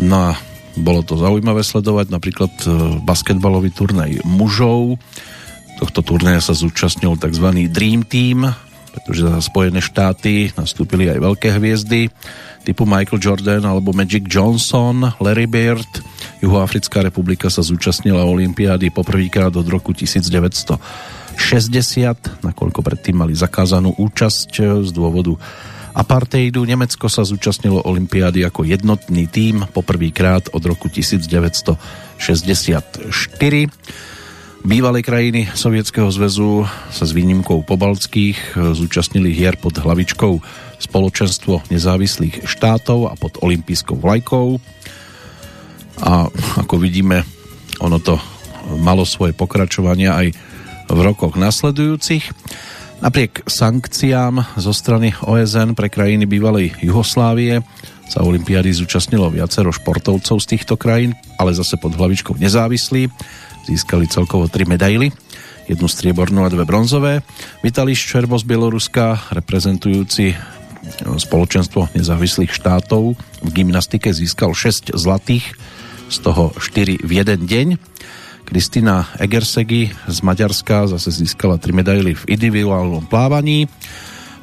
No 0.00 0.32
a 0.32 0.38
bolo 0.78 1.04
to 1.04 1.20
zaujímavé 1.20 1.60
sledovať 1.60 2.08
napríklad 2.08 2.52
e, 2.64 2.66
basketbalový 3.04 3.70
turnaj 3.76 4.24
mužov. 4.24 4.96
Tohto 5.76 6.00
turnaja 6.00 6.40
sa 6.40 6.54
zúčastnil 6.56 7.20
tzv. 7.20 7.68
Dream 7.68 8.06
Team, 8.08 8.48
pretože 8.92 9.28
za 9.28 9.40
Spojené 9.44 9.84
štáty 9.84 10.48
nastúpili 10.56 11.12
aj 11.12 11.20
veľké 11.20 11.48
hviezdy 11.60 12.08
typu 12.62 12.86
Michael 12.86 13.18
Jordan 13.18 13.62
alebo 13.66 13.90
Magic 13.90 14.24
Johnson, 14.30 15.12
Larry 15.18 15.50
Bird. 15.50 15.90
Juhoafrická 16.40 17.02
republika 17.02 17.50
sa 17.50 17.60
zúčastnila 17.60 18.22
Olympiády 18.22 18.94
poprvýkrát 18.94 19.52
od 19.52 19.66
roku 19.66 19.90
1900 19.92 21.21
60, 21.36 22.44
nakoľko 22.44 22.80
predtým 22.80 23.20
mali 23.22 23.34
zakázanú 23.36 23.94
účasť 23.96 24.50
e, 24.60 24.62
z 24.86 24.90
dôvodu 24.90 25.36
apartheidu. 25.92 26.64
Nemecko 26.64 27.08
sa 27.12 27.24
zúčastnilo 27.24 27.84
Olympiády 27.84 28.44
ako 28.48 28.64
jednotný 28.64 29.28
tím 29.28 29.64
poprvýkrát 29.70 30.48
od 30.56 30.62
roku 30.64 30.88
1964. 30.88 31.76
Bývalé 34.62 35.02
krajiny 35.02 35.50
Sovietskeho 35.50 36.06
zväzu 36.14 36.70
sa 36.94 37.04
s 37.04 37.12
výnimkou 37.12 37.66
pobaltských 37.66 38.38
e, 38.54 38.78
zúčastnili 38.78 39.34
hier 39.34 39.58
pod 39.58 39.74
hlavičkou 39.78 40.38
Spoločenstvo 40.82 41.62
nezávislých 41.70 42.46
štátov 42.46 43.10
a 43.10 43.14
pod 43.14 43.38
olympijskou 43.42 43.94
vlajkou. 43.98 44.58
A 46.02 46.26
ako 46.58 46.74
vidíme, 46.78 47.22
ono 47.78 48.02
to 48.02 48.18
malo 48.78 49.02
svoje 49.06 49.34
pokračovania 49.34 50.14
aj 50.14 50.51
v 50.92 51.00
rokoch 51.00 51.34
nasledujúcich. 51.40 52.28
Napriek 53.02 53.42
sankciám 53.48 54.60
zo 54.60 54.70
strany 54.70 55.10
OSN 55.24 55.74
pre 55.74 55.90
krajiny 55.90 56.28
bývalej 56.28 56.76
Juhoslávie 56.84 57.64
sa 58.06 58.20
Olympiády 58.20 58.70
zúčastnilo 58.76 59.32
viacero 59.32 59.72
športovcov 59.72 60.36
z 60.38 60.46
týchto 60.54 60.76
krajín, 60.76 61.16
ale 61.40 61.56
zase 61.56 61.80
pod 61.80 61.96
hlavičkou 61.96 62.36
nezávislí. 62.36 63.08
Získali 63.64 64.04
celkovo 64.04 64.52
tri 64.52 64.68
medaily, 64.68 65.08
jednu 65.64 65.88
striebornú 65.88 66.44
a 66.44 66.52
dve 66.52 66.68
bronzové. 66.68 67.24
Vitali 67.64 67.96
Ščerbo 67.96 68.36
z 68.36 68.44
Bieloruska, 68.44 69.32
reprezentujúci 69.32 70.36
spoločenstvo 71.02 71.88
nezávislých 71.96 72.52
štátov 72.52 73.16
v 73.42 73.48
gymnastike 73.50 74.12
získal 74.12 74.52
6 74.52 74.92
zlatých, 74.92 75.56
z 76.12 76.16
toho 76.20 76.52
4 76.60 77.00
v 77.00 77.10
jeden 77.16 77.40
deň. 77.48 77.68
Kristina 78.52 79.08
Egersegi 79.16 79.88
z 79.88 80.18
Maďarska 80.20 80.84
zase 80.84 81.08
získala 81.08 81.56
tri 81.56 81.72
medaily 81.72 82.12
v 82.12 82.36
individuálnom 82.36 83.08
plávaní. 83.08 83.64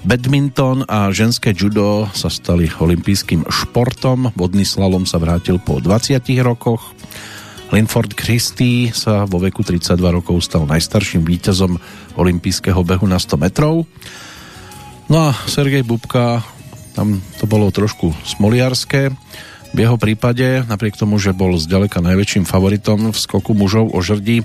Badminton 0.01 0.81
a 0.89 1.13
ženské 1.13 1.53
judo 1.53 2.09
sa 2.17 2.25
stali 2.25 2.65
olympijským 2.73 3.45
športom. 3.45 4.33
Vodný 4.33 4.65
slalom 4.65 5.05
sa 5.05 5.21
vrátil 5.21 5.61
po 5.61 5.77
20 5.77 6.25
rokoch. 6.41 6.97
Linford 7.69 8.17
Christie 8.17 8.89
sa 8.97 9.29
vo 9.29 9.37
veku 9.37 9.61
32 9.61 10.01
rokov 10.01 10.41
stal 10.41 10.65
najstarším 10.65 11.21
víťazom 11.21 11.77
olympijského 12.17 12.81
behu 12.81 13.05
na 13.05 13.21
100 13.21 13.37
metrov. 13.37 13.85
No 15.05 15.29
a 15.29 15.37
Sergej 15.45 15.85
Bubka, 15.85 16.41
tam 16.97 17.21
to 17.37 17.45
bolo 17.45 17.69
trošku 17.69 18.09
smoliarské 18.25 19.13
v 19.69 19.77
jeho 19.85 19.97
prípade, 20.01 20.65
napriek 20.65 20.97
tomu, 20.97 21.21
že 21.21 21.35
bol 21.35 21.53
zďaleka 21.53 22.01
najväčším 22.01 22.49
favoritom 22.49 23.13
v 23.13 23.17
skoku 23.17 23.53
mužov 23.53 23.93
o 23.93 23.99
žrdí 24.01 24.41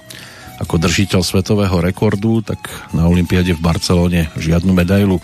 ako 0.62 0.78
držiteľ 0.78 1.20
svetového 1.24 1.82
rekordu, 1.82 2.44
tak 2.44 2.60
na 2.94 3.10
Olympiade 3.10 3.56
v 3.56 3.64
Barcelone 3.64 4.30
žiadnu 4.38 4.70
medailu 4.70 5.18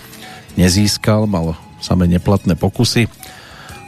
nezískal, 0.59 1.30
mal 1.30 1.55
samé 1.78 2.11
neplatné 2.11 2.59
pokusy. 2.59 3.07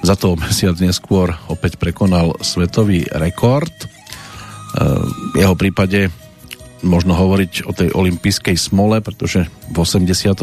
Za 0.06 0.14
to 0.14 0.38
mesiac 0.38 0.78
neskôr 0.78 1.34
opäť 1.50 1.78
prekonal 1.82 2.38
svetový 2.42 3.06
rekord. 3.10 3.74
E, 3.74 3.86
v 5.34 5.36
jeho 5.38 5.58
prípade 5.58 6.14
možno 6.82 7.14
hovoriť 7.14 7.66
o 7.66 7.72
tej 7.74 7.94
olympijskej 7.94 8.58
smole, 8.58 9.02
pretože 9.02 9.46
v 9.70 9.76
84. 9.78 10.42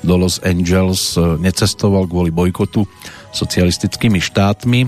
do 0.00 0.14
Los 0.16 0.40
Angeles 0.40 1.16
necestoval 1.20 2.08
kvôli 2.08 2.32
bojkotu 2.32 2.88
socialistickými 3.32 4.20
štátmi. 4.20 4.80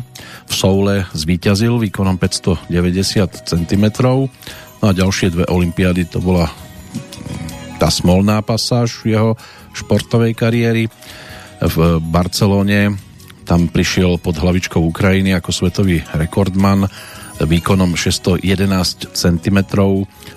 V 0.47 0.53
Soule 0.53 1.07
zvíťazil 1.12 1.76
výkonom 1.78 2.16
590 2.16 2.70
cm. 3.47 3.84
No 4.80 4.84
a 4.88 4.93
ďalšie 4.97 5.32
dve 5.32 5.45
olympiády 5.49 6.09
to 6.09 6.24
bola 6.24 6.49
tá 7.80 7.88
smolná 7.88 8.41
pasáž 8.45 9.05
jeho 9.05 9.36
športovej 9.72 10.36
kariéry. 10.36 10.88
v 11.61 12.01
Barcelóne. 12.01 12.97
Tam 13.45 13.68
prišiel 13.68 14.16
pod 14.16 14.41
hlavičkou 14.41 14.80
Ukrajiny 14.80 15.36
ako 15.36 15.53
svetový 15.53 16.01
rekordman 16.16 16.88
výkonom 17.41 17.97
611 17.97 19.16
cm, 19.16 19.59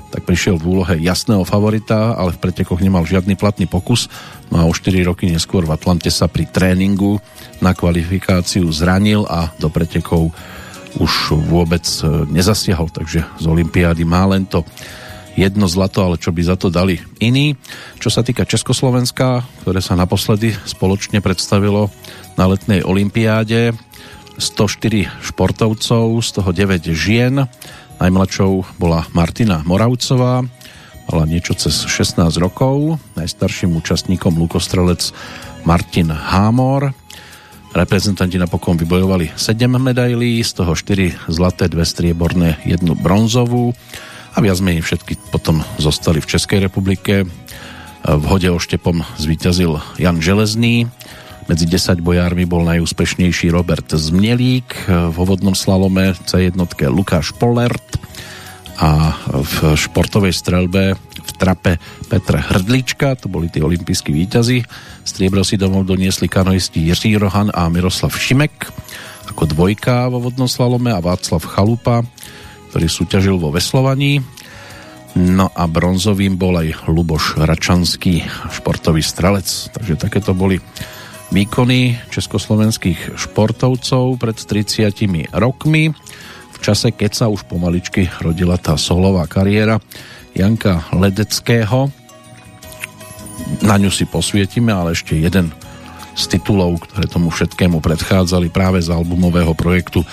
tak 0.07 0.21
prišiel 0.23 0.55
v 0.55 0.65
úlohe 0.67 0.95
jasného 1.03 1.43
favorita, 1.43 2.15
ale 2.15 2.31
v 2.31 2.41
pretekoch 2.41 2.79
nemal 2.79 3.03
žiadny 3.03 3.35
platný 3.35 3.67
pokus. 3.67 4.07
No 4.47 4.63
a 4.63 4.67
o 4.67 4.71
4 4.71 5.03
roky 5.03 5.27
neskôr 5.27 5.67
v 5.67 5.75
Atlante 5.75 6.07
sa 6.07 6.31
pri 6.31 6.47
tréningu 6.47 7.19
na 7.63 7.71
kvalifikáciu 7.71 8.67
zranil 8.75 9.23
a 9.31 9.55
do 9.55 9.71
pretekov 9.71 10.35
už 10.99 11.39
vôbec 11.47 11.83
e, 12.03 12.27
nezasiahol, 12.27 12.91
takže 12.91 13.23
z 13.39 13.45
Olympiády 13.47 14.03
má 14.03 14.27
len 14.27 14.43
to 14.43 14.67
jedno 15.33 15.65
zlato, 15.65 16.05
ale 16.05 16.21
čo 16.21 16.29
by 16.29 16.41
za 16.45 16.55
to 16.59 16.69
dali 16.69 17.01
iní. 17.17 17.57
Čo 17.97 18.13
sa 18.13 18.21
týka 18.21 18.45
Československa, 18.45 19.41
ktoré 19.65 19.81
sa 19.81 19.97
naposledy 19.97 20.53
spoločne 20.67 21.23
predstavilo 21.23 21.89
na 22.37 22.45
letnej 22.45 22.85
olympiáde, 22.85 23.73
104 24.37 25.09
športovcov, 25.21 26.05
z 26.21 26.29
toho 26.33 26.49
9 26.53 26.89
žien. 26.93 27.45
Najmladšou 28.01 28.77
bola 28.81 29.05
Martina 29.13 29.61
Moravcová, 29.65 30.41
mala 31.09 31.23
niečo 31.29 31.53
cez 31.53 31.85
16 31.85 32.41
rokov. 32.41 32.97
Najstarším 33.17 33.77
účastníkom 33.77 34.33
lukostrelec 34.37 35.13
Martin 35.65 36.09
Hámor. 36.09 37.02
Reprezentanti 37.73 38.37
napokon 38.37 38.77
vybojovali 38.77 39.33
7 39.33 39.65
medailí, 39.81 40.45
z 40.45 40.61
toho 40.61 40.77
4 40.77 41.25
zlaté, 41.25 41.65
2 41.65 41.81
strieborné, 41.81 42.61
jednu 42.69 42.93
bronzovú 42.93 43.73
a 44.33 44.37
viac 44.45 44.61
menej 44.61 44.85
všetky 44.85 45.17
potom 45.33 45.65
zostali 45.81 46.21
v 46.21 46.29
Českej 46.37 46.69
republike. 46.69 47.25
V 48.05 48.23
hode 48.29 48.45
oštepom 48.53 49.01
zvíťazil 49.17 49.81
Jan 49.97 50.21
Železný, 50.21 50.85
medzi 51.49 51.65
10 51.65 51.97
bojármi 51.97 52.45
bol 52.45 52.61
najúspešnejší 52.61 53.49
Robert 53.49 53.89
Zmnelík, 53.89 54.85
v 55.09 55.17
vodnom 55.17 55.57
slalome 55.57 56.13
C1 56.29 56.53
Lukáš 56.93 57.33
Polert 57.33 57.97
a 58.79 59.13
v 59.29 59.77
športovej 59.77 60.33
strelbe 60.33 60.97
v 60.97 61.31
trape 61.37 61.77
Petr 62.09 62.41
Hrdlička, 62.41 63.15
to 63.15 63.29
boli 63.29 63.47
tí 63.47 63.61
olimpijskí 63.61 64.09
výťazi. 64.09 64.65
Striebro 65.05 65.45
si 65.45 65.59
domov 65.59 65.85
doniesli 65.87 66.25
kanoisti 66.27 66.81
Jiří 66.89 67.17
Rohan 67.21 67.53
a 67.53 67.69
Miroslav 67.69 68.13
Šimek 68.15 68.69
ako 69.33 69.49
dvojka 69.49 70.13
vo 70.13 70.21
vodnom 70.21 70.45
slalome 70.45 70.93
a 70.93 71.01
Václav 71.01 71.41
Chalupa, 71.47 72.05
ktorý 72.69 72.87
súťažil 72.89 73.35
vo 73.41 73.49
veslovaní. 73.49 74.21
No 75.13 75.49
a 75.53 75.69
bronzovým 75.69 76.37
bol 76.37 76.57
aj 76.57 76.89
Luboš 76.89 77.37
Račanský, 77.37 78.25
športový 78.49 79.05
strelec. 79.05 79.45
Takže 79.73 79.97
takéto 79.97 80.33
boli 80.33 80.57
výkony 81.29 81.97
československých 82.13 83.17
športovcov 83.17 84.21
pred 84.21 84.37
30 84.37 85.33
rokmi 85.33 85.93
čase, 86.63 86.95
keď 86.95 87.11
sa 87.11 87.25
už 87.27 87.43
pomaličky 87.43 88.07
rodila 88.23 88.55
tá 88.55 88.79
solová 88.79 89.27
kariéra 89.27 89.83
Janka 90.31 90.87
Ledeckého. 90.95 91.91
Na 93.59 93.75
ňu 93.75 93.91
si 93.91 94.07
posvietime, 94.07 94.71
ale 94.71 94.95
ešte 94.95 95.19
jeden 95.19 95.51
z 96.15 96.23
titulov, 96.31 96.87
ktoré 96.87 97.11
tomu 97.11 97.27
všetkému 97.27 97.83
predchádzali 97.83 98.47
práve 98.47 98.79
z 98.79 98.95
albumového 98.95 99.51
projektu 99.51 100.07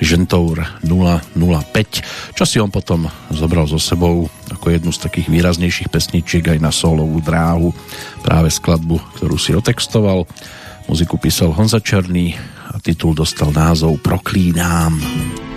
Žentour 0.00 0.64
005, 0.80 2.32
čo 2.32 2.44
si 2.48 2.56
on 2.56 2.72
potom 2.72 3.04
zobral 3.28 3.68
so 3.68 3.76
sebou 3.76 4.32
ako 4.48 4.72
jednu 4.72 4.96
z 4.96 5.04
takých 5.04 5.28
výraznejších 5.28 5.92
pesničiek 5.92 6.56
aj 6.56 6.58
na 6.64 6.72
solovú 6.72 7.20
dráhu, 7.20 7.76
práve 8.24 8.48
skladbu, 8.48 8.96
ktorú 9.20 9.36
si 9.36 9.52
otextoval 9.52 10.24
Muziku 10.90 11.22
písal 11.22 11.54
Honza 11.54 11.78
Černý 11.78 12.34
a 12.72 12.82
titul 12.82 13.14
dostal 13.14 13.54
názov 13.54 14.02
Proklínám. 14.02 14.98
Tak, 14.98 15.49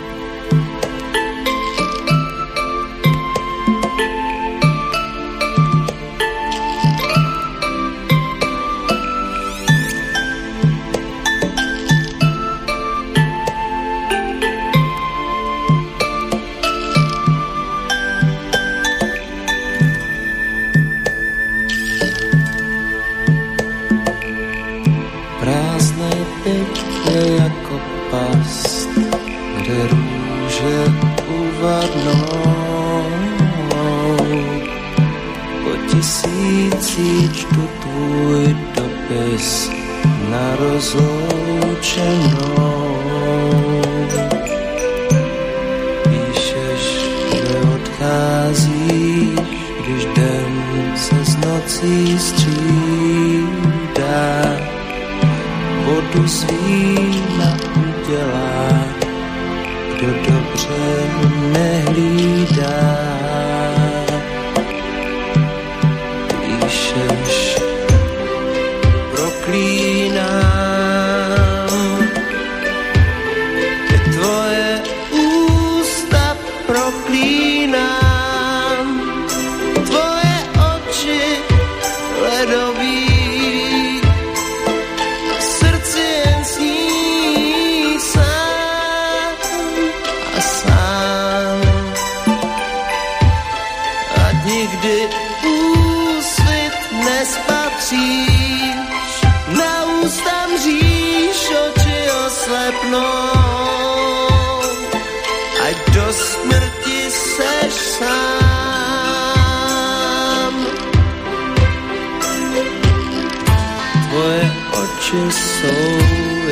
oči 115.14 115.32
jsou 115.32 115.98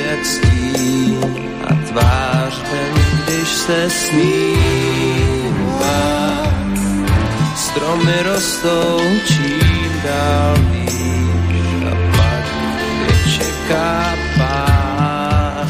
jak 0.09 0.25
stín 0.25 1.19
a 1.63 1.73
tvář 1.73 2.61
ten, 2.71 2.93
když 3.23 3.47
se 3.47 3.89
smívá. 3.89 5.01
Stromy 7.55 8.23
rostou 8.23 8.99
čím 9.27 10.01
dál 10.03 10.55
výš 10.71 11.61
a 11.85 11.95
pak 12.17 12.45
je 13.01 13.31
čeká 13.31 14.15
pád. 14.37 15.67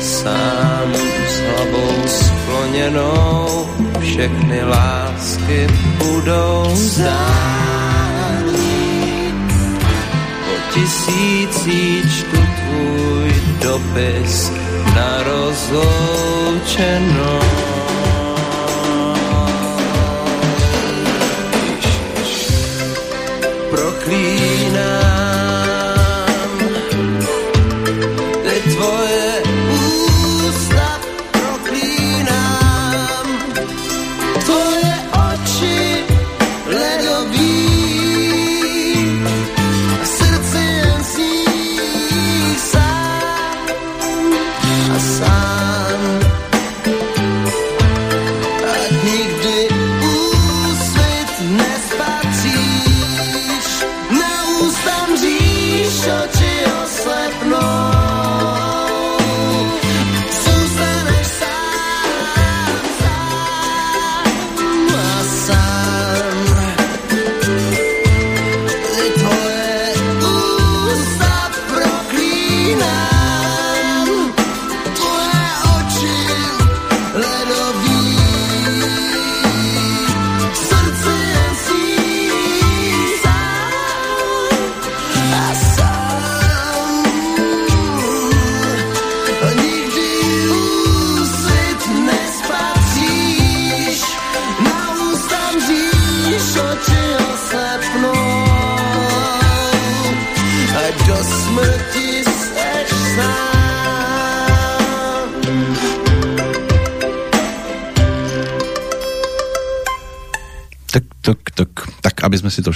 Sám 0.00 0.94
s 1.28 1.40
hlavou 1.40 2.06
skloněnou 2.06 3.68
všechny 4.00 4.64
lásky 4.64 5.66
budou 5.98 6.70
zdát. 6.74 7.67
tisící 10.78 12.02
čtu 12.10 12.36
tvůj 12.36 13.30
dopis 13.62 14.52
na 14.94 15.22
rozloučenou. 15.22 15.78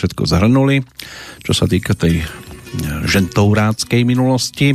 Všetko 0.03 0.27
zhrnuli, 0.27 0.83
čo 1.47 1.55
sa 1.55 1.71
týka 1.71 1.95
tej 1.95 2.19
e, 2.19 2.27
žentouráckej 3.07 4.03
minulosti, 4.03 4.75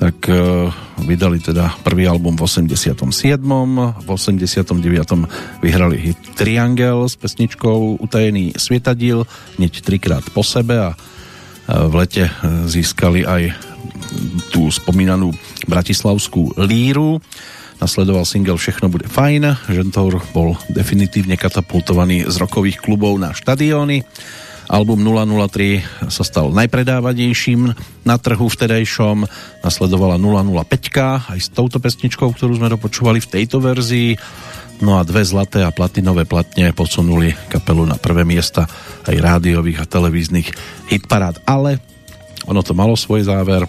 tak 0.00 0.24
e, 0.32 0.72
vydali 1.04 1.44
teda 1.44 1.76
prvý 1.84 2.08
album 2.08 2.40
v 2.40 2.48
87. 2.48 2.96
V 4.00 4.08
89. 4.08 5.60
vyhrali 5.60 5.96
hit 6.00 6.20
Triangel 6.40 7.04
s 7.04 7.20
pesničkou 7.20 8.00
Utajený 8.00 8.56
svietadíl, 8.56 9.28
hneď 9.60 9.84
trikrát 9.84 10.24
po 10.32 10.40
sebe 10.40 10.80
a 10.80 10.90
e, 10.92 10.96
v 11.84 11.94
lete 12.00 12.32
získali 12.64 13.28
aj 13.28 13.52
tú 14.48 14.72
spomínanú 14.72 15.36
bratislavskú 15.68 16.56
líru 16.56 17.20
Nasledoval 17.80 18.28
single 18.28 18.60
Všechno 18.60 18.92
bude 18.92 19.08
fajn. 19.08 19.72
Žentour 19.72 20.20
bol 20.36 20.52
definitívne 20.68 21.40
katapultovaný 21.40 22.28
z 22.28 22.36
rokových 22.36 22.76
klubov 22.84 23.16
na 23.16 23.32
štadióny. 23.32 24.04
Album 24.70 25.02
003 25.02 26.06
sa 26.12 26.22
stal 26.22 26.54
najpredávanejším 26.54 27.74
na 28.06 28.16
trhu 28.20 28.46
vtedajšom. 28.46 29.26
Nasledovala 29.66 30.20
005 30.20 31.34
aj 31.34 31.38
s 31.40 31.48
touto 31.50 31.82
pesničkou, 31.82 32.30
ktorú 32.30 32.60
sme 32.60 32.70
dopočúvali 32.70 33.18
v 33.18 33.30
tejto 33.40 33.58
verzii. 33.58 34.14
No 34.84 35.00
a 35.00 35.04
dve 35.04 35.24
zlaté 35.24 35.64
a 35.64 35.74
platinové 35.74 36.28
platne 36.28 36.70
posunuli 36.76 37.34
kapelu 37.48 37.82
na 37.88 37.96
prvé 37.96 38.28
miesta 38.28 38.68
aj 39.08 39.16
rádiových 39.16 39.82
a 39.82 39.90
televíznych 39.90 40.52
hitparád. 40.92 41.42
Ale 41.48 41.80
ono 42.44 42.60
to 42.60 42.76
malo 42.76 42.94
svoj 42.94 43.24
záver 43.26 43.66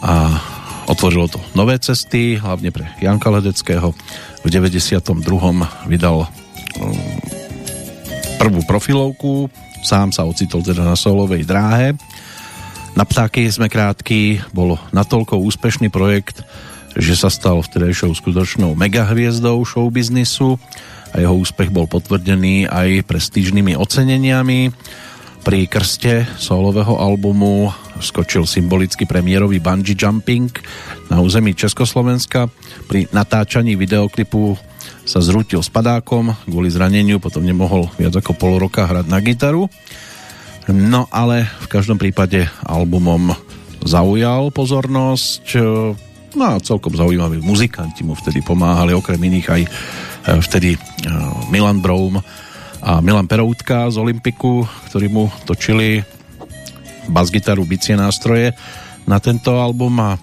a 0.00 0.40
Otvorilo 0.90 1.30
to 1.30 1.38
nové 1.54 1.78
cesty, 1.78 2.34
hlavne 2.34 2.74
pre 2.74 2.82
Janka 2.98 3.30
Ledeckého. 3.30 3.94
V 4.42 4.46
92. 4.50 5.22
vydal 5.86 6.26
um, 6.26 6.30
prvú 8.42 8.66
profilovku, 8.66 9.46
sám 9.86 10.10
sa 10.10 10.26
ocitol 10.26 10.66
teda 10.66 10.82
na 10.82 10.98
solovej 10.98 11.46
dráhe. 11.46 11.94
Na 12.98 13.06
ptáky 13.06 13.46
sme 13.46 13.70
krátky, 13.70 14.50
bol 14.50 14.82
natoľko 14.90 15.38
úspešný 15.38 15.94
projekt, 15.94 16.42
že 16.98 17.14
sa 17.14 17.30
stal 17.30 17.62
vtedajšou 17.62 18.10
skutočnou 18.10 18.74
megahviezdou 18.74 19.62
showbiznisu 19.62 20.58
a 21.14 21.22
jeho 21.22 21.38
úspech 21.38 21.70
bol 21.70 21.86
potvrdený 21.86 22.66
aj 22.66 23.06
prestížnymi 23.06 23.78
oceneniami. 23.78 24.74
Pri 25.40 25.64
krste 25.64 26.28
solového 26.36 27.00
albumu 27.00 27.72
skočil 28.00 28.44
symbolicky 28.44 29.08
premiérový 29.08 29.56
bungee 29.60 29.96
jumping 29.96 30.52
na 31.08 31.24
území 31.24 31.56
Československa. 31.56 32.52
Pri 32.88 33.08
natáčaní 33.12 33.76
videoklipu 33.76 34.56
sa 35.08 35.24
zrútil 35.24 35.64
s 35.64 35.72
padákom 35.72 36.36
kvôli 36.44 36.68
zraneniu, 36.68 37.18
potom 37.18 37.44
nemohol 37.44 37.88
viac 37.96 38.20
ako 38.20 38.36
pol 38.36 38.60
roka 38.60 38.84
hrať 38.84 39.06
na 39.08 39.18
gitaru. 39.24 39.64
No 40.70 41.08
ale 41.08 41.48
v 41.64 41.66
každom 41.72 41.96
prípade 41.96 42.46
albumom 42.62 43.32
zaujal 43.80 44.52
pozornosť 44.52 45.44
no 46.36 46.42
a 46.46 46.62
celkom 46.62 46.94
zaujímaví 46.94 47.42
muzikanti 47.42 48.06
mu 48.06 48.14
vtedy 48.14 48.44
pomáhali, 48.44 48.94
okrem 48.94 49.18
iných 49.18 49.48
aj 49.50 49.62
eh, 49.66 49.70
vtedy 50.38 50.76
eh, 50.76 50.80
Milan 51.50 51.82
Broum 51.82 52.20
a 52.80 53.04
Milan 53.04 53.28
Peroutka 53.28 53.92
z 53.92 53.96
Olympiku, 54.00 54.64
ktorí 54.88 55.12
mu 55.12 55.28
točili 55.44 56.00
bas-gitaru, 57.08 57.64
bicie 57.68 57.96
nástroje 57.96 58.56
na 59.04 59.20
tento 59.20 59.60
album 59.60 60.00
a 60.00 60.16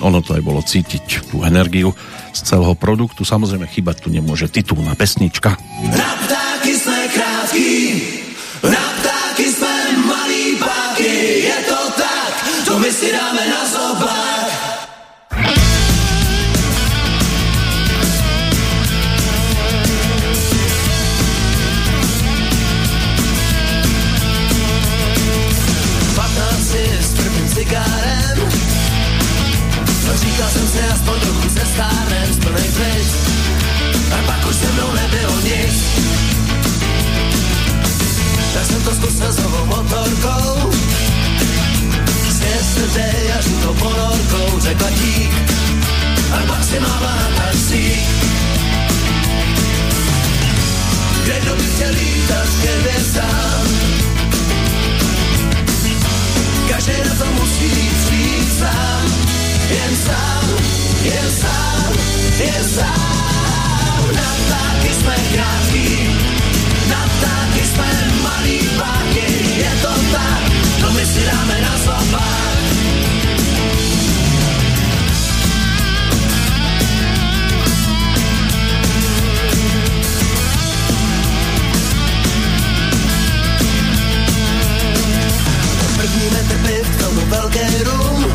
ono 0.00 0.22
to 0.22 0.38
aj 0.38 0.42
bolo 0.42 0.62
cítiť, 0.62 1.28
tú 1.28 1.42
energiu 1.42 1.90
z 2.30 2.40
celého 2.46 2.78
produktu. 2.78 3.26
Samozrejme, 3.26 3.66
chyba 3.66 3.98
tu 3.98 4.08
nemôže 4.08 4.46
titulná 4.46 4.94
pesnička. 4.94 5.58
Na 5.90 6.10
ptáky 6.24 6.72
sme 6.78 7.00
krátky, 7.10 7.70
na 8.62 8.84
ptáky 9.02 9.46
sme 9.50 9.76
malí 10.06 10.54
páky, 10.56 11.14
je 11.50 11.58
to 11.66 11.80
tak, 11.98 12.32
to 12.64 12.72
my 12.78 12.90
si 12.94 13.08
dáme 13.10 13.42
na 13.42 13.67
Aspoň 31.08 31.20
trochu 31.20 31.48
se 31.48 31.64
stárnem, 31.66 32.34
splnej 32.34 32.68
pryč. 32.76 33.08
A 34.12 34.22
pak 34.26 34.46
už 34.46 34.56
se 34.56 34.72
mnou 34.72 34.92
nebylo 34.92 35.40
nic. 35.40 35.74
Tak 38.54 38.64
jsem 38.66 38.82
to 38.82 38.94
zkusil 38.94 39.32
s 39.32 39.38
novou 39.38 39.66
motorkou. 39.66 40.70
S 42.28 42.40
yesterday 42.40 43.32
a 43.38 43.40
žlutou 43.40 43.74
ponorkou 43.74 44.60
řekla 44.60 44.90
dík. 44.90 45.32
A 46.32 46.46
pak 46.46 46.64
si 46.64 46.80
máva 46.80 47.16
na 47.16 47.28
taxík. 47.36 48.08
Kde 51.24 51.40
kdo 51.40 51.54
by 51.56 51.62
chtěl 51.62 51.90
lítat 51.90 52.48
ke 52.62 52.68
hvězdám. 52.68 53.64
Každý 56.68 56.92
na 57.08 57.14
to 57.14 57.26
musí 57.32 57.90
přijít 58.04 58.58
sám 58.58 59.28
jen 59.70 59.96
sám, 59.96 60.44
jen 61.02 61.30
sám, 61.40 61.92
jen 62.38 62.64
sám. 62.74 64.04
Na 64.14 64.28
ptáky 64.46 64.94
jsme 64.94 65.14
krátký, 65.32 66.10
na 66.88 67.08
ptáky 67.18 67.66
jsme 67.66 68.10
malý 68.22 68.68
páky, 68.78 69.26
je 69.58 69.70
to 69.82 69.92
tak, 70.12 70.42
to 70.80 70.92
my 70.92 71.06
si 71.06 71.20
dáme 71.26 71.60
na 71.60 71.78
zobák. 71.78 72.58
První 85.96 86.30
metr 86.30 86.56
piv, 86.66 86.96
k 86.96 87.04
tomu 87.04 87.20
velké 87.26 87.68
rum, 87.84 88.32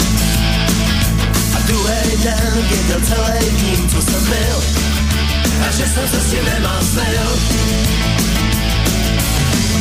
druhý 1.68 2.24
den 2.24 2.54
věděl 2.70 3.02
celý 3.02 3.50
tým, 3.58 3.90
co 3.90 4.02
jsem 4.02 4.26
byl 4.26 4.64
a 5.68 5.72
že 5.72 5.86
jsem 5.88 6.08
se 6.08 6.20
s 6.20 6.32
tím 6.32 6.46
nemazlil. 6.46 7.28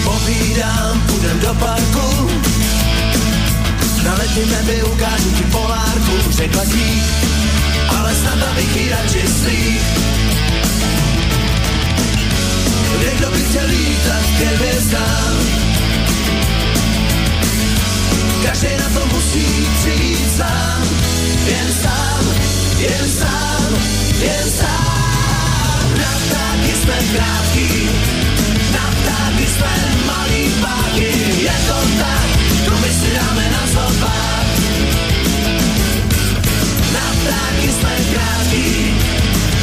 Povídám, 0.05 1.03
půjdem 1.07 1.41
do 1.41 1.55
parku, 1.55 2.31
na 4.05 4.15
letním 4.15 4.51
nebi 4.51 4.83
ukážu 4.83 5.31
ti 5.31 5.43
polárku, 5.43 6.13
řekla 6.31 6.65
ti, 6.65 7.03
ale 7.99 8.15
snad 8.15 8.59
ji 8.75 8.91
radši 8.91 9.25
slík. 9.43 9.83
Někdo 13.05 13.31
by 13.31 13.43
chtěl 13.43 13.67
lítat 13.67 14.25
ke 14.39 14.45
hvězdám, 14.45 15.37
každý 18.43 18.69
na 18.79 19.01
to 19.01 19.07
musí 19.07 19.67
přijít 19.81 20.37
sám 20.37 21.12
jen 21.47 21.69
sám, 21.83 22.25
jen 22.79 23.09
sám, 23.19 23.71
jen 24.21 24.51
sám. 24.51 25.87
Na 25.99 26.13
ptáky 26.27 26.73
jsme 26.83 26.97
krátký, 27.13 27.89
na 28.73 28.87
ptáky 29.03 29.47
jsme 29.47 29.75
malý 30.07 30.43
páky, 30.61 31.11
je 31.43 31.57
to 31.69 31.79
tak, 31.99 32.29
to 32.65 32.73
my 32.81 32.89
si 32.89 33.11
dáme 33.15 33.45
na 33.51 33.63
zobák. 33.75 34.47
Na 36.93 37.07
ptáky 37.21 37.69
jsme 37.73 37.95
krátký, 38.13 38.95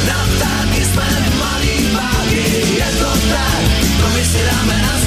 na 0.06 0.18
ptáky 0.36 0.84
jsme 0.84 1.08
malý 1.38 1.76
páky, 1.96 2.44
je 2.76 2.88
to 2.98 3.10
tak, 3.30 3.62
to 4.00 4.06
my 4.14 4.24
si 4.24 4.38
dáme 4.50 4.74
na 4.82 4.88
zobák. 4.88 4.99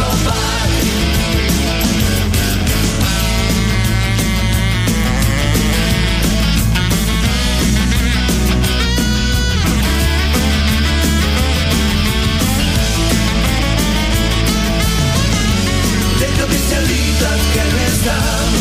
sam 18.03 18.51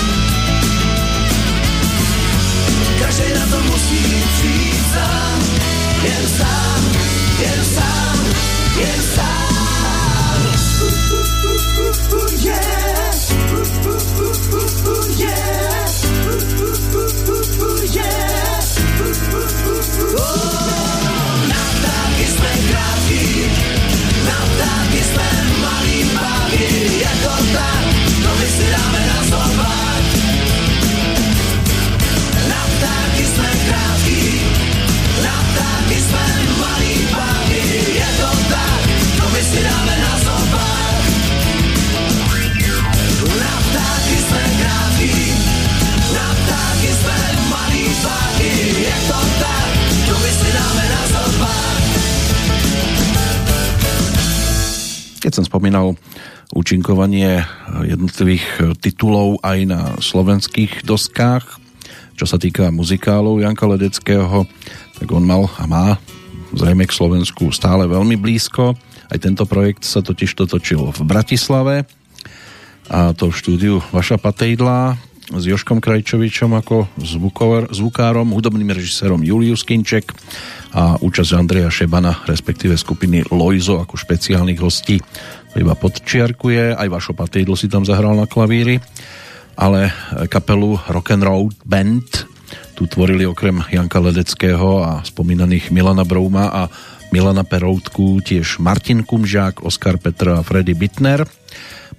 Każdy 3.01 3.35
na 3.35 3.47
to 3.47 3.61
musi 3.61 4.03
przyjść 4.35 4.83
sam 4.95 5.39
Jem 6.05 6.29
sam, 6.39 6.83
jem 7.41 7.65
sam, 7.65 8.25
jem 8.79 9.03
sam. 9.17 9.52
Spomínal 55.63 55.95
účinkovanie 56.59 57.47
jednotlivých 57.87 58.75
titulov 58.83 59.39
aj 59.47 59.59
na 59.63 59.95
slovenských 60.03 60.83
doskách, 60.83 61.63
čo 62.19 62.27
sa 62.27 62.35
týka 62.35 62.75
muzikálov 62.75 63.39
Janka 63.39 63.71
Ledeckého, 63.71 64.43
tak 64.99 65.07
on 65.15 65.23
mal 65.23 65.47
a 65.55 65.71
má 65.71 66.03
zrejme 66.51 66.83
k 66.91 66.99
Slovensku 66.99 67.55
stále 67.55 67.87
veľmi 67.87 68.19
blízko. 68.19 68.75
Aj 69.07 69.19
tento 69.23 69.47
projekt 69.47 69.87
sa 69.87 70.03
totiž 70.03 70.35
točil 70.35 70.91
v 70.91 71.01
Bratislave 71.07 71.87
a 72.91 73.15
to 73.15 73.31
v 73.31 73.39
štúdiu 73.39 73.79
Vaša 73.95 74.19
Patejdla 74.19 74.99
s 75.31 75.47
Joškom 75.47 75.79
Krajčovičom 75.79 76.59
ako 76.59 76.91
zvukor, 76.99 77.71
zvukárom, 77.71 78.35
hudobným 78.35 78.75
režisérom 78.75 79.23
Julius 79.23 79.63
Kinček 79.63 80.11
a 80.75 80.99
účasť 80.99 81.39
Andreja 81.39 81.71
Šebana, 81.71 82.27
respektíve 82.27 82.75
skupiny 82.75 83.31
Loizo 83.31 83.79
ako 83.79 83.95
špeciálnych 83.95 84.59
hostí. 84.59 84.99
Iba 85.53 85.77
podčiarkuje, 85.77 86.77
aj 86.77 86.89
Vašo 86.89 87.13
Patejdl 87.13 87.55
si 87.57 87.69
tam 87.69 87.85
zahral 87.85 88.17
na 88.17 88.25
klavíri, 88.25 88.81
ale 89.55 89.93
kapelu 90.33 90.81
Rock 90.89 91.13
and 91.13 91.25
Roll 91.25 91.53
Band 91.63 92.09
tu 92.73 92.89
tvorili 92.89 93.29
okrem 93.29 93.61
Janka 93.69 94.01
Ledeckého 94.01 94.81
a 94.81 95.05
spomínaných 95.05 95.69
Milana 95.69 96.09
Brouma 96.09 96.49
a 96.49 96.63
Milana 97.13 97.45
Peroutku 97.45 98.25
tiež 98.25 98.57
Martin 98.65 99.05
Kumžák, 99.05 99.61
Oskar 99.61 100.01
Petr 100.01 100.41
a 100.41 100.45
Freddy 100.45 100.73
Bittner– 100.73 101.29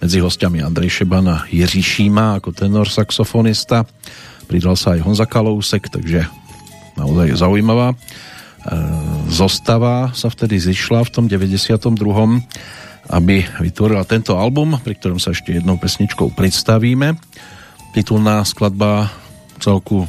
medzi 0.03 0.19
hostiami 0.19 0.59
Andrej 0.59 0.99
Šeban 0.99 1.27
a 1.31 1.47
Jiří 1.47 1.79
Šíma 1.79 2.43
ako 2.43 2.51
tenor 2.51 2.91
saxofonista. 2.91 3.87
Pridal 4.51 4.75
sa 4.75 4.99
aj 4.99 5.07
Honza 5.07 5.23
Kalousek, 5.23 5.87
takže 5.87 6.27
naozaj 6.99 7.39
zaujímavá. 7.39 7.93
E, 7.93 7.95
zostava 9.31 10.11
sa 10.11 10.27
vtedy 10.27 10.59
zišla 10.59 11.07
v 11.07 11.09
tom 11.13 11.25
92 11.31 12.43
aby 13.11 13.43
vytvorila 13.59 14.07
tento 14.07 14.39
album, 14.39 14.79
pri 14.79 14.95
ktorom 14.95 15.19
sa 15.19 15.35
ešte 15.35 15.59
jednou 15.59 15.75
pesničkou 15.75 16.31
predstavíme. 16.31 17.19
Titulná 17.91 18.43
skladba 18.47 19.11
celku 19.59 20.07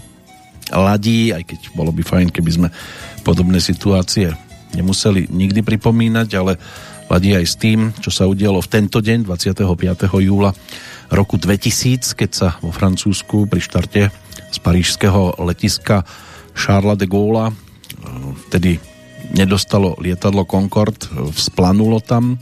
ladí, 0.70 1.34
aj 1.34 1.42
keď 1.45 1.61
bolo 1.74 1.90
by 1.90 2.03
fajn, 2.07 2.28
keby 2.30 2.51
sme 2.51 2.68
podobné 3.26 3.59
situácie 3.59 4.32
nemuseli 4.74 5.30
nikdy 5.30 5.62
pripomínať, 5.62 6.28
ale 6.34 6.59
ladí 7.07 7.36
aj 7.36 7.47
s 7.47 7.55
tým, 7.57 7.95
čo 8.03 8.11
sa 8.11 8.26
udialo 8.26 8.59
v 8.59 8.70
tento 8.70 8.99
deň, 8.99 9.28
25. 9.28 9.62
júla 10.18 10.51
roku 11.14 11.38
2000, 11.38 12.18
keď 12.18 12.30
sa 12.34 12.49
vo 12.59 12.74
Francúzsku 12.74 13.47
pri 13.47 13.61
štarte 13.62 14.03
z 14.51 14.59
parížského 14.59 15.38
letiska 15.47 16.03
Charles 16.55 16.99
de 16.99 17.07
Gaulle 17.07 17.51
eh, 17.51 17.55
vtedy 18.51 18.82
nedostalo 19.34 19.97
lietadlo 19.97 20.45
Concorde, 20.45 21.09
vzplanulo 21.32 21.99
tam, 22.05 22.36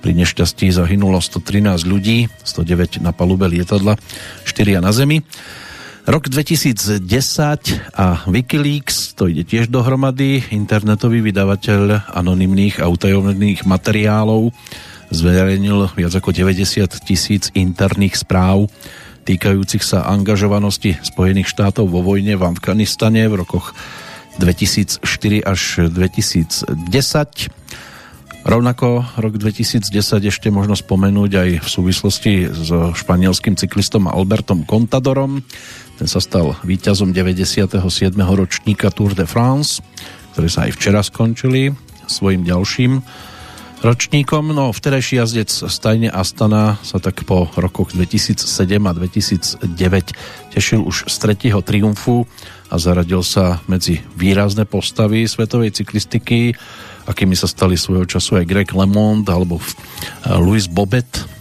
pri 0.00 0.16
nešťastí 0.16 0.72
zahynulo 0.72 1.20
113 1.20 1.84
ľudí, 1.84 2.32
109 2.42 3.04
na 3.04 3.12
palube 3.12 3.46
lietadla, 3.46 4.00
4 4.48 4.80
na 4.80 4.90
zemi. 4.90 5.22
Rok 6.08 6.32
2010 6.32 7.04
a 7.94 8.24
Wikileaks, 8.26 9.14
to 9.14 9.28
ide 9.28 9.44
tiež 9.44 9.68
dohromady, 9.68 10.42
internetový 10.50 11.20
vydavateľ 11.20 12.10
anonymných 12.16 12.80
a 12.80 12.88
utajovných 12.88 13.68
materiálov 13.68 14.50
zverejnil 15.12 15.92
viac 15.94 16.12
ako 16.16 16.32
90 16.32 16.88
tisíc 17.04 17.52
interných 17.52 18.16
správ 18.16 18.66
týkajúcich 19.30 19.86
sa 19.86 20.10
angažovanosti 20.10 20.98
Spojených 21.06 21.52
štátov 21.52 21.86
vo 21.86 22.02
vojne 22.02 22.34
v 22.34 22.42
Afganistane 22.42 23.30
v 23.30 23.46
rokoch 23.46 23.76
2004 24.42 25.04
až 25.44 25.60
2010. 25.86 26.66
Rovnako 28.50 29.06
rok 29.14 29.38
2010 29.38 29.94
ešte 30.26 30.50
možno 30.50 30.74
spomenúť 30.74 31.30
aj 31.38 31.50
v 31.62 31.68
súvislosti 31.70 32.50
s 32.50 32.74
španielským 32.98 33.54
cyklistom 33.54 34.10
Albertom 34.10 34.66
Contadorom, 34.66 35.46
ten 35.94 36.10
sa 36.10 36.18
stal 36.18 36.58
víťazom 36.66 37.14
97. 37.14 37.78
ročníka 38.18 38.90
Tour 38.90 39.14
de 39.14 39.22
France, 39.22 39.78
ktoré 40.34 40.50
sa 40.50 40.66
aj 40.66 40.74
včera 40.74 40.98
skončili 40.98 41.70
svojim 42.10 42.42
ďalším 42.42 42.98
ročníkom. 43.80 44.52
No, 44.52 44.72
vterejší 44.72 45.20
jazdec 45.20 45.50
stajne 45.50 46.12
Astana 46.12 46.76
sa 46.84 47.00
tak 47.00 47.24
po 47.24 47.48
rokoch 47.56 47.92
2007 47.96 48.44
a 48.84 48.92
2009 48.92 50.52
tešil 50.52 50.80
už 50.84 51.08
z 51.08 51.16
tretieho 51.20 51.60
triumfu 51.64 52.28
a 52.68 52.76
zaradil 52.76 53.24
sa 53.24 53.64
medzi 53.66 54.04
výrazné 54.14 54.68
postavy 54.68 55.24
svetovej 55.24 55.74
cyklistiky, 55.80 56.52
akými 57.08 57.34
sa 57.34 57.48
stali 57.48 57.74
svojho 57.74 58.06
času 58.06 58.40
aj 58.40 58.48
Greg 58.48 58.70
LeMond 58.70 59.26
alebo 59.26 59.58
Louis 60.28 60.68
Bobet, 60.68 61.40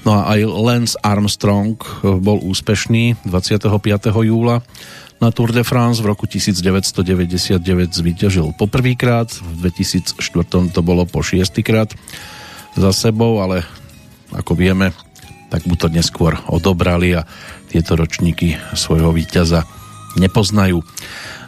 No 0.00 0.16
a 0.16 0.32
aj 0.32 0.48
Lance 0.48 0.96
Armstrong 1.04 1.76
eh, 1.76 2.16
bol 2.16 2.40
úspešný 2.40 3.20
25. 3.28 3.68
júla 4.24 4.64
na 5.20 5.28
Tour 5.28 5.52
de 5.52 5.60
France 5.60 6.00
v 6.00 6.08
roku 6.08 6.24
1999 6.24 7.60
zvíťažil 7.92 8.56
poprvýkrát, 8.56 9.28
v 9.28 9.68
2004 9.68 10.16
to 10.72 10.80
bolo 10.80 11.04
po 11.04 11.20
šiestýkrát 11.20 11.92
za 12.72 12.90
sebou, 12.96 13.44
ale 13.44 13.68
ako 14.32 14.56
vieme, 14.56 14.96
tak 15.52 15.68
mu 15.68 15.76
to 15.76 15.92
neskôr 15.92 16.40
odobrali 16.48 17.20
a 17.20 17.28
tieto 17.68 18.00
ročníky 18.00 18.56
svojho 18.72 19.12
víťaza 19.12 19.68
nepoznajú. 20.16 20.80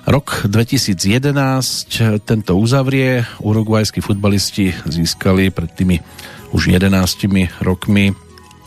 Rok 0.03 0.51
2011 0.51 2.27
tento 2.27 2.53
uzavrie. 2.59 3.23
Uruguajskí 3.39 4.03
futbalisti 4.03 4.75
získali 4.83 5.55
pred 5.55 5.71
tými 5.71 6.03
už 6.51 6.75
11 6.75 7.63
rokmi 7.63 8.11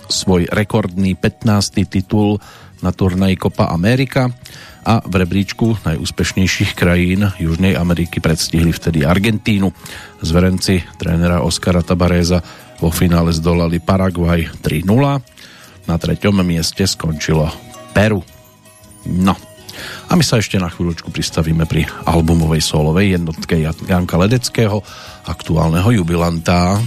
svoj 0.08 0.48
rekordný 0.48 1.20
15. 1.20 1.92
titul 1.92 2.40
na 2.80 2.96
turnaji 2.96 3.36
Copa 3.36 3.68
America 3.68 4.32
a 4.86 5.02
v 5.02 5.26
rebríčku 5.26 5.82
najúspešnejších 5.82 6.78
krajín 6.78 7.26
Južnej 7.42 7.74
Ameriky 7.74 8.22
predstihli 8.22 8.70
vtedy 8.70 9.02
Argentínu. 9.02 9.74
Zverenci 10.22 10.86
trénera 11.02 11.42
Oskara 11.42 11.82
Tabaréza 11.82 12.46
vo 12.78 12.94
finále 12.94 13.34
zdolali 13.34 13.82
Paraguay 13.82 14.46
3-0. 14.46 15.90
Na 15.90 15.96
treťom 15.98 16.46
mieste 16.46 16.86
skončilo 16.86 17.50
Peru. 17.98 18.22
No, 19.10 19.34
a 20.10 20.14
my 20.14 20.24
sa 20.24 20.38
ešte 20.38 20.62
na 20.62 20.70
chvíľočku 20.70 21.10
pristavíme 21.10 21.66
pri 21.66 21.90
albumovej 22.06 22.62
solovej 22.62 23.18
jednotke 23.20 23.58
Janka 23.62 24.16
Ledeckého, 24.22 24.82
aktuálneho 25.26 25.90
jubilanta. 26.02 26.80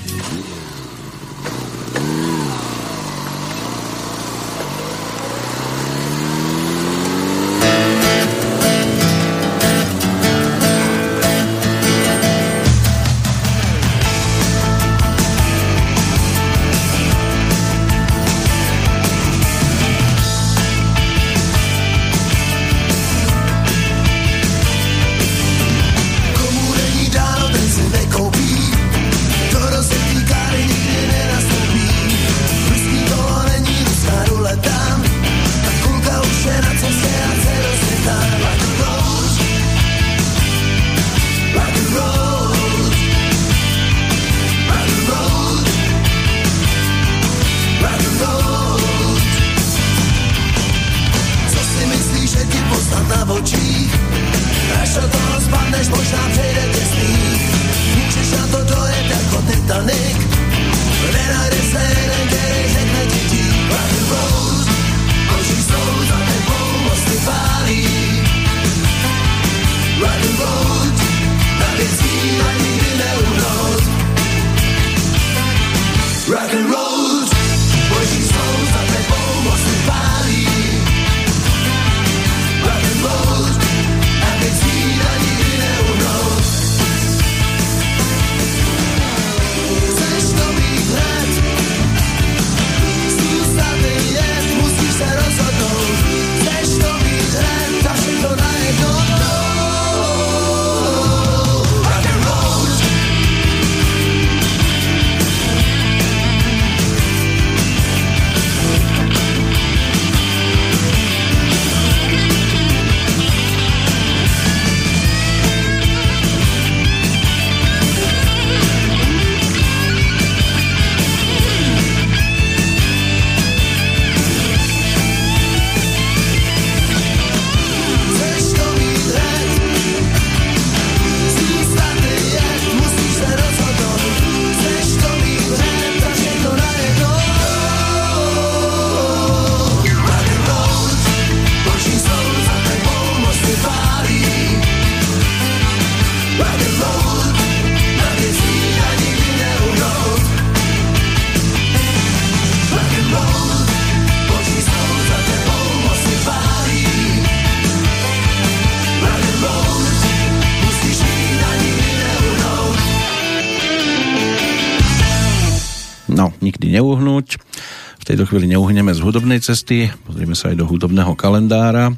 Tejto 168.09 168.25
chvíli 168.25 168.57
neuhneme 168.57 168.97
z 168.97 169.05
hudobnej 169.05 169.37
cesty, 169.37 169.93
pozrieme 170.09 170.33
sa 170.33 170.49
aj 170.49 170.57
do 170.57 170.65
hudobného 170.65 171.13
kalendára, 171.13 171.93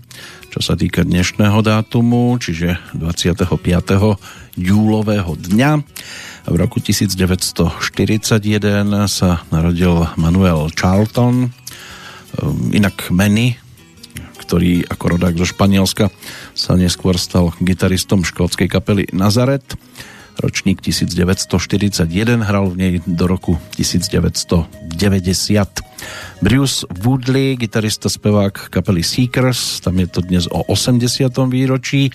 čo 0.50 0.58
sa 0.58 0.74
týka 0.74 1.06
dnešného 1.06 1.62
dátumu, 1.62 2.34
čiže 2.34 2.82
25. 2.98 3.46
júlového 4.58 5.38
dňa. 5.38 5.70
V 6.50 6.54
roku 6.58 6.82
1941 6.82 8.02
sa 9.06 9.46
narodil 9.54 10.10
Manuel 10.18 10.74
Charlton, 10.74 11.54
inak 12.74 13.06
Manny, 13.14 13.54
ktorý 14.42 14.90
ako 14.90 15.14
rodák 15.14 15.38
zo 15.38 15.46
Španielska 15.46 16.10
sa 16.58 16.74
neskôr 16.74 17.22
stal 17.22 17.54
gitaristom 17.62 18.26
škótskej 18.26 18.66
kapely 18.66 19.06
Nazaret. 19.14 19.62
Ročník 20.42 20.82
1941, 20.82 22.42
hral 22.42 22.66
v 22.66 22.74
nej 22.74 22.98
do 23.06 23.30
roku 23.30 23.62
1990. 23.78 25.86
Bruce 26.40 26.88
Woodley, 27.04 27.60
gitarista, 27.60 28.08
spevák 28.08 28.72
kapely 28.72 29.04
Seekers, 29.04 29.84
tam 29.84 30.00
je 30.00 30.08
to 30.08 30.24
dnes 30.24 30.48
o 30.48 30.64
80. 30.64 31.28
výročí 31.52 32.08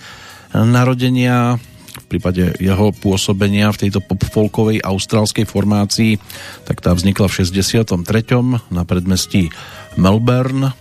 narodenia 0.50 1.62
v 1.96 2.06
prípade 2.12 2.52
jeho 2.60 2.92
pôsobenia 2.92 3.72
v 3.72 3.88
tejto 3.88 4.04
pop-folkovej 4.04 4.84
austrálskej 4.84 5.48
formácii, 5.48 6.20
tak 6.68 6.84
tá 6.84 6.92
vznikla 6.92 7.26
v 7.26 7.40
63. 7.40 7.88
na 8.68 8.82
predmestí 8.84 9.48
Melbourne 9.96 10.76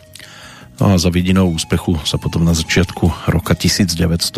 No 0.75 0.91
a 0.91 0.99
za 0.99 1.07
vidinou 1.07 1.55
úspechu 1.55 1.95
sa 2.03 2.19
potom 2.19 2.43
na 2.43 2.51
začiatku 2.51 3.31
roka 3.31 3.55
1965 3.55 4.35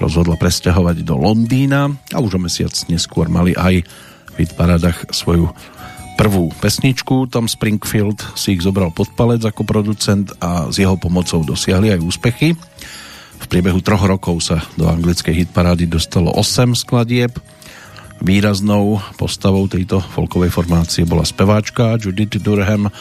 rozhodla 0.00 0.40
presťahovať 0.40 1.04
do 1.04 1.20
Londýna 1.20 1.92
a 2.16 2.16
už 2.16 2.40
o 2.40 2.42
mesiac 2.48 2.72
neskôr 2.88 3.28
mali 3.28 3.52
aj 3.52 3.84
v 4.32 4.36
hitparadách 4.40 5.12
svoju 5.12 5.52
prvú 6.20 6.52
pesničku. 6.60 7.32
Tom 7.32 7.48
Springfield 7.48 8.20
si 8.36 8.52
ich 8.52 8.60
zobral 8.60 8.92
pod 8.92 9.08
palec 9.16 9.40
ako 9.40 9.64
producent 9.64 10.28
a 10.44 10.68
s 10.68 10.76
jeho 10.76 11.00
pomocou 11.00 11.40
dosiahli 11.40 11.96
aj 11.96 12.04
úspechy. 12.04 12.52
V 13.40 13.46
priebehu 13.48 13.80
troch 13.80 14.04
rokov 14.04 14.44
sa 14.44 14.60
do 14.76 14.84
anglickej 14.84 15.48
hitparády 15.48 15.88
dostalo 15.88 16.28
8 16.36 16.76
skladieb. 16.76 17.32
Výraznou 18.20 19.00
postavou 19.16 19.64
tejto 19.64 20.04
folkovej 20.04 20.52
formácie 20.52 21.08
bola 21.08 21.24
speváčka 21.24 21.96
Judith 21.96 22.36
Durham, 22.36 22.92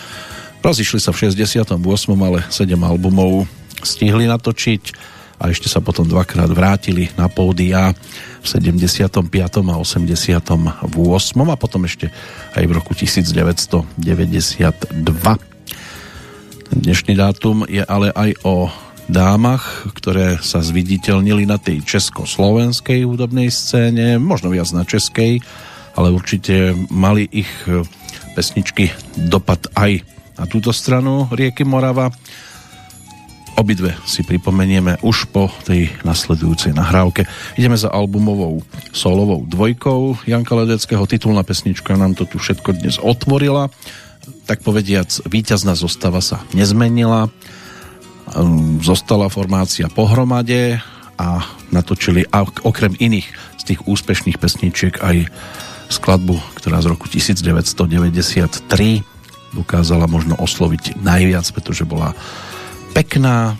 Rozišli 0.60 1.00
sa 1.00 1.16
v 1.16 1.32
68. 1.32 1.80
ale 2.20 2.40
7 2.52 2.76
albumov 2.84 3.48
stihli 3.80 4.28
natočiť 4.28 4.84
a 5.40 5.48
ešte 5.48 5.72
sa 5.72 5.80
potom 5.80 6.04
dvakrát 6.04 6.52
vrátili 6.52 7.08
na 7.16 7.32
pódia 7.32 7.96
v 8.44 8.46
75. 8.46 9.24
a 9.64 9.76
88. 9.80 10.68
a 11.40 11.56
potom 11.56 11.82
ešte 11.88 12.12
aj 12.60 12.64
v 12.68 12.72
roku 12.76 12.92
1992. 12.92 13.96
Dnešný 16.70 17.14
dátum 17.18 17.66
je 17.66 17.82
ale 17.82 18.12
aj 18.12 18.36
o 18.46 18.70
dámach, 19.10 19.90
ktoré 19.98 20.38
sa 20.44 20.62
zviditeľnili 20.62 21.50
na 21.50 21.58
tej 21.58 21.82
československej 21.82 23.10
hudobnej 23.10 23.50
scéne, 23.50 24.22
možno 24.22 24.54
viac 24.54 24.70
na 24.70 24.86
českej, 24.86 25.42
ale 25.98 26.14
určite 26.14 26.78
mali 26.94 27.26
ich 27.32 27.50
pesničky 28.38 28.94
dopad 29.18 29.66
aj 29.74 30.06
na 30.38 30.46
túto 30.46 30.70
stranu 30.72 31.28
rieky 31.34 31.66
Morava. 31.66 32.14
Obidve 33.60 33.92
si 34.08 34.24
pripomenieme 34.24 35.04
už 35.04 35.28
po 35.36 35.52
tej 35.68 35.92
nasledujúcej 36.08 36.72
nahrávke. 36.72 37.28
Ideme 37.60 37.76
za 37.76 37.92
albumovou 37.92 38.64
solovou 38.96 39.44
dvojkou 39.44 40.24
Janka 40.24 40.56
Ledeckého. 40.56 41.04
Titulná 41.04 41.44
pesnička 41.44 42.00
nám 42.00 42.16
to 42.16 42.24
tu 42.24 42.40
všetko 42.40 42.80
dnes 42.80 42.96
otvorila. 43.04 43.68
Tak 44.48 44.64
povediac, 44.64 45.12
víťazná 45.28 45.76
zostava 45.76 46.24
sa 46.24 46.40
nezmenila. 46.56 47.28
Ehm, 48.32 48.80
zostala 48.80 49.28
formácia 49.28 49.92
pohromade 49.92 50.80
a 51.20 51.44
natočili 51.76 52.32
okrem 52.64 52.96
iných 52.96 53.28
z 53.60 53.64
tých 53.76 53.84
úspešných 53.84 54.40
pesničiek 54.40 55.04
aj 55.04 55.28
skladbu, 55.92 56.40
ktorá 56.56 56.80
z 56.80 56.96
roku 56.96 57.12
1993 57.12 59.04
dokázala 59.52 60.08
možno 60.08 60.40
osloviť 60.40 61.04
najviac, 61.04 61.44
pretože 61.52 61.84
bola 61.84 62.16
pekná, 63.00 63.56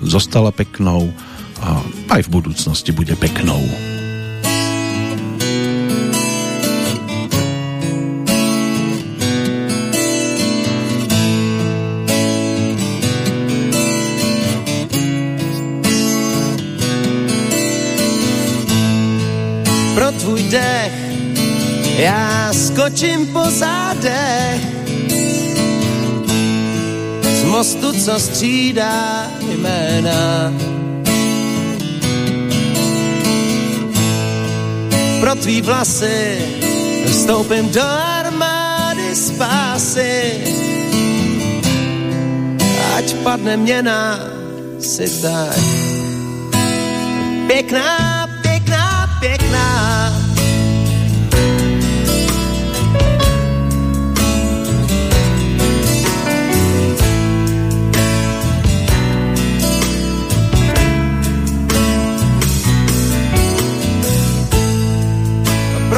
zostala 0.00 0.48
peknou 0.48 1.12
a 1.60 1.84
aj 2.16 2.24
v 2.24 2.32
budúcnosti 2.32 2.96
bude 2.96 3.12
peknou. 3.12 3.60
Pro 19.92 20.08
tvůj 20.16 20.42
dech 20.48 20.96
já 22.00 22.48
skočím 22.56 23.28
po 23.28 23.44
zádech 23.44 24.74
mostu, 27.54 27.92
co 27.92 28.20
střídá 28.20 29.30
jména. 29.40 30.52
Pro 35.20 35.34
tvý 35.34 35.62
vlasy 35.62 36.38
vstoupím 37.06 37.70
do 37.70 37.82
armády 37.82 39.16
spásy. 39.16 40.32
Ať 42.96 43.14
padne 43.22 43.56
měna, 43.56 44.18
si 44.80 45.22
tak 45.22 45.58
pěkná, 47.46 48.23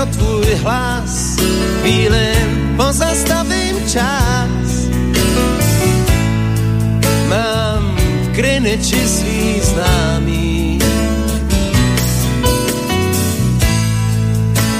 tvůj 0.04 0.54
hlas, 0.54 1.36
chvílim 1.80 2.74
pozastavím 2.76 3.76
čas. 3.88 4.90
Mám 7.28 7.96
v 7.96 8.28
Greenwichi 8.36 9.08
svý 9.08 9.60
známý. 9.60 10.78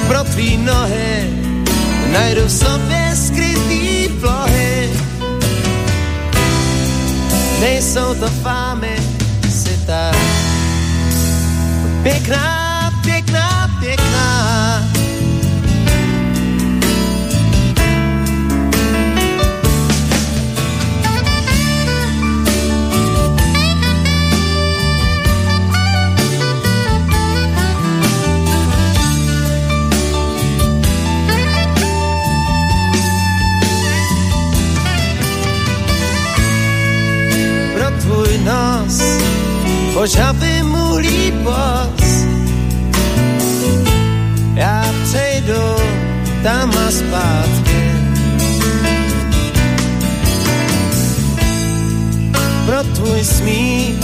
Pro 0.08 0.24
tvý 0.24 0.56
nohy 0.56 1.30
najdu 2.12 2.44
v 2.46 2.52
sobě 2.52 3.16
skrytý 3.16 4.08
plohy. 4.20 4.90
Nejsou 7.60 8.14
to 8.14 8.28
fámy, 8.28 8.96
si 9.48 9.78
tak 9.86 10.16
pěkná, 12.02 12.65
požavy 40.06 40.62
mu 40.62 40.96
líbos. 40.96 42.10
Já 44.54 44.84
přejdu 45.02 45.62
tam 46.42 46.70
a 46.70 46.90
zpátky. 46.90 47.82
Pro 52.66 52.82
tvůj 52.94 53.24
smích 53.24 53.94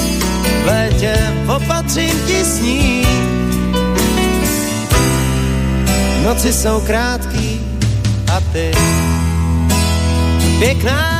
v 0.63 0.67
létě 0.67 1.15
opatřím 1.57 2.19
ti 2.27 2.45
sní. 2.45 3.07
Noci 6.25 6.53
jsou 6.53 6.81
krátký 6.81 7.61
a 8.33 8.41
ty 8.53 8.73
pěkná, 10.59 11.12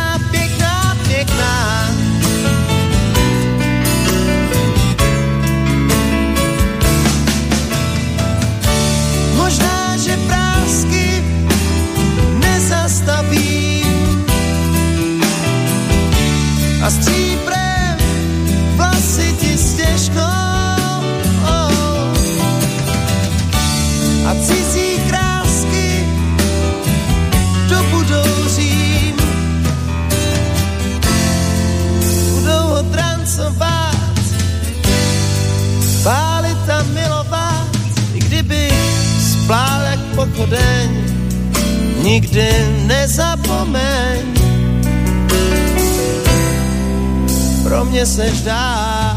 I 16.85 16.89
see 16.89 17.32
Pro 48.03 48.09
mě 48.09 48.15
seš 48.15 48.43
dál. 48.43 49.17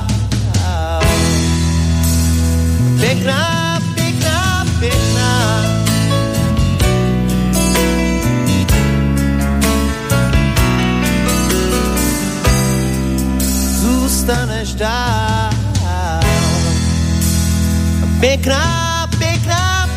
Pěkná, 3.00 3.80
pěkná, 3.96 4.66
pěkná. 4.80 5.66
Zůstaneš 13.82 14.74
dál. 14.74 15.50
Pěkná, 18.20 19.08
pěkná, 19.20 19.88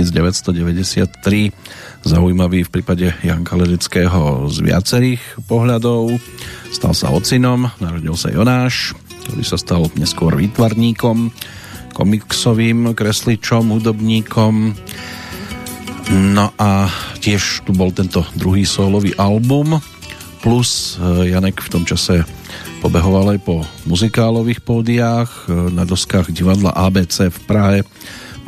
1993 0.00 1.52
zaujímavý 2.08 2.64
v 2.64 2.72
prípade 2.72 3.12
Janka 3.20 3.52
Ledeckého 3.60 4.48
z 4.48 4.56
viacerých 4.64 5.20
pohľadov. 5.44 6.16
Stal 6.72 6.96
sa 6.96 7.12
ocinom, 7.12 7.68
narodil 7.76 8.16
sa 8.16 8.32
Jonáš, 8.32 8.96
ktorý 9.28 9.44
sa 9.44 9.60
stal 9.60 9.92
neskôr 10.00 10.32
výtvarníkom, 10.40 11.28
komiksovým 11.92 12.96
kresličom, 12.96 13.76
hudobníkom. 13.76 14.72
No 16.10 16.46
a 16.56 16.88
tiež 17.20 17.68
tu 17.68 17.76
bol 17.76 17.92
tento 17.92 18.24
druhý 18.40 18.64
solový 18.64 19.12
album, 19.20 19.76
plus 20.40 20.96
eh, 20.96 21.36
Janek 21.36 21.60
v 21.60 21.68
tom 21.68 21.84
čase 21.84 22.24
pobehoval 22.80 23.36
aj 23.36 23.38
po 23.44 23.60
muzikálových 23.84 24.64
pódiách 24.64 25.28
eh, 25.46 25.68
na 25.68 25.84
doskách 25.84 26.32
divadla 26.32 26.72
ABC 26.72 27.28
v 27.28 27.38
Prahe 27.44 27.78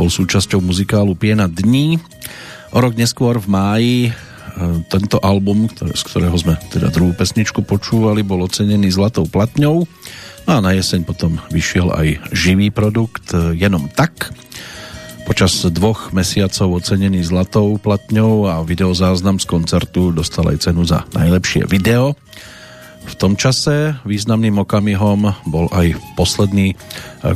bol 0.03 0.11
súčasťou 0.11 0.59
muzikálu 0.59 1.15
Piena 1.15 1.47
dní. 1.47 2.03
O 2.75 2.83
rok 2.83 2.99
neskôr 2.99 3.39
v 3.39 3.47
máji 3.47 3.97
e, 4.11 4.13
tento 4.91 5.23
album, 5.23 5.71
z 5.71 6.03
ktorého 6.03 6.35
sme 6.35 6.59
teda 6.75 6.91
druhú 6.91 7.15
pesničku 7.15 7.63
počúvali, 7.63 8.27
bol 8.27 8.43
ocenený 8.43 8.91
zlatou 8.91 9.31
platňou 9.31 9.87
a 10.51 10.59
na 10.59 10.75
jeseň 10.75 11.07
potom 11.07 11.39
vyšiel 11.55 11.95
aj 11.95 12.35
živý 12.35 12.75
produkt 12.75 13.31
e, 13.31 13.55
Jenom 13.55 13.87
tak. 13.95 14.35
Počas 15.23 15.55
dvoch 15.71 16.11
mesiacov 16.11 16.83
ocenený 16.83 17.23
zlatou 17.23 17.79
platňou 17.79 18.51
a 18.51 18.59
videozáznam 18.67 19.39
z 19.39 19.47
koncertu 19.47 20.11
dostal 20.11 20.51
aj 20.51 20.67
cenu 20.67 20.83
za 20.83 21.07
najlepšie 21.15 21.70
video. 21.70 22.19
V 23.07 23.15
tom 23.19 23.35
čase 23.35 23.99
významným 24.07 24.62
okamihom 24.62 25.35
bol 25.51 25.66
aj 25.74 25.99
posledný 26.15 26.73
e, 26.73 26.77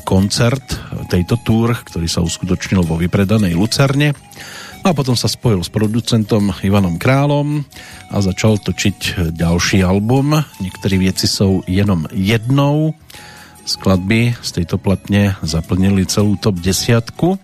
koncert 0.07 0.63
tejto 1.11 1.39
túr, 1.43 1.75
ktorý 1.75 2.07
sa 2.07 2.23
uskutočnil 2.23 2.87
vo 2.87 2.99
vypredanej 2.99 3.55
Lucerne. 3.59 4.15
A 4.87 4.95
potom 4.95 5.19
sa 5.19 5.27
spojil 5.27 5.67
s 5.67 5.71
producentom 5.71 6.55
Ivanom 6.63 6.95
Králom 6.95 7.67
a 8.07 8.17
začal 8.23 8.63
točiť 8.63 9.35
ďalší 9.35 9.83
album. 9.83 10.39
Niektorí 10.63 11.03
vieci 11.03 11.27
sú 11.27 11.67
jenom 11.67 12.07
jednou. 12.15 12.95
Skladby 13.67 14.39
z 14.39 14.51
tejto 14.63 14.79
platne 14.79 15.35
zaplnili 15.43 16.07
celú 16.07 16.39
top 16.39 16.63
desiatku. 16.63 17.35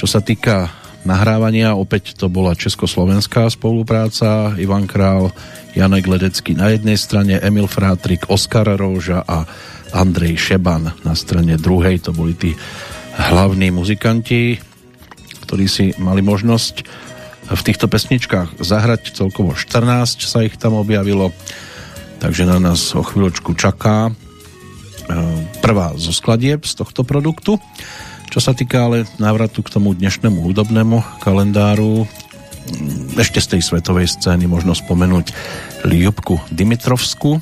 Čo 0.00 0.06
sa 0.08 0.24
týka 0.24 0.72
nahrávania, 1.08 1.72
opäť 1.72 2.12
to 2.12 2.28
bola 2.28 2.52
československá 2.52 3.48
spolupráca. 3.48 4.52
Ivan 4.60 4.84
Král 4.84 5.32
Janek 5.72 6.04
Ledecký 6.04 6.52
na 6.52 6.68
jednej 6.68 7.00
strane, 7.00 7.40
Emil 7.40 7.64
Frátrik, 7.64 8.28
Oskar 8.28 8.68
Róža 8.68 9.24
a 9.24 9.48
Andrej 9.96 10.36
Šeban 10.36 10.92
na 11.08 11.14
strane 11.16 11.56
druhej. 11.56 12.04
To 12.04 12.12
boli 12.12 12.36
tí 12.36 12.52
hlavní 13.16 13.72
muzikanti, 13.72 14.60
ktorí 15.48 15.64
si 15.64 15.96
mali 15.96 16.20
možnosť 16.20 16.84
v 17.48 17.62
týchto 17.64 17.88
pesničkách 17.88 18.60
zahrať. 18.60 19.16
Celkovo 19.16 19.56
14 19.56 20.20
sa 20.20 20.44
ich 20.44 20.60
tam 20.60 20.76
objavilo, 20.76 21.32
takže 22.20 22.44
na 22.44 22.60
nás 22.60 22.92
o 22.92 23.00
chvíľočku 23.00 23.56
čaká 23.56 24.08
e, 24.08 24.12
prvá 25.64 25.96
zo 25.96 26.12
skladieb 26.12 26.68
z 26.68 26.76
tohto 26.76 27.08
produktu. 27.08 27.56
Čo 28.28 28.44
sa 28.44 28.52
týka 28.52 28.84
ale 28.84 29.08
návratu 29.16 29.64
k 29.64 29.72
tomu 29.72 29.96
dnešnému 29.96 30.44
hudobnému 30.44 31.24
kalendáru, 31.24 32.04
ešte 33.16 33.40
z 33.40 33.56
tej 33.56 33.62
svetovej 33.64 34.04
scény 34.04 34.44
možno 34.44 34.76
spomenúť 34.76 35.32
Ljubku 35.88 36.36
Dimitrovsku. 36.52 37.40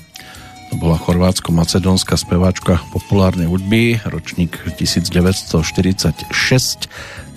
To 0.70 0.74
bola 0.78 0.94
chorvátsko-macedónska 0.94 2.14
speváčka 2.14 2.78
populárnej 2.94 3.50
hudby, 3.50 3.98
ročník 4.06 4.62
1946, 4.78 6.22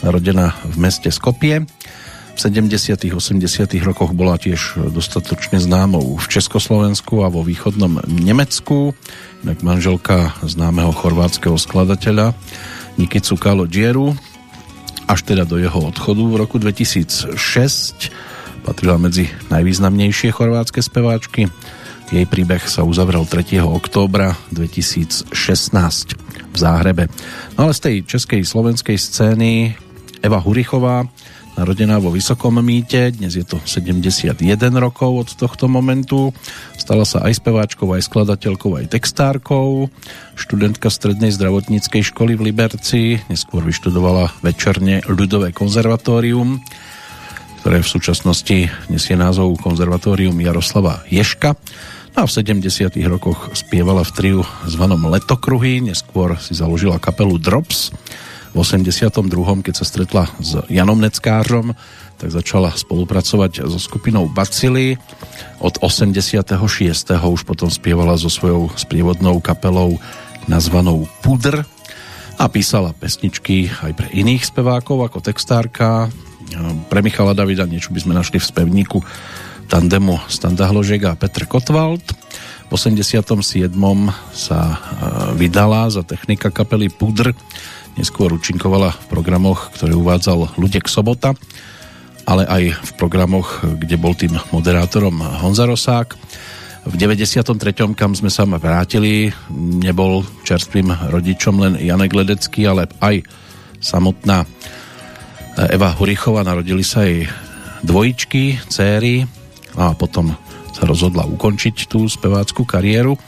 narodená 0.06 0.54
v 0.70 0.76
meste 0.78 1.10
Skopie. 1.10 1.66
V 1.66 2.38
70. 2.38 3.02
80. 3.10 3.42
rokoch 3.82 4.14
bola 4.14 4.38
tiež 4.38 4.94
dostatočne 4.94 5.58
známou 5.58 6.22
v 6.22 6.26
Československu 6.30 7.26
a 7.26 7.34
vo 7.34 7.42
východnom 7.42 8.06
Nemecku. 8.06 8.94
Inak 9.42 9.66
manželka 9.66 10.38
známeho 10.46 10.94
chorvátskeho 10.94 11.58
skladateľa 11.58 12.38
Nikicu 13.00 13.40
Kalodžieru, 13.40 14.12
až 15.08 15.24
teda 15.24 15.48
do 15.48 15.56
jeho 15.56 15.80
odchodu 15.88 16.20
v 16.20 16.36
roku 16.36 16.60
2006 16.60 17.32
patrila 18.68 19.00
medzi 19.00 19.32
najvýznamnejšie 19.48 20.36
chorvátske 20.36 20.84
speváčky. 20.84 21.48
Jej 22.12 22.26
príbeh 22.28 22.60
sa 22.68 22.84
uzavrel 22.84 23.24
3. 23.24 23.64
októbra 23.64 24.36
2016 24.52 25.32
v 26.52 26.58
Záhrebe. 26.60 27.08
No 27.56 27.72
ale 27.72 27.74
z 27.74 27.80
tej 27.88 27.96
českej 28.04 28.44
slovenskej 28.44 29.00
scény 29.00 29.80
Eva 30.20 30.44
Hurichová, 30.44 31.08
narodená 31.60 32.00
vo 32.00 32.16
Vysokom 32.16 32.64
mýte, 32.64 33.12
dnes 33.12 33.36
je 33.36 33.44
to 33.44 33.60
71 33.68 34.40
rokov 34.80 35.12
od 35.28 35.30
tohto 35.36 35.68
momentu. 35.68 36.32
Stala 36.80 37.04
sa 37.04 37.28
aj 37.28 37.44
speváčkou, 37.44 37.92
aj 37.92 38.08
skladateľkou, 38.08 38.80
aj 38.80 38.96
textárkou. 38.96 39.92
Študentka 40.40 40.88
strednej 40.88 41.36
zdravotníckej 41.36 42.16
školy 42.16 42.40
v 42.40 42.56
Liberci, 42.56 43.20
neskôr 43.28 43.60
vyštudovala 43.68 44.40
večerne 44.40 45.04
ľudové 45.12 45.52
konzervatórium 45.52 46.64
ktoré 47.60 47.84
v 47.84 47.92
súčasnosti 47.92 48.58
nesie 48.88 49.20
názov 49.20 49.60
Konzervatórium 49.60 50.40
Jaroslava 50.40 51.04
Ješka. 51.12 51.60
No 52.16 52.24
a 52.24 52.26
v 52.26 52.32
70. 52.32 52.96
rokoch 53.04 53.52
spievala 53.52 54.08
v 54.08 54.12
triu 54.16 54.42
zvanom 54.64 55.12
Letokruhy, 55.12 55.84
neskôr 55.84 56.40
si 56.40 56.56
založila 56.56 57.04
kapelu 57.04 57.36
Drops. 57.36 57.92
V 58.54 58.58
82. 58.58 59.66
keď 59.66 59.74
sa 59.76 59.86
stretla 59.86 60.24
s 60.42 60.58
Janom 60.68 60.98
Neckářom, 60.98 61.78
tak 62.20 62.30
začala 62.34 62.74
spolupracovať 62.76 63.64
so 63.70 63.80
skupinou 63.80 64.28
Bacily. 64.28 65.00
Od 65.64 65.78
86. 65.80 66.46
už 67.16 67.42
potom 67.48 67.70
spievala 67.72 68.20
so 68.20 68.28
svojou 68.28 68.74
sprievodnou 68.76 69.40
kapelou 69.40 70.02
nazvanou 70.50 71.08
Pudr 71.22 71.64
a 72.40 72.46
písala 72.50 72.96
pesničky 72.96 73.70
aj 73.70 73.92
pre 73.94 74.08
iných 74.12 74.50
spevákov 74.50 75.06
ako 75.06 75.20
textárka, 75.22 76.10
pre 76.90 77.00
Michala 77.06 77.38
Davida 77.38 77.70
niečo 77.70 77.94
by 77.94 78.00
sme 78.02 78.14
našli 78.18 78.42
v 78.42 78.50
spevníku 78.50 78.98
tandemu 79.70 80.18
Standa 80.26 80.66
Hložek 80.66 81.06
a 81.06 81.14
Petr 81.14 81.46
Kotwald. 81.46 82.02
V 82.70 82.72
87. 82.74 83.74
sa 84.34 84.60
e, 84.62 84.78
vydala 85.38 85.90
za 85.90 86.02
technika 86.06 86.50
kapely 86.50 86.90
Pudr. 86.90 87.34
Neskôr 87.98 88.30
účinkovala 88.30 88.94
v 88.94 89.06
programoch, 89.10 89.74
ktoré 89.74 89.98
uvádzal 89.98 90.60
Ludek 90.60 90.86
Sobota, 90.86 91.34
ale 92.30 92.46
aj 92.46 92.64
v 92.78 92.92
programoch, 93.00 93.66
kde 93.66 93.98
bol 93.98 94.14
tým 94.14 94.38
moderátorom 94.54 95.18
Honza 95.42 95.66
Rosák. 95.66 96.14
V 96.86 96.96
93. 96.96 97.74
kam 97.98 98.14
sme 98.14 98.30
sa 98.30 98.46
vrátili, 98.46 99.34
nebol 99.58 100.22
čerstvým 100.46 101.10
rodičom 101.10 101.56
len 101.60 101.74
Janek 101.82 102.14
Ledecký, 102.14 102.70
ale 102.70 102.86
aj 103.02 103.26
samotná 103.82 104.46
Eva 105.60 105.92
Hurichová, 105.98 106.46
narodili 106.46 106.86
sa 106.86 107.04
jej 107.04 107.28
dvojičky, 107.84 108.70
céry, 108.72 109.28
a 109.76 109.96
potom 109.96 110.36
sa 110.72 110.84
rozhodla 110.88 111.28
ukončiť 111.28 111.88
tú 111.88 112.08
spevácku 112.08 112.64
kariéru. 112.64 113.20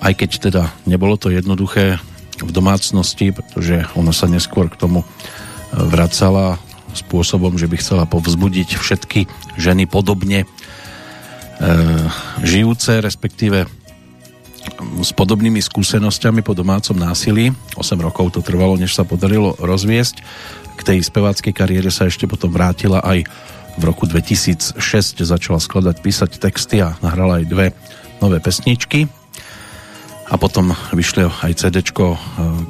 Aj 0.00 0.12
keď 0.12 0.30
teda 0.50 0.62
nebolo 0.84 1.16
to 1.16 1.32
jednoduché 1.32 2.00
v 2.40 2.50
domácnosti, 2.50 3.30
pretože 3.30 3.86
ona 3.94 4.10
sa 4.10 4.26
neskôr 4.26 4.66
k 4.66 4.80
tomu 4.80 5.06
vracala 5.74 6.58
spôsobom, 6.94 7.58
že 7.58 7.66
by 7.66 7.76
chcela 7.82 8.04
povzbudiť 8.06 8.78
všetky 8.78 9.26
ženy 9.58 9.90
podobne 9.90 10.46
e, 10.46 10.46
žijúce, 12.46 13.02
respektíve 13.02 13.66
s 15.02 15.10
podobnými 15.12 15.60
skúsenosťami 15.60 16.40
po 16.40 16.56
domácom 16.56 16.96
násilí. 16.96 17.52
8 17.76 17.98
rokov 18.00 18.38
to 18.38 18.40
trvalo, 18.40 18.78
než 18.78 18.94
sa 18.96 19.04
podarilo 19.04 19.58
rozviesť. 19.58 20.22
K 20.78 20.80
tej 20.82 20.98
speváckej 21.04 21.52
kariére 21.52 21.90
sa 21.90 22.08
ešte 22.08 22.24
potom 22.30 22.48
vrátila 22.54 23.02
aj 23.04 23.26
v 23.74 23.82
roku 23.82 24.06
2006 24.06 24.78
začala 25.26 25.58
skladať, 25.58 25.96
písať 25.98 26.30
texty 26.38 26.78
a 26.78 26.94
nahrala 27.02 27.42
aj 27.42 27.44
dve 27.50 27.66
nové 28.22 28.38
pesničky 28.38 29.10
a 30.24 30.34
potom 30.40 30.72
vyšlo 30.96 31.28
aj 31.44 31.52
CD 31.52 31.84
e, 31.84 31.92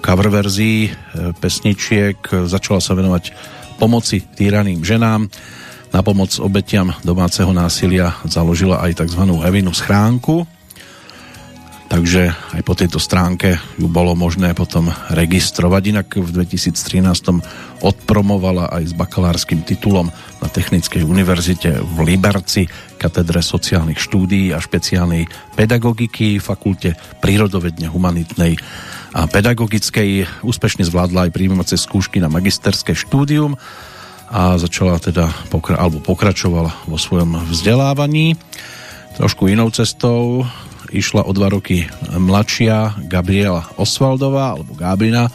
cover 0.02 0.28
verzií 0.30 0.90
e, 0.90 0.92
pesničiek, 1.38 2.18
začala 2.50 2.82
sa 2.82 2.98
venovať 2.98 3.30
pomoci 3.78 4.22
týraným 4.22 4.82
ženám. 4.82 5.30
Na 5.94 6.02
pomoc 6.02 6.34
obetiam 6.42 6.90
domáceho 7.06 7.54
násilia 7.54 8.18
založila 8.26 8.82
aj 8.82 9.06
tzv. 9.06 9.22
Evinu 9.46 9.70
schránku, 9.70 10.42
takže 11.94 12.34
aj 12.34 12.62
po 12.66 12.74
tejto 12.74 12.98
stránke 12.98 13.54
ju 13.78 13.86
bolo 13.86 14.18
možné 14.18 14.50
potom 14.50 14.90
registrovať. 15.14 15.82
Inak 15.94 16.18
v 16.18 16.26
2013 16.26 17.06
odpromovala 17.86 18.66
aj 18.74 18.90
s 18.90 18.92
bakalárskym 18.98 19.62
titulom 19.62 20.10
na 20.42 20.48
Technickej 20.50 21.06
univerzite 21.06 21.78
v 21.78 21.96
Liberci, 22.02 22.66
katedre 22.98 23.38
sociálnych 23.46 24.02
štúdií 24.02 24.50
a 24.50 24.58
špeciálnej 24.58 25.30
pedagogiky, 25.54 26.42
fakulte 26.42 26.98
prírodovedne 27.22 27.86
humanitnej 27.86 28.58
a 29.14 29.30
pedagogickej. 29.30 30.42
Úspešne 30.42 30.82
zvládla 30.82 31.30
aj 31.30 31.34
príjmacie 31.38 31.78
skúšky 31.78 32.18
na 32.18 32.26
magisterské 32.26 32.98
štúdium 32.98 33.54
a 34.34 34.58
začala 34.58 34.98
teda 34.98 35.30
pokra- 35.46 35.78
alebo 35.78 36.02
pokračovala 36.02 36.90
vo 36.90 36.98
svojom 36.98 37.46
vzdelávaní. 37.46 38.34
Trošku 39.14 39.46
inou 39.46 39.70
cestou 39.70 40.42
išla 40.94 41.26
o 41.26 41.32
dva 41.34 41.50
roky 41.50 41.90
mladšia 42.14 43.10
Gabriela 43.10 43.66
Osvaldová 43.74 44.54
alebo 44.54 44.78
Gábrina 44.78 45.26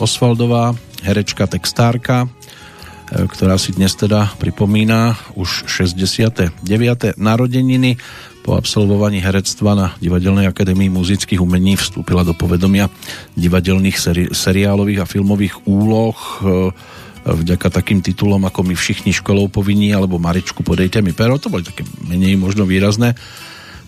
Osvaldová, 0.00 0.74
herečka, 1.04 1.46
textárka, 1.46 2.26
e, 2.26 3.28
ktorá 3.28 3.60
si 3.60 3.76
dnes 3.76 3.94
teda 3.94 4.32
pripomína 4.40 5.14
už 5.38 5.68
69. 5.68 7.14
narodeniny. 7.14 8.00
Po 8.44 8.60
absolvovaní 8.60 9.24
herectva 9.24 9.72
na 9.72 9.86
Divadelnej 10.02 10.44
akadémii 10.50 10.92
muzických 10.92 11.40
umení 11.40 11.80
vstúpila 11.80 12.26
do 12.26 12.36
povedomia 12.36 12.92
divadelných 13.38 13.96
seri- 13.96 14.32
seriálových 14.34 15.00
a 15.00 15.08
filmových 15.08 15.64
úloh 15.64 16.16
e, 16.16 16.74
vďaka 17.24 17.80
takým 17.80 18.04
titulom 18.04 18.44
ako 18.44 18.66
My 18.66 18.74
všichni 18.76 19.16
školou 19.16 19.48
povinní 19.48 19.94
alebo 19.96 20.20
Maričku 20.20 20.60
podejte 20.60 21.00
mi 21.00 21.16
pero. 21.16 21.40
To 21.40 21.48
boli 21.48 21.64
také 21.64 21.86
menej 22.04 22.36
možno 22.36 22.68
výrazné 22.68 23.16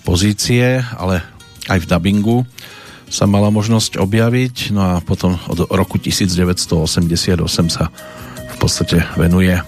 pozície, 0.07 0.79
ale 0.95 1.27
aj 1.67 1.83
v 1.83 1.87
dubingu 1.91 2.39
sa 3.11 3.27
mala 3.27 3.51
možnosť 3.51 3.99
objaviť. 3.99 4.71
No 4.71 4.95
a 4.95 5.03
potom 5.03 5.35
od 5.51 5.67
roku 5.67 5.99
1988 5.99 7.43
sa 7.67 7.91
v 8.47 8.57
podstate 8.63 9.03
venuje 9.19 9.59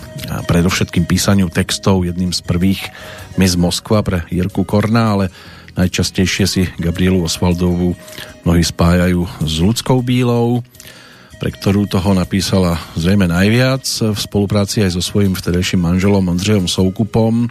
predovšetkým 0.46 1.04
písaniu 1.04 1.50
textov 1.50 2.06
jedným 2.06 2.30
z 2.30 2.40
prvých 2.46 2.86
Miss 3.34 3.58
Moskva 3.58 4.06
pre 4.06 4.22
Jirku 4.30 4.62
Korna, 4.62 5.18
ale 5.18 5.26
najčastejšie 5.74 6.44
si 6.46 6.62
Gabrielu 6.78 7.18
Osvaldovú 7.22 7.98
mnohí 8.46 8.62
spájajú 8.62 9.26
s 9.42 9.54
ľudskou 9.58 10.02
bílou, 10.02 10.62
pre 11.38 11.54
ktorú 11.54 11.86
toho 11.86 12.18
napísala 12.18 12.78
zrejme 12.98 13.30
najviac 13.30 13.86
v 13.86 14.18
spolupráci 14.18 14.82
aj 14.82 14.98
so 14.98 15.02
svojím 15.02 15.38
vtedejším 15.38 15.78
manželom 15.78 16.26
Ondřejom 16.34 16.66
Soukupom. 16.66 17.46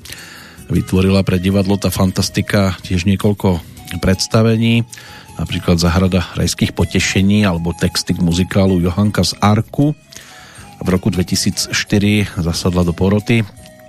Vytvorila 0.68 1.24
pre 1.24 1.40
divadlo 1.40 1.80
tá 1.80 1.88
fantastika 1.88 2.76
tiež 2.84 3.08
niekoľko 3.08 3.64
predstavení, 4.04 4.84
napríklad 5.40 5.80
Zahrada 5.80 6.28
rajských 6.36 6.76
potešení 6.76 7.48
alebo 7.48 7.72
texty 7.72 8.12
k 8.12 8.20
muzikálu 8.20 8.84
Johanka 8.84 9.24
z 9.24 9.40
Arku. 9.40 9.96
V 10.78 10.88
roku 10.92 11.08
2004 11.08 11.72
zasadla 12.38 12.84
do 12.84 12.92
poroty 12.92 13.48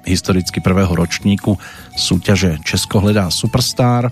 historicky 0.09 0.63
prvého 0.65 0.95
ročníku 0.95 1.61
súťaže 1.93 2.63
Česko 2.65 3.05
hledá 3.05 3.29
Superstar 3.29 4.09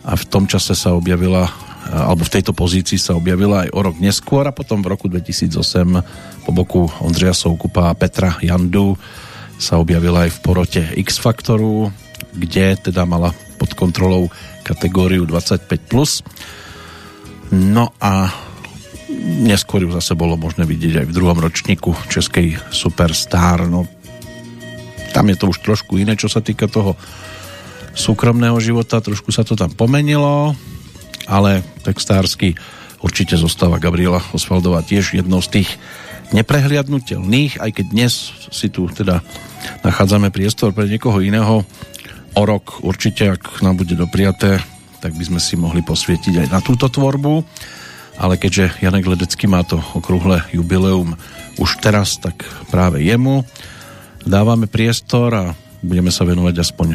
a 0.00 0.12
v 0.16 0.24
tom 0.24 0.48
čase 0.48 0.72
sa 0.72 0.96
objavila 0.96 1.50
alebo 1.90 2.22
v 2.22 2.34
tejto 2.38 2.52
pozícii 2.54 3.00
sa 3.00 3.18
objavila 3.18 3.66
aj 3.66 3.70
o 3.74 3.80
rok 3.82 3.96
neskôr 3.98 4.46
a 4.46 4.54
potom 4.54 4.84
v 4.84 4.94
roku 4.94 5.10
2008 5.10 6.44
po 6.46 6.50
boku 6.54 6.86
Ondřeja 7.02 7.34
Soukupa 7.34 7.90
a 7.90 7.96
Petra 7.98 8.38
Jandu 8.38 8.94
sa 9.60 9.76
objavila 9.76 10.24
aj 10.24 10.30
v 10.32 10.38
porote 10.40 10.82
X 10.96 11.20
Faktoru, 11.20 11.92
kde 12.32 12.80
teda 12.80 13.04
mala 13.04 13.36
pod 13.60 13.76
kontrolou 13.76 14.32
kategóriu 14.64 15.28
25+. 15.28 16.24
No 17.52 17.92
a 18.00 18.32
neskôr 19.44 19.84
ju 19.84 19.92
zase 19.92 20.16
bolo 20.16 20.40
možné 20.40 20.64
vidieť 20.64 21.04
aj 21.04 21.06
v 21.12 21.16
druhom 21.16 21.36
ročníku 21.36 21.92
Českej 22.08 22.56
Superstar. 22.72 23.68
No, 23.68 23.84
tam 25.12 25.28
je 25.28 25.36
to 25.36 25.52
už 25.52 25.60
trošku 25.60 26.00
iné, 26.00 26.16
čo 26.16 26.32
sa 26.32 26.40
týka 26.40 26.64
toho 26.64 26.96
súkromného 27.92 28.56
života, 28.62 29.04
trošku 29.04 29.28
sa 29.28 29.44
to 29.44 29.58
tam 29.58 29.68
pomenilo, 29.76 30.56
ale 31.28 31.60
textársky 31.84 32.56
určite 33.04 33.36
zostáva 33.36 33.82
Gabriela 33.82 34.24
Osvaldová 34.32 34.80
tiež 34.80 35.20
jednou 35.20 35.44
z 35.44 35.60
tých 35.60 35.70
neprehliadnutelných, 36.30 37.58
aj 37.58 37.70
keď 37.74 37.86
dnes 37.90 38.30
si 38.54 38.70
tu 38.70 38.86
teda 38.86 39.20
nachádzame 39.84 40.32
priestor 40.32 40.74
pre 40.74 40.88
niekoho 40.88 41.20
iného. 41.20 41.62
O 42.38 42.42
rok 42.46 42.84
určite, 42.86 43.34
ak 43.34 43.60
nám 43.64 43.82
bude 43.82 43.98
dopriaté, 43.98 44.62
tak 45.02 45.16
by 45.16 45.24
sme 45.26 45.40
si 45.42 45.58
mohli 45.58 45.82
posvietiť 45.82 46.46
aj 46.46 46.48
na 46.52 46.60
túto 46.62 46.86
tvorbu 46.86 47.42
ale 48.20 48.36
keďže 48.36 48.84
Janek 48.84 49.08
Ledecký 49.08 49.48
má 49.48 49.64
to 49.64 49.80
okrúhle 49.96 50.44
jubileum 50.52 51.16
už 51.56 51.80
teraz, 51.80 52.20
tak 52.20 52.44
práve 52.68 53.00
jemu 53.00 53.48
dávame 54.28 54.68
priestor 54.68 55.32
a 55.32 55.44
budeme 55.80 56.12
sa 56.12 56.28
venovať 56.28 56.54
aspoň 56.60 56.88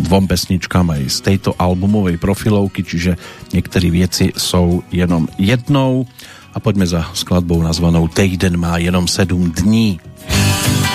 dvom 0.00 0.24
pesničkám 0.24 0.88
aj 0.96 1.02
z 1.12 1.18
tejto 1.20 1.52
albumovej 1.60 2.16
profilovky, 2.16 2.80
čiže 2.80 3.20
niektorí 3.52 3.92
vieci 3.92 4.32
sú 4.32 4.80
jenom 4.88 5.28
jednou 5.36 6.08
a 6.50 6.58
poďme 6.58 6.88
za 6.88 7.04
skladbou 7.12 7.60
nazvanou 7.60 8.08
Týden 8.08 8.56
má 8.56 8.80
jenom 8.80 9.04
7 9.04 9.36
dní. 9.52 10.00
sobota 10.30 10.89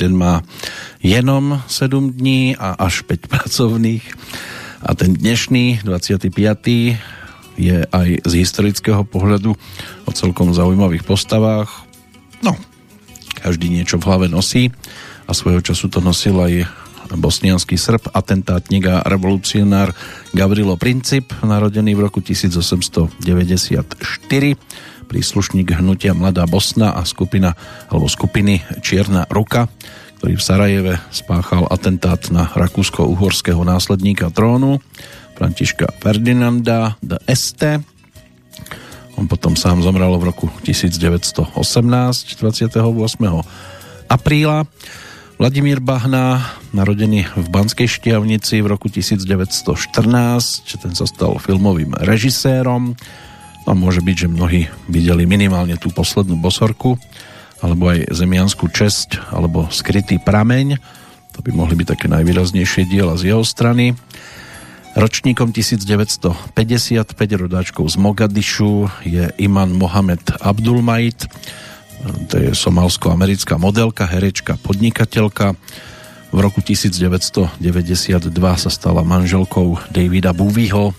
týden 0.00 0.16
má 0.16 0.40
jenom 1.04 1.60
7 1.68 2.16
dní 2.16 2.56
a 2.56 2.72
až 2.80 3.04
5 3.04 3.28
pracovných. 3.36 4.00
A 4.80 4.96
ten 4.96 5.12
dnešný, 5.12 5.84
25. 5.84 6.32
je 7.60 7.84
aj 7.84 8.08
z 8.24 8.32
historického 8.32 9.04
pohľadu 9.04 9.52
o 10.08 10.10
celkom 10.16 10.56
zaujímavých 10.56 11.04
postavách. 11.04 11.68
No, 12.40 12.56
každý 13.44 13.68
niečo 13.68 14.00
v 14.00 14.08
hlave 14.08 14.26
nosí 14.32 14.72
a 15.28 15.36
svojho 15.36 15.60
času 15.60 15.92
to 15.92 16.00
nosil 16.00 16.40
aj 16.40 16.64
bosnianský 17.12 17.76
Srb, 17.76 18.08
atentátnik 18.16 18.88
a 18.88 19.04
revolucionár 19.04 19.92
Gavrilo 20.32 20.80
Princip, 20.80 21.28
narodený 21.44 21.92
v 21.92 22.08
roku 22.08 22.24
1894, 22.24 23.20
príslušník 25.10 25.74
hnutia 25.74 26.14
Mladá 26.14 26.46
Bosna 26.46 26.94
a 26.94 27.02
skupina, 27.02 27.58
alebo 27.90 28.06
skupiny 28.06 28.62
Čierna 28.78 29.26
ruka, 29.26 29.66
ktorý 30.22 30.38
v 30.38 30.46
Sarajeve 30.46 30.94
spáchal 31.10 31.66
atentát 31.66 32.22
na 32.30 32.46
rakúsko-uhorského 32.54 33.58
následníka 33.66 34.30
trónu 34.30 34.78
Františka 35.34 35.90
Ferdinanda 35.98 36.94
de 37.02 37.18
Este. 37.26 37.82
On 39.18 39.26
potom 39.26 39.58
sám 39.58 39.82
zomrel 39.82 40.14
v 40.14 40.30
roku 40.30 40.46
1918, 40.62 41.58
28. 41.58 42.78
apríla. 44.06 44.70
Vladimír 45.40 45.80
Bahna, 45.80 46.52
narodený 46.76 47.24
v 47.32 47.46
Banskej 47.48 47.88
Štiavnici 47.88 48.60
v 48.60 48.76
roku 48.76 48.92
1914, 48.92 49.88
ten 50.84 50.92
sa 50.92 51.08
stal 51.08 51.40
filmovým 51.40 51.96
režisérom. 51.96 52.92
A 53.68 53.76
môže 53.76 54.00
byť, 54.00 54.16
že 54.16 54.32
mnohí 54.32 54.62
videli 54.88 55.28
minimálne 55.28 55.76
tú 55.76 55.92
poslednú 55.92 56.36
bosorku, 56.40 56.96
alebo 57.60 57.92
aj 57.92 58.08
Zemianskú 58.12 58.72
česť, 58.72 59.20
alebo 59.32 59.68
Skrytý 59.68 60.16
prameň. 60.16 60.80
To 61.36 61.44
by 61.44 61.50
mohli 61.52 61.76
byť 61.76 61.86
také 61.92 62.06
najvýraznejšie 62.08 62.88
diela 62.88 63.14
z 63.20 63.36
jeho 63.36 63.44
strany. 63.44 63.92
Ročníkom 64.96 65.54
1955 65.54 67.06
rodáčkou 67.14 67.84
z 67.86 67.96
Mogadišu 68.00 68.90
je 69.06 69.30
Iman 69.38 69.70
Mohamed 69.70 70.42
Abdulmajid, 70.42 71.30
to 72.00 72.40
je 72.40 72.50
somalsko-americká 72.56 73.60
modelka, 73.60 74.08
herečka, 74.08 74.56
podnikateľka. 74.64 75.52
V 76.32 76.38
roku 76.38 76.64
1992 76.64 77.60
sa 78.56 78.70
stala 78.72 79.04
manželkou 79.04 79.76
Davida 79.92 80.32
Bowieho. 80.32 80.96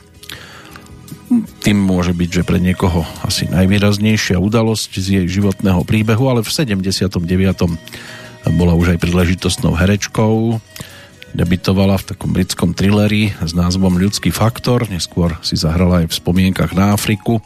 Tým 1.63 1.77
môže 1.79 2.11
byť, 2.11 2.29
že 2.29 2.43
pre 2.43 2.59
niekoho 2.59 3.07
asi 3.23 3.47
najvýraznejšia 3.47 4.35
udalosť 4.35 4.91
z 4.99 5.07
jej 5.15 5.25
životného 5.39 5.87
príbehu, 5.87 6.27
ale 6.27 6.43
v 6.43 6.51
79. 6.51 7.23
bola 8.51 8.73
už 8.75 8.95
aj 8.95 8.99
príležitostnou 8.99 9.71
herečkou. 9.71 10.59
Debitovala 11.31 11.95
v 11.95 12.07
takom 12.11 12.35
britskom 12.35 12.75
thrilleri 12.75 13.31
s 13.39 13.55
názvom 13.55 13.95
Ľudský 13.95 14.35
faktor, 14.35 14.91
neskôr 14.91 15.39
si 15.39 15.55
zahrala 15.55 16.03
aj 16.03 16.11
v 16.11 16.17
spomienkach 16.19 16.75
na 16.75 16.91
Afriku 16.91 17.39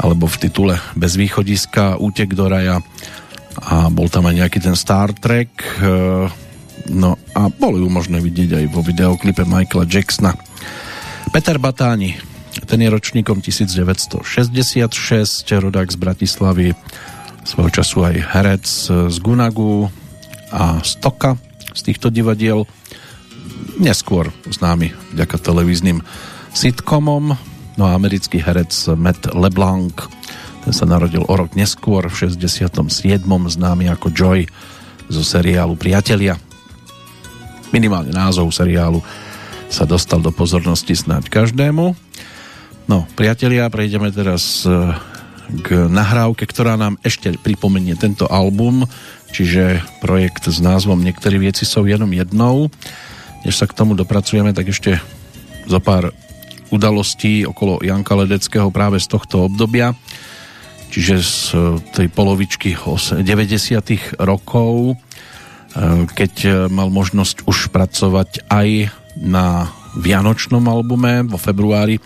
alebo 0.00 0.24
v 0.24 0.40
titule 0.40 0.80
Bez 0.96 1.20
východiska, 1.20 2.00
Útek 2.00 2.32
do 2.32 2.48
raja 2.48 2.80
a 3.60 3.92
bol 3.92 4.08
tam 4.08 4.24
aj 4.24 4.40
nejaký 4.40 4.58
ten 4.64 4.72
Star 4.72 5.12
Trek 5.12 5.52
no 6.88 7.20
a 7.36 7.52
bolo 7.52 7.76
ju 7.76 7.88
možné 7.92 8.24
vidieť 8.24 8.56
aj 8.56 8.64
vo 8.72 8.80
videoklipe 8.80 9.44
Michaela 9.44 9.84
Jacksona 9.84 10.32
Peter 11.28 11.60
Batáni 11.60 12.29
ten 12.66 12.78
je 12.82 12.88
ročníkom 12.90 13.38
1966 13.44 14.22
rodák 15.50 15.88
z 15.90 15.96
Bratislavy 15.98 16.66
svojho 17.46 17.70
času 17.70 17.98
aj 18.04 18.16
herec 18.36 18.66
z 19.10 19.16
Gunagu 19.22 19.88
a 20.50 20.82
Stoka 20.82 21.38
z 21.74 21.80
týchto 21.86 22.10
divadiel 22.10 22.66
neskôr 23.78 24.34
známy 24.50 24.92
vďaka 25.14 25.36
televíznym 25.38 26.02
sitcomom 26.50 27.38
No 27.80 27.88
a 27.88 27.96
americký 27.96 28.44
herec 28.44 28.92
Matt 28.92 29.32
LeBlanc, 29.32 29.96
ten 30.68 30.72
sa 30.76 30.84
narodil 30.84 31.24
o 31.24 31.32
rok 31.32 31.56
neskôr, 31.56 32.04
v 32.12 32.28
67. 32.28 32.76
známy 33.24 33.88
ako 33.88 34.12
Joy 34.12 34.44
zo 35.08 35.22
seriálu 35.24 35.80
Priatelia. 35.80 36.36
Minimálne 37.72 38.12
názov 38.12 38.52
seriálu 38.52 39.00
sa 39.72 39.88
dostal 39.88 40.20
do 40.20 40.28
pozornosti 40.28 40.92
snáď 40.92 41.32
každému. 41.32 41.96
No, 42.88 43.04
priatelia, 43.18 43.68
prejdeme 43.72 44.14
teraz 44.14 44.64
k 45.50 45.68
nahrávke, 45.90 46.46
ktorá 46.46 46.78
nám 46.78 46.94
ešte 47.02 47.34
pripomenie 47.34 47.98
tento 47.98 48.30
album, 48.30 48.86
čiže 49.34 49.82
projekt 49.98 50.46
s 50.46 50.62
názvom 50.62 51.02
Niektorí 51.02 51.42
vieci 51.42 51.66
sú 51.66 51.84
jenom 51.86 52.10
jednou. 52.14 52.70
Než 53.42 53.58
sa 53.58 53.66
k 53.66 53.74
tomu 53.74 53.98
dopracujeme, 53.98 54.54
tak 54.54 54.70
ešte 54.70 55.02
zo 55.66 55.82
pár 55.82 56.14
udalostí 56.70 57.42
okolo 57.42 57.82
Janka 57.82 58.14
Ledeckého 58.14 58.70
práve 58.70 59.02
z 59.02 59.10
tohto 59.10 59.50
obdobia, 59.50 59.90
čiže 60.94 61.14
z 61.18 61.36
tej 61.90 62.06
polovičky 62.14 62.78
90. 62.78 63.26
rokov, 64.22 64.94
keď 66.14 66.66
mal 66.70 66.90
možnosť 66.94 67.46
už 67.46 67.74
pracovať 67.74 68.46
aj 68.50 68.90
na 69.18 69.66
vianočnom 69.98 70.62
albume. 70.70 71.26
Vo 71.26 71.34
februári 71.34 71.98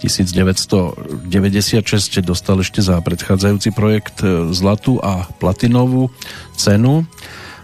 1996 0.00 2.20
dostal 2.20 2.60
ešte 2.60 2.84
za 2.84 3.00
predchádzajúci 3.00 3.72
projekt 3.72 4.20
e, 4.20 4.52
zlatú 4.52 5.00
a 5.00 5.24
platinovú 5.40 6.12
cenu 6.56 7.08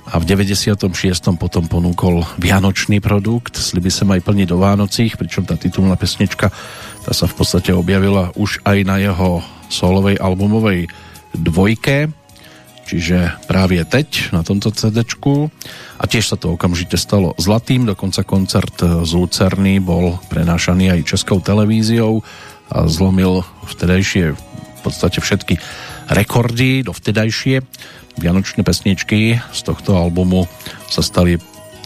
a 0.08 0.18
v 0.18 0.24
96. 0.26 0.90
potom 1.38 1.70
ponúkol 1.70 2.26
vianočný 2.40 2.98
produkt 2.98 3.54
Sliby 3.54 3.92
sa 3.92 4.02
aj 4.08 4.24
plniť 4.26 4.46
do 4.50 4.58
Vánocích, 4.58 5.14
pričom 5.14 5.46
tá 5.46 5.54
titulná 5.54 5.94
pesnička 5.94 6.50
tá 7.02 7.10
sa 7.10 7.26
v 7.26 7.34
podstate 7.34 7.74
objavila 7.74 8.30
už 8.38 8.62
aj 8.62 8.78
na 8.86 9.02
jeho 9.02 9.42
solovej 9.66 10.22
albumovej 10.22 10.86
dvojke 11.34 12.14
čiže 12.92 13.48
práve 13.48 13.80
teď 13.80 14.36
na 14.36 14.44
tomto 14.44 14.68
CD 14.68 15.00
a 15.96 16.04
tiež 16.04 16.28
sa 16.28 16.36
to 16.36 16.52
okamžite 16.52 17.00
stalo 17.00 17.32
zlatým, 17.40 17.88
dokonca 17.88 18.20
koncert 18.20 18.76
z 18.84 19.12
Lucerny 19.16 19.80
bol 19.80 20.20
prenášaný 20.28 20.92
aj 20.92 21.16
českou 21.16 21.40
televíziou 21.40 22.20
a 22.68 22.84
zlomil 22.84 23.48
vtedajšie 23.64 24.36
v 24.36 24.80
podstate 24.84 25.24
všetky 25.24 25.56
rekordy 26.12 26.84
do 26.84 26.92
vtedajšie. 26.92 27.64
Vianočné 28.20 28.60
pesničky 28.60 29.40
z 29.40 29.60
tohto 29.64 29.96
albumu 29.96 30.44
sa 30.92 31.00
stali 31.00 31.40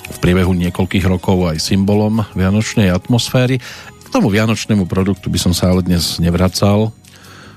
v 0.06 0.18
priebehu 0.18 0.58
niekoľkých 0.58 1.06
rokov 1.06 1.54
aj 1.54 1.62
symbolom 1.62 2.26
vianočnej 2.34 2.90
atmosféry. 2.90 3.62
K 4.02 4.08
tomu 4.10 4.34
vianočnému 4.34 4.90
produktu 4.90 5.30
by 5.30 5.38
som 5.38 5.54
sa 5.54 5.70
ale 5.70 5.86
dnes 5.86 6.18
nevracal, 6.18 6.90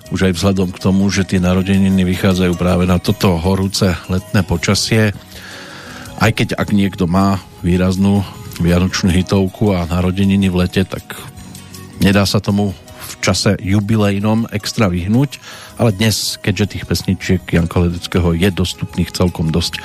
už 0.10 0.30
aj 0.30 0.34
vzhľadom 0.38 0.70
k 0.74 0.82
tomu, 0.82 1.06
že 1.14 1.26
tie 1.26 1.38
narodeniny 1.38 2.02
vychádzajú 2.06 2.54
práve 2.58 2.90
na 2.90 2.98
toto 2.98 3.38
horúce 3.38 3.94
letné 4.10 4.42
počasie. 4.42 5.14
Aj 6.20 6.32
keď 6.34 6.58
ak 6.58 6.74
niekto 6.74 7.06
má 7.06 7.40
výraznú 7.62 8.26
vianočnú 8.60 9.14
hitovku 9.14 9.72
a 9.72 9.88
narodeniny 9.88 10.52
v 10.52 10.66
lete, 10.66 10.84
tak 10.84 11.04
nedá 12.04 12.28
sa 12.28 12.44
tomu 12.44 12.76
v 13.10 13.14
čase 13.24 13.56
jubilejnom 13.62 14.52
extra 14.52 14.92
vyhnúť, 14.92 15.40
ale 15.80 15.96
dnes, 15.96 16.38
keďže 16.42 16.78
tých 16.78 16.86
pesničiek 16.86 17.42
Janka 17.48 17.80
Ledeckého 17.80 18.36
je 18.36 18.50
dostupných 18.52 19.10
celkom 19.16 19.50
dosť, 19.50 19.80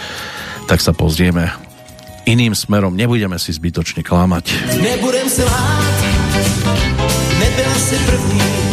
tak 0.66 0.82
sa 0.82 0.90
pozrieme 0.90 1.52
iným 2.24 2.56
smerom, 2.56 2.96
nebudeme 2.96 3.36
si 3.36 3.52
zbytočne 3.52 4.01
klamať. 4.01 4.74
Nebudem 4.80 5.28
se 5.28 5.44
lhát, 5.44 5.96
nebyla 7.38 7.76
si 7.78 7.96
první, 8.09 8.64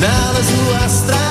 nas 0.00 0.50
ruas 0.50 1.00
trás. 1.06 1.25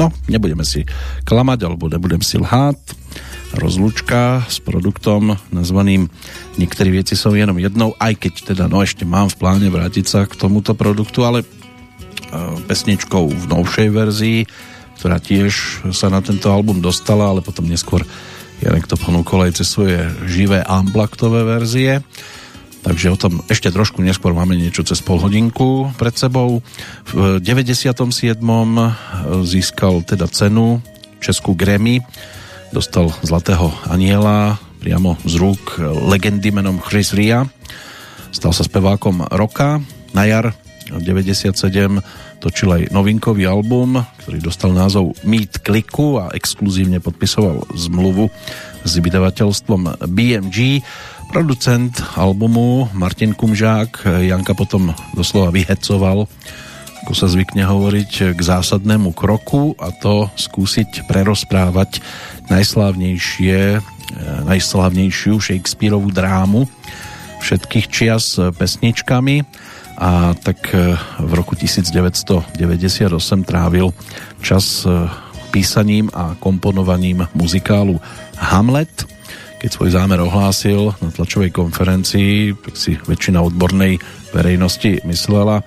No, 0.00 0.08
nebudeme 0.32 0.64
si 0.64 0.88
klamať, 1.28 1.68
alebo 1.68 1.92
nebudem 1.92 2.24
si 2.24 2.40
lhát. 2.40 2.80
Rozlučka 3.52 4.46
s 4.48 4.62
produktom 4.62 5.36
nazvaným 5.52 6.08
Niektorí 6.60 6.92
veci 6.92 7.16
sú 7.16 7.32
jenom 7.32 7.56
jednou, 7.56 7.96
aj 7.96 8.20
keď 8.20 8.32
teda 8.52 8.64
no 8.68 8.84
ešte 8.84 9.08
mám 9.08 9.32
v 9.32 9.38
pláne 9.40 9.68
vrátiť 9.72 10.04
sa 10.04 10.20
k 10.28 10.36
tomuto 10.36 10.76
produktu, 10.76 11.24
ale 11.24 11.40
e, 11.40 11.46
pesničkou 12.68 13.32
v 13.32 13.44
novšej 13.48 13.88
verzii, 13.88 14.38
ktorá 15.00 15.16
tiež 15.22 15.84
sa 15.96 16.12
na 16.12 16.20
tento 16.20 16.52
album 16.52 16.84
dostala, 16.84 17.32
ale 17.32 17.40
potom 17.40 17.64
neskôr 17.64 18.04
Janek 18.60 18.92
to 18.92 19.00
ponúkol 19.00 19.48
aj 19.48 19.56
cez 19.56 19.72
svoje 19.72 19.96
živé 20.28 20.60
unpluggedové 20.68 21.48
verzie. 21.48 22.04
Takže 22.80 23.12
o 23.12 23.20
tom 23.20 23.44
ešte 23.52 23.68
trošku 23.68 24.00
neskôr 24.00 24.32
máme 24.32 24.56
niečo 24.56 24.80
cez 24.80 25.04
pol 25.04 25.20
hodinku 25.20 25.92
pred 26.00 26.16
sebou. 26.16 26.64
V 27.12 27.36
97. 27.38 27.92
získal 29.44 30.00
teda 30.02 30.24
cenu 30.32 30.80
Českú 31.20 31.52
Grammy, 31.52 32.00
dostal 32.72 33.12
Zlatého 33.20 33.68
aniela 33.84 34.56
priamo 34.80 35.20
z 35.28 35.36
rúk 35.36 35.76
legendy 36.08 36.48
menom 36.48 36.80
Chris 36.80 37.12
Ria. 37.12 37.44
Stal 38.32 38.56
sa 38.56 38.64
spevákom 38.64 39.28
roka. 39.28 39.84
Na 40.16 40.24
jar 40.24 40.56
97 40.88 41.52
točil 42.40 42.68
aj 42.72 42.82
novinkový 42.90 43.44
album, 43.44 44.00
ktorý 44.24 44.40
dostal 44.40 44.72
názov 44.72 45.12
Meet 45.22 45.60
Kliku 45.60 46.16
a 46.16 46.32
exkluzívne 46.32 46.98
podpisoval 46.98 47.68
zmluvu 47.76 48.32
s 48.82 48.92
vydavateľstvom 48.96 50.00
BMG. 50.08 50.80
Producent 51.30 51.94
albumu 52.18 52.90
Martin 52.92 53.38
Kumžák 53.38 54.02
Janka 54.26 54.52
potom 54.58 54.90
doslova 55.14 55.54
vyhecoval 55.54 56.26
ako 57.00 57.12
sa 57.16 57.32
zvykne 57.32 57.64
hovoriť, 57.64 58.36
k 58.36 58.40
zásadnému 58.40 59.16
kroku 59.16 59.72
a 59.80 59.88
to 59.88 60.28
skúsiť 60.36 61.08
prerozprávať 61.08 62.04
najslávnejšie, 62.52 63.80
najslávnejšiu 64.44 65.40
Shakespeareovú 65.40 66.12
drámu 66.12 66.68
všetkých 67.40 67.86
čias 67.88 68.36
pesničkami 68.36 69.42
a 69.96 70.36
tak 70.36 70.70
v 71.18 71.32
roku 71.32 71.56
1998 71.56 72.60
trávil 73.48 73.96
čas 74.44 74.84
písaním 75.50 76.12
a 76.12 76.36
komponovaním 76.36 77.24
muzikálu 77.32 77.96
Hamlet. 78.36 79.19
Keď 79.60 79.76
svoj 79.76 79.92
zámer 79.92 80.24
ohlásil 80.24 80.96
na 81.04 81.12
tlačovej 81.12 81.52
konferencii, 81.52 82.56
tak 82.56 82.80
si 82.80 82.96
väčšina 82.96 83.44
odbornej 83.44 84.00
verejnosti 84.32 85.04
myslela, 85.04 85.60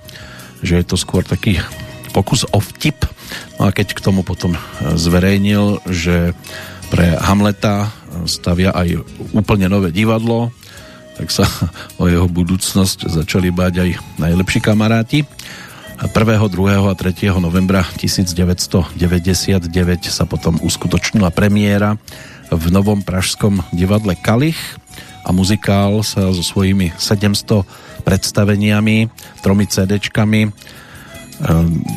že 0.66 0.82
je 0.82 0.86
to 0.90 0.98
skôr 0.98 1.22
taký 1.22 1.62
pokus 2.10 2.42
o 2.50 2.58
vtip. 2.58 3.06
No 3.62 3.70
a 3.70 3.74
keď 3.74 3.94
k 3.94 4.02
tomu 4.02 4.26
potom 4.26 4.58
zverejnil, 4.82 5.78
že 5.86 6.34
pre 6.90 7.14
Hamleta 7.22 7.94
stavia 8.26 8.74
aj 8.74 8.98
úplne 9.30 9.70
nové 9.70 9.94
divadlo, 9.94 10.50
tak 11.14 11.30
sa 11.30 11.46
o 12.02 12.10
jeho 12.10 12.26
budúcnosť 12.26 13.14
začali 13.14 13.54
báť 13.54 13.74
aj 13.78 13.90
najlepší 14.18 14.58
kamaráti. 14.58 15.22
1., 16.02 16.10
2. 16.10 16.50
a 16.90 16.94
3. 16.98 17.30
novembra 17.38 17.86
1999 18.02 18.90
sa 20.10 20.26
potom 20.26 20.58
uskutočnila 20.66 21.30
premiéra 21.30 21.96
v 22.52 22.66
novom 22.74 23.00
pražskom 23.06 23.64
divadle 23.72 24.18
Kalich 24.18 24.60
a 25.24 25.32
muzikál 25.32 26.04
sa 26.04 26.32
so 26.36 26.44
svojimi 26.44 26.92
700 27.00 27.64
predstaveniami, 28.04 29.08
tromi 29.40 29.66
CDčkami 29.68 30.52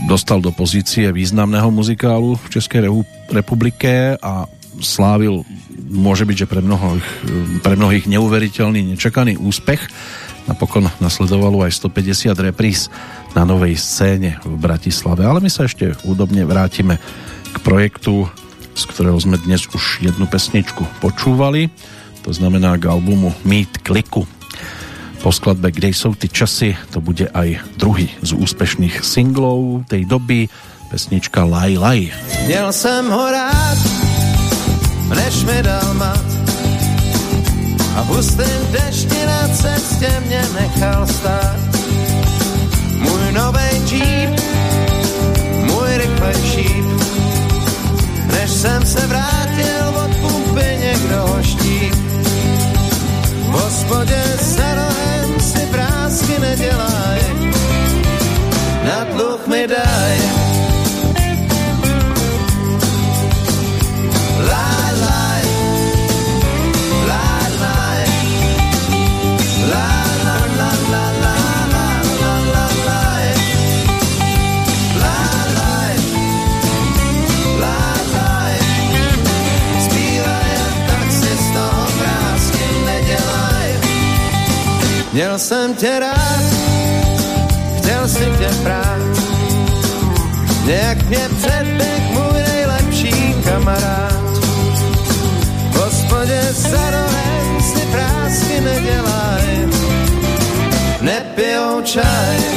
dostal 0.09 0.41
do 0.41 0.51
pozície 0.51 1.13
významného 1.13 1.69
muzikálu 1.71 2.39
v 2.41 2.47
Českej 2.51 2.89
republike 3.31 4.17
a 4.19 4.49
slávil 4.81 5.45
môže 5.87 6.27
byť, 6.27 6.37
že 6.45 6.51
pre 6.51 6.61
mnohých, 6.61 7.09
pre 7.63 7.75
mnohých 7.79 8.05
neuveriteľný, 8.11 8.97
nečakaný 8.97 9.39
úspech. 9.39 9.81
Napokon 10.47 10.91
nasledovalo 11.03 11.63
aj 11.67 11.75
150 11.75 12.33
repríz 12.39 12.91
na 13.35 13.43
novej 13.43 13.79
scéne 13.79 14.39
v 14.43 14.55
Bratislave. 14.57 15.27
Ale 15.27 15.43
my 15.43 15.51
sa 15.51 15.67
ešte 15.67 15.95
údobne 16.07 16.47
vrátime 16.47 16.99
k 17.51 17.57
projektu, 17.63 18.31
z 18.77 18.85
ktorého 18.93 19.17
sme 19.17 19.41
dnes 19.41 19.65
už 19.73 20.05
jednu 20.05 20.29
pesničku 20.29 20.85
počúvali. 21.01 21.73
To 22.29 22.31
znamená 22.31 22.77
k 22.77 22.93
albumu 22.93 23.33
Meet 23.49 23.81
Kliku. 23.81 24.29
Po 25.25 25.33
skladbe 25.33 25.73
Kde 25.73 25.89
jsou 25.89 26.15
ty 26.15 26.29
časy 26.29 26.77
to 26.93 27.01
bude 27.01 27.27
aj 27.33 27.59
druhý 27.81 28.13
z 28.23 28.37
úspešných 28.37 29.03
singlov 29.03 29.89
tej 29.89 30.05
doby, 30.05 30.47
pesnička 30.93 31.43
Laj 31.43 31.73
Laj. 31.81 32.01
Měl 32.47 32.73
jsem 32.73 33.11
ho 33.11 33.25
rád, 33.33 33.79
než 35.17 35.35
mi 35.43 35.59
dal 35.63 35.95
mat. 35.95 36.27
A 37.97 38.03
v 38.03 38.07
hustém 38.07 38.61
dešti 38.71 39.27
na 39.27 39.49
cestě 39.49 40.23
mě 40.27 40.43
nechal 40.61 41.07
stát. 41.07 41.59
Můj 43.01 43.33
novej 43.33 43.83
Jeep, 43.91 44.16
Jsem 48.67 48.87
se 48.87 49.07
vrátil 49.07 49.36
Měl 85.37 85.45
jsem 85.45 85.75
tě 85.75 85.99
rád, 86.01 86.45
chtěl 87.79 88.09
si 88.09 88.25
tě 88.39 88.49
prát, 88.63 88.99
nějak 90.65 91.03
mě 91.03 91.29
předběh 91.39 92.11
můj 92.11 92.43
nejlepší 92.49 93.35
kamarád. 93.45 94.39
V 95.71 95.77
hospodě 95.77 96.41
za 96.53 96.91
rohem 96.91 97.63
si 97.63 97.87
prásky 97.87 98.61
nedělaj, 98.61 99.69
nepijou 101.01 101.83
čaj, 101.83 102.56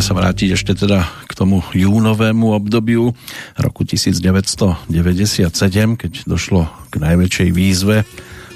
sa 0.00 0.14
vrátiť 0.16 0.54
ešte 0.54 0.72
teda 0.74 1.06
k 1.26 1.32
tomu 1.32 1.62
júnovému 1.74 2.54
obdobiu 2.54 3.12
roku 3.58 3.82
1997, 3.82 4.90
keď 5.94 6.12
došlo 6.26 6.66
k 6.88 6.94
najväčšej 6.98 7.48
výzve, 7.52 8.06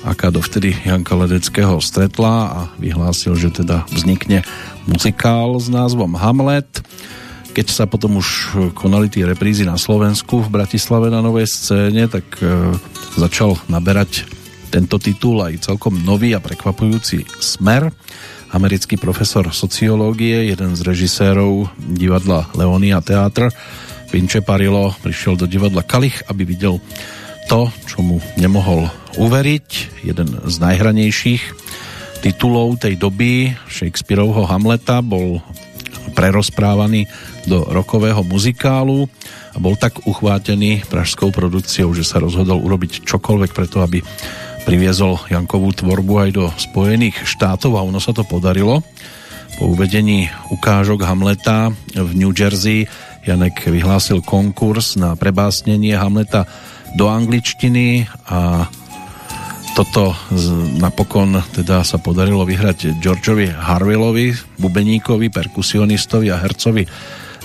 aká 0.02 0.34
dovtedy 0.34 0.74
Janka 0.82 1.14
Ledeckého 1.14 1.78
stretla 1.78 2.34
a 2.50 2.60
vyhlásil, 2.78 3.38
že 3.38 3.54
teda 3.54 3.86
vznikne 3.90 4.42
muzikál 4.90 5.58
s 5.62 5.70
názvom 5.70 6.18
Hamlet. 6.18 6.82
Keď 7.52 7.66
sa 7.68 7.84
potom 7.86 8.18
už 8.18 8.56
konali 8.72 9.12
tie 9.12 9.28
reprízy 9.28 9.62
na 9.62 9.76
Slovensku 9.76 10.42
v 10.42 10.52
Bratislave 10.52 11.12
na 11.12 11.20
novej 11.20 11.46
scéne, 11.46 12.08
tak 12.08 12.24
e, 12.40 12.74
začal 13.20 13.60
naberať 13.68 14.24
tento 14.72 14.96
titul 14.96 15.44
aj 15.44 15.68
celkom 15.68 16.00
nový 16.00 16.32
a 16.32 16.40
prekvapujúci 16.40 17.28
smer 17.38 17.92
americký 18.52 19.00
profesor 19.00 19.48
sociológie, 19.50 20.52
jeden 20.52 20.76
z 20.76 20.80
režisérov 20.84 21.72
divadla 21.96 22.52
Leonia 22.52 23.00
Teatr, 23.00 23.48
Vince 24.12 24.44
Parillo, 24.44 24.92
prišiel 25.00 25.40
do 25.40 25.48
divadla 25.48 25.80
Kalich, 25.80 26.20
aby 26.28 26.44
videl 26.44 26.76
to, 27.48 27.72
čo 27.88 28.04
mu 28.04 28.20
nemohol 28.36 28.92
uveriť. 29.16 29.68
Jeden 30.04 30.28
z 30.44 30.54
najhranejších 30.60 31.42
titulov 32.20 32.78
tej 32.78 33.00
doby 33.00 33.56
Shakespeareovho 33.72 34.46
Hamleta 34.46 35.00
bol 35.00 35.40
prerozprávaný 36.12 37.08
do 37.48 37.64
rokového 37.72 38.20
muzikálu 38.22 39.08
a 39.52 39.58
bol 39.58 39.74
tak 39.80 40.04
uchvátený 40.04 40.84
pražskou 40.86 41.32
produkciou, 41.32 41.90
že 41.96 42.04
sa 42.04 42.20
rozhodol 42.20 42.60
urobiť 42.60 43.02
čokoľvek 43.08 43.50
preto, 43.56 43.80
aby 43.80 44.04
priviezol 44.62 45.18
Jankovú 45.28 45.74
tvorbu 45.74 46.14
aj 46.26 46.30
do 46.32 46.44
Spojených 46.54 47.26
štátov 47.26 47.76
a 47.76 47.84
ono 47.84 47.98
sa 47.98 48.14
to 48.14 48.22
podarilo. 48.22 48.80
Po 49.58 49.68
uvedení 49.68 50.30
ukážok 50.50 51.04
Hamleta 51.04 51.70
v 51.92 52.10
New 52.16 52.32
Jersey 52.32 52.88
Janek 53.22 53.68
vyhlásil 53.70 54.18
konkurs 54.24 54.98
na 54.98 55.14
prebásnenie 55.14 55.94
Hamleta 55.94 56.46
do 56.98 57.06
angličtiny 57.06 58.08
a 58.26 58.66
toto 59.72 60.12
napokon 60.76 61.40
teda 61.56 61.80
sa 61.80 61.96
podarilo 61.96 62.44
vyhrať 62.44 63.00
Georgeovi 63.00 63.48
Harwillovi, 63.48 64.36
bubeníkovi, 64.60 65.32
perkusionistovi 65.32 66.28
a 66.28 66.36
hercovi 66.36 66.84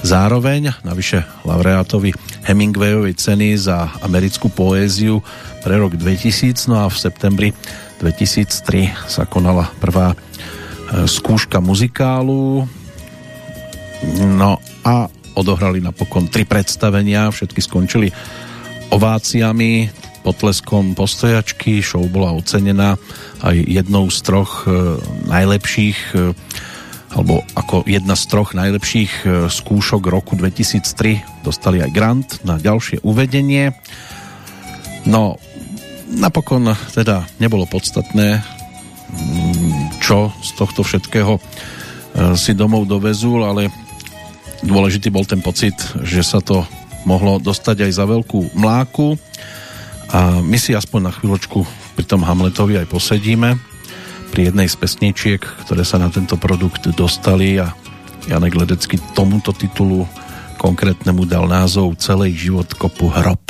zároveň, 0.06 0.74
navyše 0.86 1.26
laureátovi 1.46 2.14
Hemingwayovej 2.46 3.18
ceny 3.18 3.58
za 3.58 3.94
americkú 4.02 4.50
poéziu 4.50 5.22
pre 5.66 5.78
rok 5.78 5.98
2000, 5.98 6.70
no 6.70 6.84
a 6.84 6.92
v 6.92 6.98
septembri 6.98 7.50
2003 8.02 8.94
sa 9.10 9.26
konala 9.26 9.70
prvá 9.82 10.14
e, 10.14 10.18
skúška 11.10 11.58
muzikálu 11.60 12.70
no 14.38 14.62
a 14.86 15.10
odohrali 15.38 15.82
napokon 15.82 16.30
tri 16.30 16.46
predstavenia, 16.46 17.30
všetky 17.30 17.62
skončili 17.62 18.10
ováciami, 18.90 19.90
potleskom 20.26 20.98
postojačky. 20.98 21.80
Show 21.80 22.04
bola 22.10 22.34
ocenená 22.34 22.98
aj 23.46 23.58
jednou 23.64 24.10
z 24.10 24.18
troch 24.26 24.66
e, 24.66 24.98
najlepších 25.30 26.00
e, 26.14 26.34
alebo 27.18 27.42
ako 27.58 27.82
jedna 27.90 28.14
z 28.14 28.24
troch 28.30 28.54
najlepších 28.54 29.12
e, 29.26 29.50
skúšok 29.50 30.06
roku 30.06 30.38
2003 30.38 31.42
dostali 31.42 31.82
aj 31.82 31.90
grant 31.90 32.30
na 32.46 32.62
ďalšie 32.62 33.02
uvedenie. 33.02 33.74
No, 35.10 35.42
napokon 36.14 36.78
teda 36.94 37.26
nebolo 37.42 37.66
podstatné, 37.66 38.46
mm, 39.10 39.98
čo 39.98 40.30
z 40.46 40.50
tohto 40.54 40.86
všetkého 40.86 41.42
si 42.34 42.58
domov 42.58 42.90
dovezul, 42.90 43.46
ale 43.46 43.70
dôležitý 44.66 45.14
bol 45.14 45.22
ten 45.22 45.38
pocit, 45.38 45.78
že 46.02 46.26
sa 46.26 46.42
to 46.42 46.66
mohlo 47.06 47.38
dostať 47.38 47.88
aj 47.88 47.92
za 47.94 48.06
veľkú 48.10 48.58
mláku 48.58 49.16
a 50.10 50.42
my 50.42 50.58
si 50.58 50.74
aspoň 50.74 51.00
na 51.08 51.12
chvíľočku 51.14 51.62
pri 51.94 52.06
tom 52.10 52.26
Hamletovi 52.26 52.82
aj 52.82 52.90
posedíme 52.90 53.77
pri 54.32 54.52
jednej 54.52 54.68
z 54.68 54.76
pesničiek, 54.76 55.42
ktoré 55.66 55.88
sa 55.88 55.98
na 55.98 56.12
tento 56.12 56.36
produkt 56.36 56.86
dostali 56.94 57.58
a 57.58 57.72
Janek 58.28 58.60
Ledecký 58.60 59.00
tomuto 59.16 59.56
titulu 59.56 60.04
konkrétnemu 60.60 61.24
dal 61.24 61.48
názov 61.48 61.96
Celý 61.96 62.36
život 62.36 62.68
kopu 62.76 63.08
hrob. 63.08 63.47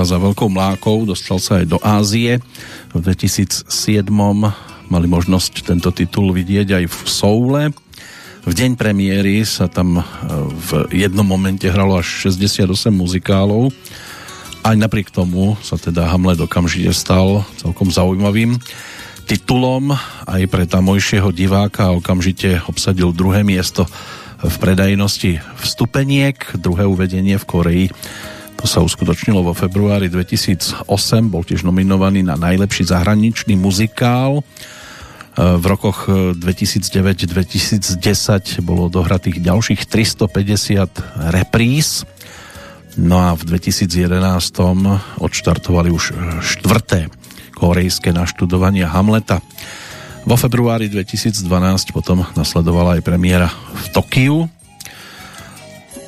Iba 0.00 0.16
za 0.16 0.16
veľkou 0.16 0.48
mlákou, 0.48 1.04
dostal 1.04 1.36
sa 1.36 1.60
aj 1.60 1.76
do 1.76 1.78
Ázie. 1.84 2.40
V 2.96 3.04
2007 3.04 3.68
mali 4.88 5.04
možnosť 5.04 5.60
tento 5.60 5.92
titul 5.92 6.32
vidieť 6.32 6.72
aj 6.72 6.84
v 6.88 6.96
Soule. 7.04 7.62
V 8.48 8.52
deň 8.56 8.80
premiéry 8.80 9.44
sa 9.44 9.68
tam 9.68 10.00
e, 10.00 10.02
v 10.56 10.88
jednom 11.04 11.28
momente 11.28 11.68
hralo 11.68 12.00
až 12.00 12.32
68 12.32 12.64
muzikálov. 12.96 13.76
Aj 14.64 14.72
napriek 14.72 15.12
tomu 15.12 15.60
sa 15.60 15.76
teda 15.76 16.08
Hamlet 16.08 16.40
okamžite 16.40 16.96
stal 16.96 17.44
celkom 17.60 17.92
zaujímavým 17.92 18.56
titulom 19.28 19.92
aj 20.24 20.48
pre 20.48 20.64
tamojšieho 20.64 21.28
diváka 21.28 21.92
a 21.92 21.96
okamžite 22.00 22.64
obsadil 22.72 23.12
druhé 23.12 23.44
miesto 23.44 23.84
v 24.40 24.56
predajnosti 24.56 25.44
vstupeniek. 25.60 26.40
Druhé 26.56 26.88
uvedenie 26.88 27.36
v 27.36 27.44
Koreji 27.44 27.86
To 28.60 28.68
sa 28.68 28.84
uskutočnilo 28.84 29.40
vo 29.40 29.56
februári 29.56 30.12
2008, 30.12 30.84
bol 31.32 31.40
tiež 31.40 31.64
nominovaný 31.64 32.20
na 32.20 32.36
najlepší 32.36 32.92
zahraničný 32.92 33.56
muzikál. 33.56 34.40
E, 34.40 34.42
v 35.56 35.64
rokoch 35.64 36.12
2009-2010 36.36 38.60
bolo 38.60 38.92
dohratých 38.92 39.40
ďalších 39.40 39.88
350 39.88 41.32
repríz. 41.32 42.04
No 43.00 43.16
a 43.16 43.32
v 43.32 43.48
2011 43.48 44.20
odštartovali 45.24 45.88
už 45.88 46.12
štvrté 46.44 47.08
korejské 47.56 48.12
naštudovanie 48.12 48.84
Hamleta. 48.84 49.40
Vo 50.28 50.36
februári 50.36 50.92
2012 50.92 51.48
potom 51.96 52.28
nasledovala 52.36 53.00
aj 53.00 53.08
premiéra 53.08 53.48
v 53.72 53.84
Tokiu, 53.96 54.52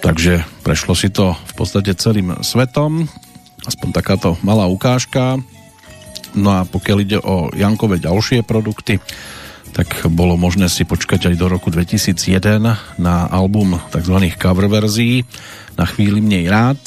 takže 0.03 0.43
prešlo 0.67 0.93
si 0.93 1.09
to 1.09 1.33
v 1.33 1.53
podstate 1.55 1.95
celým 1.97 2.37
svetom, 2.43 3.09
aspoň 3.65 3.89
takáto 3.95 4.35
malá 4.43 4.69
ukážka. 4.69 5.39
No 6.37 6.49
a 6.51 6.61
pokiaľ 6.67 6.99
ide 7.01 7.19
o 7.23 7.49
Jankové 7.55 8.03
ďalšie 8.03 8.45
produkty, 8.45 9.01
tak 9.73 9.89
bolo 10.13 10.37
možné 10.37 10.69
si 10.69 10.85
počkať 10.85 11.33
aj 11.33 11.35
do 11.41 11.47
roku 11.49 11.73
2001 11.73 12.19
na 13.01 13.15
album 13.33 13.81
tzv. 13.89 14.17
cover 14.37 14.69
verzií 14.69 15.25
Na 15.81 15.89
chvíli 15.89 16.21
mnej 16.21 16.45
rád, 16.53 16.81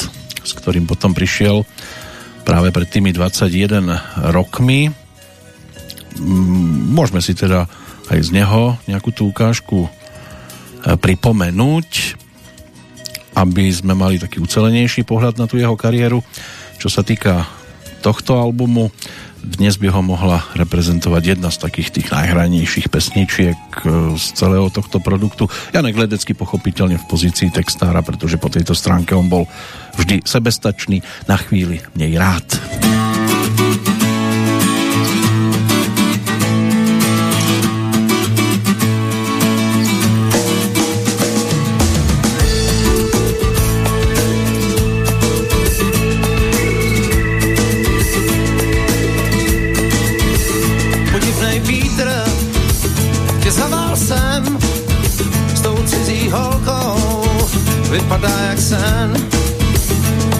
s 0.45 0.53
ktorým 0.53 0.85
potom 0.85 1.17
prišiel 1.17 1.65
práve 2.45 2.69
pred 2.69 2.85
tými 2.85 3.09
21 3.09 4.29
rokmi 4.29 4.93
Mm, 6.15 6.95
môžeme 6.95 7.19
si 7.19 7.35
teda 7.35 7.67
aj 8.07 8.19
z 8.23 8.29
neho 8.31 8.79
nejakú 8.87 9.11
tú 9.11 9.27
ukážku 9.27 9.87
e, 9.87 9.89
pripomenúť, 10.95 12.15
aby 13.35 13.67
sme 13.69 13.93
mali 13.93 14.17
taký 14.17 14.39
ucelenejší 14.39 15.03
pohľad 15.03 15.35
na 15.37 15.45
tú 15.45 15.59
jeho 15.59 15.75
kariéru. 15.75 16.23
Čo 16.79 16.87
sa 16.87 17.03
týka 17.03 17.45
tohto 17.99 18.39
albumu, 18.39 18.89
dnes 19.45 19.77
by 19.77 19.93
ho 19.93 20.01
mohla 20.01 20.41
reprezentovať 20.57 21.37
jedna 21.37 21.53
z 21.53 21.61
takých 21.61 21.89
tých 21.93 22.07
najhranejších 22.09 22.89
pesničiek 22.89 23.61
e, 23.85 24.17
z 24.17 24.25
celého 24.33 24.73
tohto 24.73 24.97
produktu. 24.97 25.45
Janek 25.69 25.93
Ledecký 25.93 26.33
pochopiteľne 26.33 26.97
v 26.97 27.05
pozícii 27.05 27.53
textára, 27.53 28.01
pretože 28.01 28.41
po 28.41 28.49
tejto 28.49 28.73
stránke 28.73 29.13
on 29.13 29.29
bol 29.29 29.45
vždy 30.01 30.25
sebestačný, 30.25 31.05
na 31.29 31.37
chvíli 31.37 31.77
nej 31.93 32.17
rád. 32.17 32.45
Vypadá 58.15 58.39
jak 58.49 58.59
sen. 58.59 59.13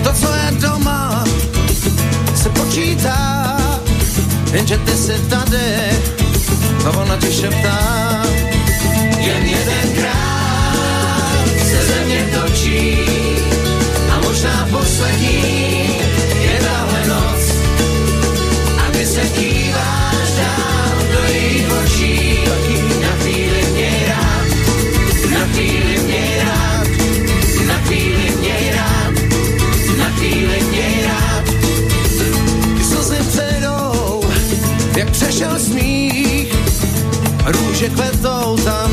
To, 0.04 0.14
co 0.14 0.28
je 0.28 0.52
doma, 0.52 1.24
se 2.36 2.50
počítá, 2.50 3.58
jenže 4.52 4.78
ty 4.78 4.92
jsi 4.92 5.14
tady, 5.30 5.76
a 6.86 6.90
ona 6.90 7.18
ti 7.18 7.34
šeptá. 7.34 8.24
Jen 9.18 9.46
jedenkrát 9.46 10.66
se 11.70 11.86
země 11.86 12.26
točí 12.34 12.98
a 14.12 14.20
možná 14.24 14.68
poslední 14.72 15.55
jak 35.40 35.50
přešel 35.50 35.60
smích. 35.60 36.56
Růže 37.46 37.90
kvetou 37.90 38.58
tam, 38.64 38.92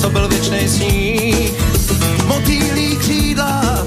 co 0.00 0.10
byl 0.10 0.28
věčný 0.28 0.68
sníh. 0.68 1.52
Motýlí 2.26 2.96
křídla, 2.96 3.86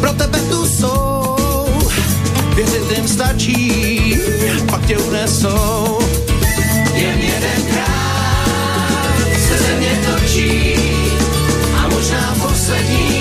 pro 0.00 0.12
tebe 0.12 0.38
tu 0.38 0.66
jsou. 0.66 1.36
Věřit 2.54 2.96
jim 2.96 3.08
stačí, 3.08 4.18
pak 4.70 4.86
tě 4.86 4.98
unesou. 4.98 5.98
Jen 6.94 7.18
jedenkrát 7.18 8.48
se 9.48 9.58
země 9.58 10.00
točí 10.06 10.74
a 11.76 11.88
možná 11.88 12.36
poslední 12.42 13.13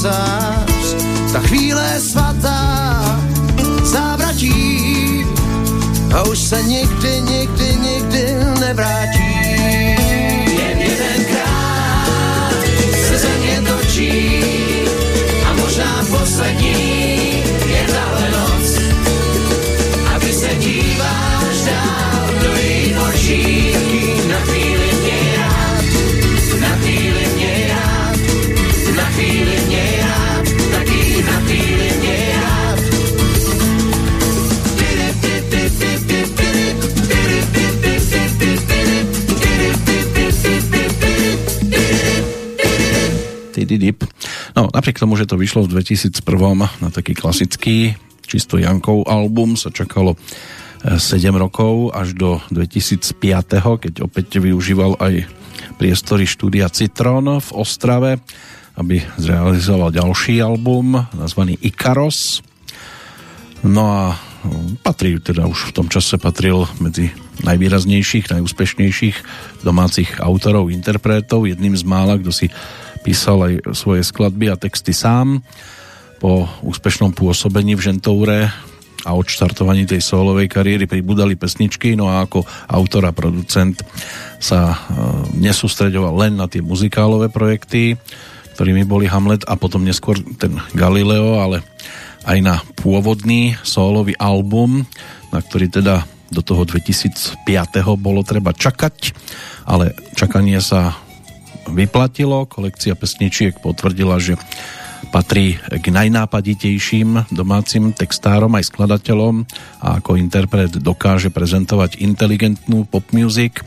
svatozář. 0.00 0.96
Ta 1.32 1.40
chvíle 1.40 2.00
svatá, 2.00 3.20
závratí 3.84 5.26
a 6.14 6.22
už 6.22 6.38
se 6.38 6.62
nikdy, 6.62 7.20
nikdy, 7.20 7.76
nikdy 7.82 8.36
nevrátí. 8.60 9.30
Jen 10.58 10.78
jedenkrát 10.78 12.54
se 13.08 13.18
země 13.18 13.62
točí 13.68 14.42
a 15.50 15.54
možná 15.54 16.04
poslední 16.10 16.99
Tididip. 43.80 44.04
No, 44.52 44.68
napriek 44.68 45.00
tomu, 45.00 45.16
že 45.16 45.24
to 45.24 45.40
vyšlo 45.40 45.64
v 45.64 45.80
2001 45.80 46.20
na 46.84 46.88
taký 46.92 47.16
klasický 47.16 47.96
čisto 48.28 48.60
Jankov 48.60 49.08
album, 49.08 49.56
sa 49.56 49.72
čakalo 49.72 50.20
7 50.84 51.00
rokov 51.32 51.96
až 51.96 52.12
do 52.12 52.44
2005, 52.52 53.16
keď 53.56 54.04
opäť 54.04 54.36
využíval 54.36 55.00
aj 55.00 55.24
priestory 55.80 56.28
štúdia 56.28 56.68
Citron 56.68 57.40
v 57.40 57.48
Ostrave, 57.56 58.20
aby 58.76 59.00
zrealizoval 59.16 59.96
ďalší 59.96 60.44
album 60.44 61.00
nazvaný 61.16 61.56
Ikaros. 61.64 62.44
No 63.64 63.88
a 63.88 64.20
patrí, 64.84 65.16
teda 65.24 65.48
už 65.48 65.72
v 65.72 65.74
tom 65.80 65.88
čase 65.88 66.20
patril 66.20 66.68
medzi 66.84 67.08
najvýraznejších, 67.48 68.28
najúspešnejších 68.28 69.16
domácich 69.64 70.20
autorov, 70.20 70.68
interpretov, 70.68 71.48
jedným 71.48 71.72
z 71.72 71.84
mála, 71.88 72.20
kto 72.20 72.28
si 72.28 72.52
písal 73.00 73.38
aj 73.44 73.54
svoje 73.72 74.04
skladby 74.04 74.52
a 74.52 74.60
texty 74.60 74.92
sám. 74.92 75.40
Po 76.20 76.44
úspešnom 76.60 77.16
pôsobení 77.16 77.72
v 77.76 77.84
Žentoure 77.90 78.52
a 79.08 79.10
odštartovaní 79.16 79.88
tej 79.88 80.04
solovej 80.04 80.52
kariéry 80.52 80.84
pribudali 80.84 81.32
pesničky, 81.32 81.96
no 81.96 82.12
a 82.12 82.20
ako 82.28 82.44
autor 82.68 83.08
a 83.08 83.16
producent 83.16 83.80
sa 84.36 84.72
e, 84.72 84.76
nesústreďoval 85.40 86.14
len 86.28 86.32
na 86.36 86.44
tie 86.44 86.60
muzikálové 86.60 87.32
projekty, 87.32 87.96
ktorými 88.60 88.84
boli 88.84 89.08
Hamlet 89.08 89.48
a 89.48 89.56
potom 89.56 89.80
neskôr 89.80 90.20
ten 90.36 90.52
Galileo, 90.76 91.40
ale 91.40 91.64
aj 92.28 92.38
na 92.44 92.60
pôvodný 92.76 93.56
solový 93.64 94.12
album, 94.20 94.84
na 95.32 95.40
ktorý 95.40 95.72
teda 95.72 96.04
do 96.28 96.44
toho 96.44 96.68
2005. 96.68 97.40
bolo 97.96 98.20
treba 98.20 98.52
čakať, 98.52 99.16
ale 99.64 99.96
čakanie 100.14 100.60
sa 100.60 100.94
vyplatilo. 101.72 102.46
Kolekcia 102.46 102.98
pesničiek 102.98 103.58
potvrdila, 103.62 104.18
že 104.20 104.36
patrí 105.08 105.58
k 105.58 105.86
najnápaditejším 105.90 107.32
domácim 107.32 107.90
textárom 107.96 108.52
aj 108.54 108.68
skladateľom 108.70 109.42
a 109.80 109.98
ako 109.98 110.20
interpret 110.20 110.70
dokáže 110.70 111.32
prezentovať 111.32 111.98
inteligentnú 111.98 112.86
pop 112.86 113.02
music 113.10 113.64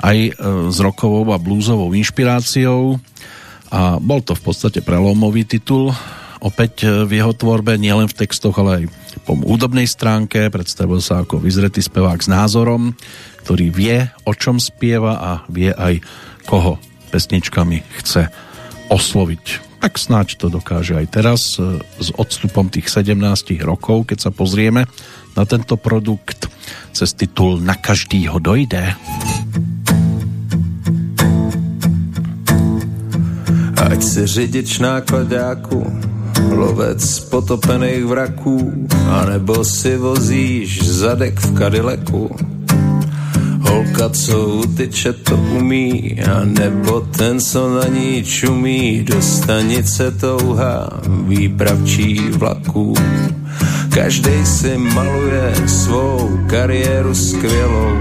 aj 0.00 0.16
e, 0.16 0.30
s 0.70 0.78
rokovou 0.78 1.28
a 1.34 1.42
bluesovou 1.42 1.92
inšpiráciou 1.92 2.96
a 3.68 4.00
bol 4.00 4.24
to 4.24 4.32
v 4.32 4.42
podstate 4.42 4.80
prelomový 4.80 5.44
titul 5.44 5.92
opäť 6.40 6.86
e, 6.86 7.04
v 7.04 7.20
jeho 7.20 7.34
tvorbe, 7.34 7.76
nielen 7.76 8.06
v 8.06 8.18
textoch, 8.24 8.56
ale 8.62 8.70
aj 8.70 8.84
po 9.26 9.34
údobnej 9.34 9.84
stránke, 9.84 10.48
predstavil 10.48 11.02
sa 11.02 11.26
ako 11.26 11.42
vyzretý 11.42 11.82
spevák 11.82 12.22
s 12.22 12.30
názorom, 12.30 12.94
ktorý 13.44 13.66
vie, 13.68 13.98
o 14.24 14.32
čom 14.32 14.56
spieva 14.62 15.20
a 15.20 15.32
vie 15.50 15.74
aj, 15.74 16.00
koho 16.46 16.80
pesničkami 17.08 17.82
chce 18.00 18.28
osloviť. 18.92 19.44
Tak 19.78 19.94
snáď 19.94 20.42
to 20.42 20.46
dokáže 20.50 20.98
aj 20.98 21.06
teraz 21.06 21.54
e, 21.56 21.78
s 22.02 22.08
odstupom 22.18 22.66
tých 22.66 22.90
17 22.90 23.14
rokov, 23.62 24.10
keď 24.10 24.28
sa 24.28 24.30
pozrieme 24.34 24.90
na 25.38 25.46
tento 25.46 25.78
produkt. 25.78 26.50
Cez 26.90 27.14
titul 27.14 27.62
Na 27.62 27.78
každýho 27.78 28.42
dojde. 28.42 28.98
Ať 33.78 34.00
si 34.02 34.22
řidič 34.26 34.82
nákladáku, 34.82 35.80
lovec 36.50 37.00
potopených 37.30 38.04
vraků, 38.04 38.58
anebo 39.08 39.64
si 39.64 39.96
vozíš 39.96 40.82
zadek 40.82 41.38
v 41.40 41.48
Cadillacu 41.54 42.22
Holka, 43.68 44.08
co 44.08 44.46
utyče, 44.48 45.12
to 45.12 45.36
umí, 45.36 46.16
a 46.20 46.44
nebo 46.44 47.00
ten, 47.00 47.40
co 47.40 47.68
na 47.68 47.88
ní 47.88 48.24
čumí, 48.24 49.04
do 49.04 49.22
stanice 49.22 50.10
touha 50.10 50.88
výpravčí 51.08 52.20
vlaků. 52.30 52.94
Každý 53.94 54.46
si 54.46 54.78
maluje 54.78 55.54
svou 55.66 56.38
kariéru 56.46 57.14
skvělou, 57.14 57.96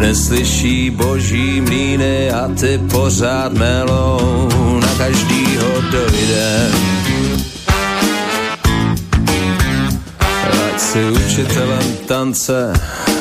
neslyší 0.00 0.90
boží 0.90 1.60
mlíny 1.60 2.30
a 2.30 2.48
ty 2.60 2.80
pořád 2.90 3.52
melou, 3.52 4.48
na 4.80 4.88
každýho 4.98 5.68
dojde. 5.92 6.70
Ať 10.92 11.00
si 11.00 11.24
učitelem 11.24 11.96
tance, 12.04 12.72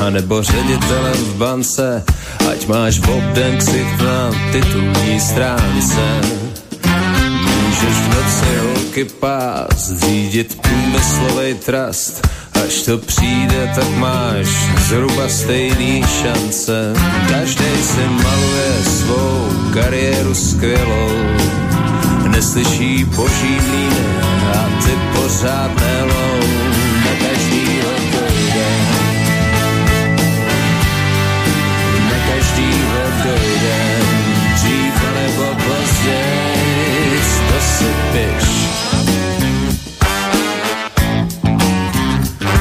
anebo 0.04 0.44
ředitelem 0.44 1.14
v 1.14 1.36
bance, 1.36 2.04
ať 2.52 2.68
máš 2.68 3.00
v 3.00 3.08
obden 3.10 3.58
ksicht 3.58 3.96
na 4.04 4.32
titulní 4.52 5.20
stránce. 5.20 6.04
Můžeš 7.32 7.96
v 7.96 8.08
noci 8.12 8.52
holky 8.60 9.06
pás, 9.06 9.92
řídit 10.04 10.62
průmyslový 10.62 11.54
trust, 11.54 12.28
až 12.64 12.82
to 12.82 12.98
přijde, 12.98 13.72
tak 13.76 13.90
máš 13.96 14.48
zhruba 14.92 15.30
stejný 15.30 16.04
šance. 16.04 16.94
Každý 17.30 17.72
si 17.84 18.04
maluje 18.24 18.74
svou 18.84 19.48
kariéru 19.74 20.36
skvělou, 20.36 21.12
neslyší 22.28 23.04
boží 23.16 23.56
mlíny 23.68 24.06
a 24.56 24.84
ty 24.84 24.92
pořád 25.16 25.72
melou 25.80 26.61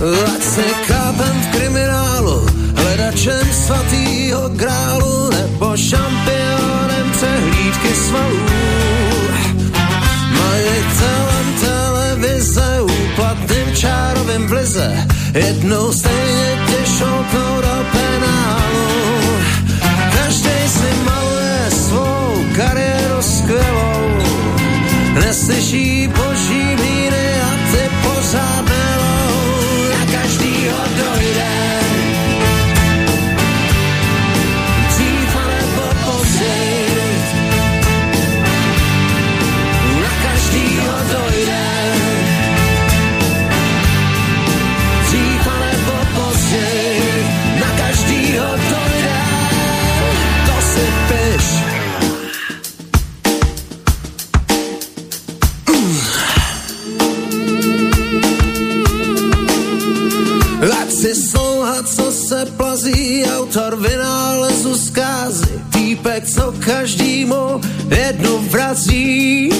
Se 0.00 0.64
kápem 0.88 1.36
v 1.42 1.46
kriminálu, 1.52 2.46
hledačem 2.76 3.52
svatýho 3.52 4.48
grálu 4.48 5.30
nebo 5.30 5.76
šampionem 5.76 7.10
přehlídky 7.12 7.94
svalů. 7.94 8.40
Majitelem 10.32 11.46
televize, 11.60 12.80
úplatným 12.80 13.76
čárovým 13.76 14.46
vlize, 14.46 15.06
jednou 15.34 15.92
stejně 15.92 16.58
tě 16.66 17.04
do 17.60 17.76
penálu. 17.92 18.88
Každý 20.16 20.68
si 20.68 21.04
maluje 21.04 21.70
svou 21.70 22.44
kariéru 22.56 23.22
skvělou, 23.22 24.18
neslyší 25.14 26.08
boží 26.08 26.29
týpek, 66.70 66.70
co 66.70 66.72
každýmu 66.72 67.60
jednu 67.90 68.38
vrací. 68.38 69.50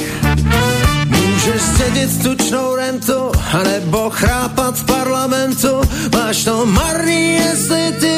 Můžeš 1.07 1.63
zdědit 1.63 2.23
tučnou 2.23 2.75
rentu, 2.77 3.33
anebo 3.53 4.11
chrápat 4.11 4.77
v 4.77 4.85
parlamentu, 4.85 5.81
máš 6.13 6.45
to 6.45 6.67
marný, 6.67 7.35
jestli 7.35 7.93
ty 8.01 8.10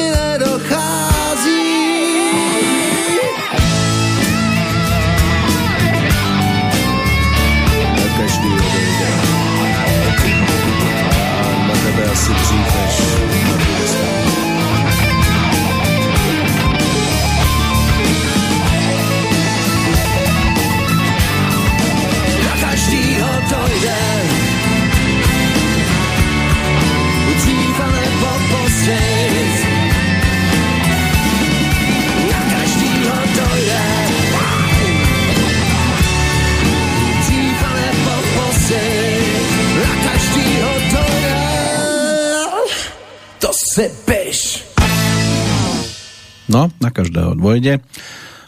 každého 47.12 47.36
dvojde 47.36 47.84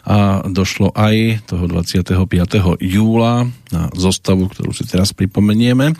a 0.09 0.41
došlo 0.49 0.89
aj 0.97 1.45
toho 1.45 1.69
25. 1.69 2.81
júla 2.81 3.45
na 3.69 3.93
zostavu, 3.93 4.49
ktorú 4.49 4.73
si 4.73 4.89
teraz 4.89 5.13
pripomenieme. 5.13 5.93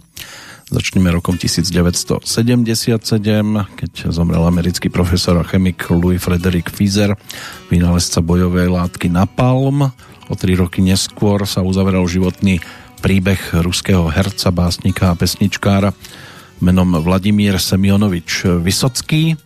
Začneme 0.74 1.14
rokom 1.14 1.38
1977, 1.38 2.26
keď 3.78 3.92
zomrel 4.10 4.42
americký 4.50 4.90
profesor 4.90 5.38
a 5.38 5.46
chemik 5.46 5.94
Louis 5.94 6.18
Frederick 6.18 6.74
Fieser, 6.74 7.14
vynálezca 7.70 8.26
bojovej 8.26 8.74
látky 8.74 9.14
Napalm. 9.14 9.94
O 10.26 10.34
tri 10.34 10.58
roky 10.58 10.82
neskôr 10.82 11.46
sa 11.46 11.62
uzaveral 11.62 12.10
životný 12.10 12.66
príbeh 13.06 13.62
ruského 13.62 14.10
herca, 14.10 14.50
básnika 14.50 15.14
a 15.14 15.18
pesničkára 15.18 15.94
menom 16.66 16.98
Vladimír 16.98 17.62
Semionovič 17.62 18.58
Vysocký. 18.58 19.38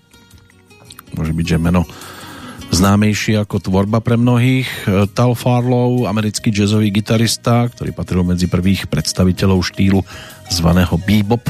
Môže 1.20 1.36
byť, 1.36 1.46
že 1.52 1.58
meno 1.60 1.84
známejší 2.70 3.38
ako 3.42 3.60
tvorba 3.60 4.00
pre 4.00 4.16
mnohých. 4.16 4.68
Tal 5.18 5.34
Farlow, 5.34 6.06
americký 6.06 6.54
jazzový 6.54 6.94
gitarista, 6.94 7.68
ktorý 7.68 7.92
patril 7.92 8.22
medzi 8.24 8.46
prvých 8.46 8.88
predstaviteľov 8.88 9.66
štýlu 9.66 10.00
zvaného 10.54 10.96
bebop. 11.02 11.44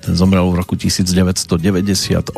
Ten 0.00 0.14
zomrel 0.16 0.46
v 0.50 0.58
roku 0.60 0.74
1998. 0.78 2.30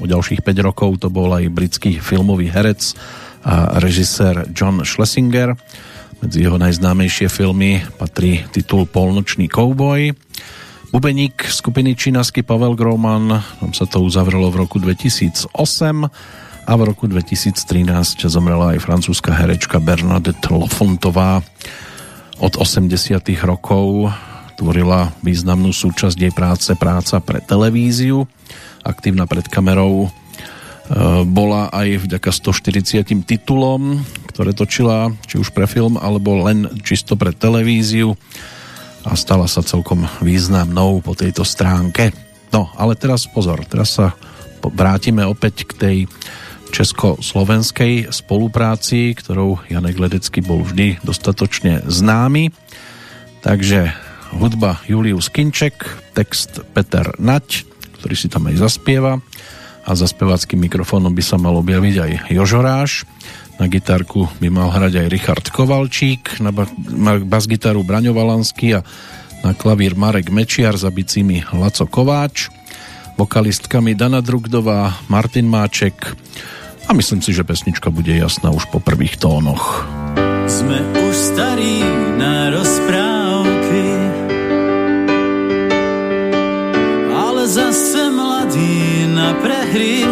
O 0.00 0.06
ďalších 0.08 0.40
5 0.40 0.66
rokov 0.66 1.04
to 1.04 1.12
bol 1.12 1.30
aj 1.36 1.52
britský 1.52 2.00
filmový 2.00 2.48
herec 2.48 2.96
a 3.44 3.76
režisér 3.82 4.48
John 4.56 4.80
Schlesinger. 4.82 5.54
Medzi 6.22 6.46
jeho 6.46 6.56
najznámejšie 6.56 7.26
filmy 7.26 7.82
patrí 7.98 8.46
titul 8.54 8.86
Polnočný 8.86 9.50
kouboj. 9.50 10.14
Bubeník 10.92 11.48
skupiny 11.48 11.96
Čínasky 11.96 12.44
Pavel 12.44 12.76
Groman, 12.76 13.40
tam 13.40 13.72
sa 13.72 13.88
to 13.88 14.04
uzavrelo 14.04 14.52
v 14.52 14.60
roku 14.60 14.76
2008 14.76 16.41
a 16.72 16.80
v 16.80 16.88
roku 16.88 17.04
2013 17.04 18.32
zomrela 18.32 18.72
aj 18.72 18.80
francúzska 18.80 19.28
herečka 19.28 19.76
Bernadette 19.76 20.48
Lofontová. 20.48 21.44
Od 22.40 22.56
80 22.56 23.20
rokov 23.44 24.08
tvorila 24.56 25.12
významnú 25.20 25.68
súčasť 25.68 26.16
jej 26.16 26.32
práce 26.32 26.72
práca 26.72 27.20
pre 27.20 27.44
televíziu. 27.44 28.24
Aktívna 28.88 29.28
pred 29.28 29.44
kamerou 29.52 30.08
e, 30.08 30.10
bola 31.28 31.68
aj 31.76 32.08
vďaka 32.08 32.32
140 32.32 33.20
titulom, 33.28 34.00
ktoré 34.32 34.56
točila 34.56 35.12
či 35.28 35.36
už 35.36 35.52
pre 35.52 35.68
film 35.68 36.00
alebo 36.00 36.40
len 36.40 36.72
čisto 36.80 37.20
pre 37.20 37.36
televíziu 37.36 38.16
a 39.04 39.12
stala 39.12 39.44
sa 39.44 39.60
celkom 39.60 40.08
významnou 40.24 41.04
po 41.04 41.12
tejto 41.12 41.44
stránke. 41.44 42.16
No, 42.48 42.72
ale 42.80 42.96
teraz 42.96 43.28
pozor, 43.28 43.60
teraz 43.68 44.00
sa 44.00 44.16
vrátime 44.64 45.20
opäť 45.28 45.68
k 45.68 45.72
tej 45.76 45.98
československej 46.72 48.08
spolupráci, 48.08 49.12
ktorou 49.12 49.60
Janek 49.68 50.00
Ledecký 50.00 50.40
bol 50.40 50.64
vždy 50.64 51.04
dostatočne 51.04 51.84
známy. 51.84 52.48
Takže 53.44 53.92
hudba 54.32 54.80
Julius 54.88 55.28
Kinček, 55.28 55.84
text 56.16 56.64
Peter 56.72 57.12
Nať, 57.20 57.68
ktorý 58.00 58.14
si 58.16 58.32
tam 58.32 58.48
aj 58.48 58.56
zaspieva 58.56 59.20
a 59.82 59.90
za 59.98 60.06
speváckým 60.06 60.62
mikrofónom 60.62 61.12
by 61.12 61.22
sa 61.22 61.36
mal 61.36 61.58
objaviť 61.58 61.96
aj 61.98 62.10
Jožoráš. 62.32 63.04
Na 63.60 63.68
gitarku 63.68 64.30
by 64.40 64.48
mal 64.48 64.72
hrať 64.72 65.04
aj 65.04 65.10
Richard 65.12 65.46
Kovalčík, 65.52 66.40
na 66.40 66.50
bas-gitaru 67.22 67.84
Braňo 67.84 68.16
Valansky 68.16 68.78
a 68.78 68.80
na 69.42 69.52
klavír 69.52 69.98
Marek 69.98 70.30
Mečiar 70.30 70.78
za 70.78 70.88
bicími 70.88 71.50
Laco 71.52 71.84
Kováč, 71.90 72.48
vokalistkami 73.18 73.98
Dana 73.98 74.22
Drugdová, 74.22 75.02
Martin 75.10 75.50
Máček, 75.50 76.14
a 76.88 76.90
myslím 76.92 77.22
si, 77.22 77.30
že 77.32 77.46
pesnička 77.46 77.90
bude 77.90 78.12
jasná 78.12 78.50
už 78.50 78.66
po 78.70 78.78
prvých 78.82 79.16
tónoch. 79.16 79.86
Sme 80.46 80.78
už 81.08 81.14
starí 81.14 81.80
na 82.18 82.50
rozprávky, 82.52 83.86
ale 87.12 87.42
zase 87.48 88.02
mladí 88.10 89.08
na 89.14 89.32
prehry. 89.38 90.04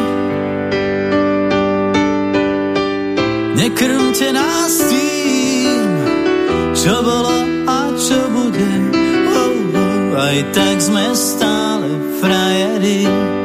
Nekrmte 3.60 4.32
nás 4.32 4.72
tým, 4.88 5.90
čo 6.72 6.94
bolo 7.05 7.36
a 7.68 7.92
čo 8.01 8.18
bude. 8.32 8.72
Oh, 9.28 9.56
oh, 9.76 10.16
aj 10.16 10.38
tak 10.56 10.76
sme 10.80 11.05
stále 11.12 11.88
frajeri. 12.24 13.39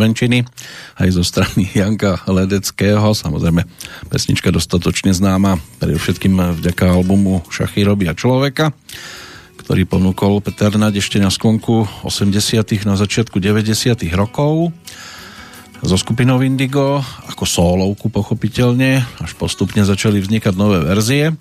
Slovenčiny, 0.00 0.48
aj 0.96 1.08
zo 1.12 1.20
strany 1.20 1.68
Janka 1.76 2.24
Ledeckého, 2.24 3.12
samozrejme 3.12 3.68
pesnička 4.08 4.48
dostatočne 4.48 5.12
známa, 5.12 5.60
predovšetkým 5.76 6.56
vďaka 6.56 6.88
albumu 6.88 7.44
Šachy 7.52 7.84
robia 7.84 8.16
človeka, 8.16 8.72
ktorý 9.60 9.84
ponúkol 9.84 10.40
Peter 10.40 10.72
Naď 10.72 11.04
ešte 11.04 11.20
na 11.20 11.28
sklonku 11.28 11.84
80 12.08 12.32
na 12.88 12.96
začiatku 12.96 13.36
90 13.44 14.00
rokov 14.16 14.72
so 15.84 15.96
skupinou 16.00 16.40
Indigo, 16.40 17.04
ako 17.28 17.44
solovku 17.44 18.08
pochopiteľne, 18.08 19.04
až 19.20 19.36
postupne 19.36 19.84
začali 19.84 20.16
vznikať 20.16 20.56
nové 20.56 20.80
verzie. 20.80 21.36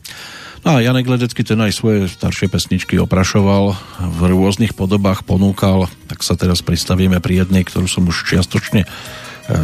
No 0.68 0.76
a 0.76 0.84
Janek 0.84 1.07
Ledecký 1.07 1.48
ten 1.48 1.64
aj 1.64 1.72
svoje 1.72 2.11
staršie 2.11 2.52
pesničky 2.52 2.99
oprašoval, 2.99 3.80
v 4.03 4.19
rôznych 4.36 4.76
podobách 4.76 5.23
ponúkal, 5.23 5.88
tak 6.19 6.27
sa 6.27 6.35
teraz 6.35 6.59
pristavíme 6.59 7.23
pri 7.23 7.47
jednej, 7.47 7.63
ktorú 7.63 7.87
som 7.87 8.03
už 8.03 8.27
čiastočne 8.27 8.83
e, 8.83 8.87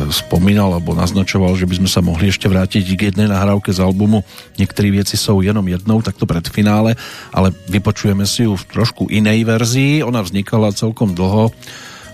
spomínal 0.07 0.71
alebo 0.71 0.95
naznačoval, 0.95 1.51
že 1.59 1.67
by 1.67 1.83
sme 1.83 1.89
sa 1.91 1.99
mohli 1.99 2.31
ešte 2.31 2.47
vrátiť 2.47 2.95
k 2.95 3.11
jednej 3.11 3.27
nahrávke 3.27 3.75
z 3.75 3.83
albumu. 3.83 4.23
Niektorí 4.55 4.87
vieci 4.87 5.19
sú 5.19 5.43
jenom 5.43 5.67
jednou, 5.67 5.99
takto 5.99 6.23
pred 6.23 6.47
finále, 6.47 6.95
ale 7.35 7.51
vypočujeme 7.67 8.23
si 8.23 8.47
ju 8.47 8.55
v 8.55 8.63
trošku 8.71 9.11
inej 9.11 9.43
verzii. 9.43 9.99
Ona 10.07 10.23
vznikala 10.23 10.71
celkom 10.71 11.11
dlho 11.11 11.51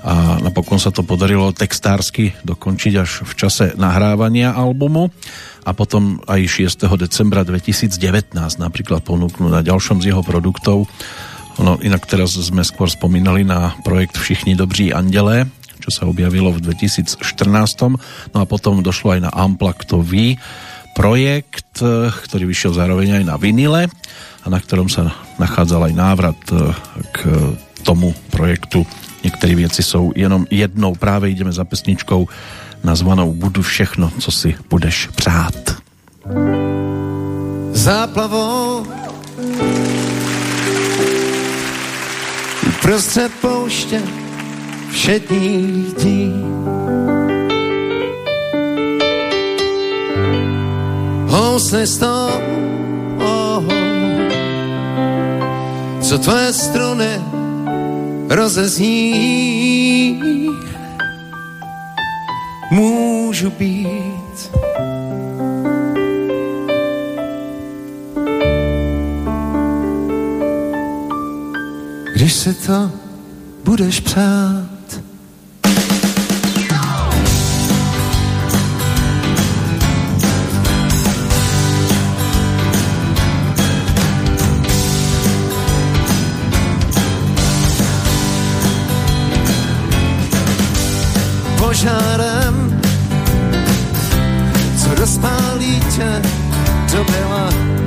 a 0.01 0.41
napokon 0.41 0.81
sa 0.81 0.89
to 0.89 1.05
podarilo 1.05 1.53
textársky 1.53 2.34
dokončiť 2.41 2.93
až 2.97 3.22
v 3.22 3.34
čase 3.38 3.77
nahrávania 3.77 4.57
albumu 4.57 5.13
a 5.61 5.77
potom 5.77 6.18
aj 6.26 6.65
6. 6.81 6.89
decembra 6.97 7.45
2019 7.45 8.34
napríklad 8.57 9.05
ponúknú 9.05 9.53
na 9.53 9.61
ďalšom 9.61 10.01
z 10.01 10.09
jeho 10.09 10.26
produktov. 10.26 10.89
No, 11.61 11.77
inak 11.77 12.09
teraz 12.09 12.33
sme 12.33 12.65
skôr 12.65 12.89
spomínali 12.89 13.45
na 13.45 13.77
projekt 13.85 14.17
Všichni 14.17 14.57
dobří 14.57 14.89
andelé, 14.89 15.45
čo 15.77 15.93
sa 15.93 16.09
objavilo 16.09 16.49
v 16.49 16.73
2014. 16.73 17.21
No 18.33 18.38
a 18.41 18.45
potom 18.49 18.81
došlo 18.81 19.13
aj 19.13 19.29
na 19.29 19.31
Amplaktový 19.31 20.41
projekt, 20.97 21.79
ktorý 22.25 22.43
vyšiel 22.49 22.73
zároveň 22.73 23.21
aj 23.21 23.23
na 23.29 23.35
vinile 23.38 23.88
a 24.41 24.47
na 24.49 24.57
ktorom 24.57 24.89
sa 24.89 25.13
nachádzal 25.38 25.88
aj 25.88 25.93
návrat 25.93 26.41
eh, 26.49 26.73
k 27.13 27.19
tomu 27.85 28.11
projektu 28.33 28.83
Niektorí 29.23 29.55
věci 29.55 29.83
jsou 29.83 30.11
jenom 30.15 30.45
jednou. 30.49 30.95
Právě 30.95 31.29
jdeme 31.29 31.51
za 31.51 31.65
pesničkou 31.65 32.27
nazvanou 32.83 33.33
Budu 33.33 33.61
všechno, 33.61 34.11
co 34.19 34.31
si 34.31 34.55
budeš 34.69 35.07
přát. 35.07 35.77
Záplavou 37.71 38.85
uprostřed 42.82 43.32
pouště 43.41 44.02
všedních 44.91 45.94
dní 45.94 46.45
housne 51.28 51.88
toho, 51.99 52.41
oh, 53.20 53.64
co 56.02 56.18
tvoje 56.18 56.53
struny 56.53 57.22
rozezní. 58.30 58.99
Můžu 62.72 63.49
být 63.49 64.52
když 72.22 72.34
se 72.34 72.53
to 72.53 72.91
budeš 73.64 73.99
přát. 73.99 75.02
požárem, 91.57 92.81
co 94.77 94.95
rozpálí 94.95 95.80
tě 95.95 96.22
do 96.91 97.03
byla. 97.03 97.81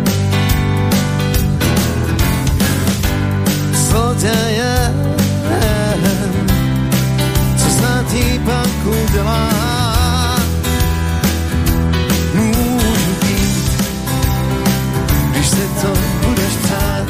Dělá. 9.14 10.38
Můžu 12.34 13.14
být, 13.20 13.70
když 15.30 15.48
se 15.48 15.68
to 15.82 15.88
budeš 16.26 16.52
přát. 16.62 17.08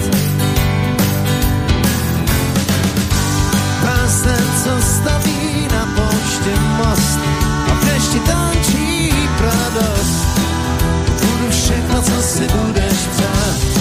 Pásne, 3.82 4.36
co 4.64 4.86
staví 4.86 5.68
na 5.72 5.86
pouště 5.96 6.54
most 6.76 7.18
a 7.70 7.74
v 7.74 7.84
dešti 7.84 8.20
tančí 8.20 9.12
radost. 9.40 10.40
Budu 11.20 11.50
všechno, 11.50 12.02
co 12.02 12.22
si 12.22 12.48
budeš 12.48 12.98
přát. 13.16 13.73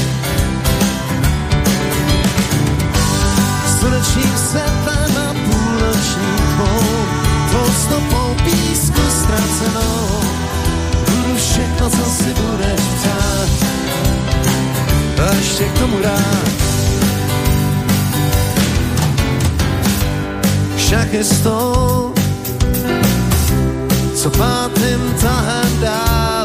Všechno, 11.84 11.89
co 11.89 12.10
si 12.10 12.34
budeš 12.34 12.81
přát. 12.99 13.49
A 15.27 15.35
ještě 15.35 15.64
k 15.64 15.80
tomu 15.80 15.97
rád. 16.01 16.43
šachistou, 20.77 22.14
co 24.15 24.30
pátým 24.30 25.15
tahem 25.22 25.80
dává 25.81 26.43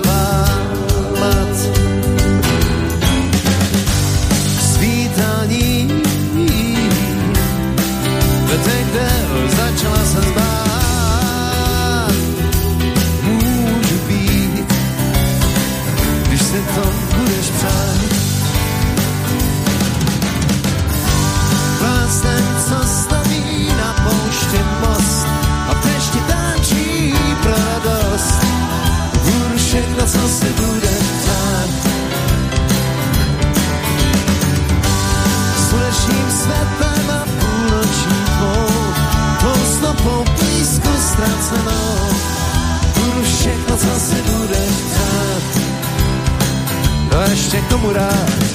co 43.79 44.01
si 44.01 44.23
budeš 44.23 44.71
přát. 44.71 45.43
No 47.13 47.19
a 47.19 47.25
ještě 47.31 47.61
komu 47.71 47.93
rád. 47.93 48.48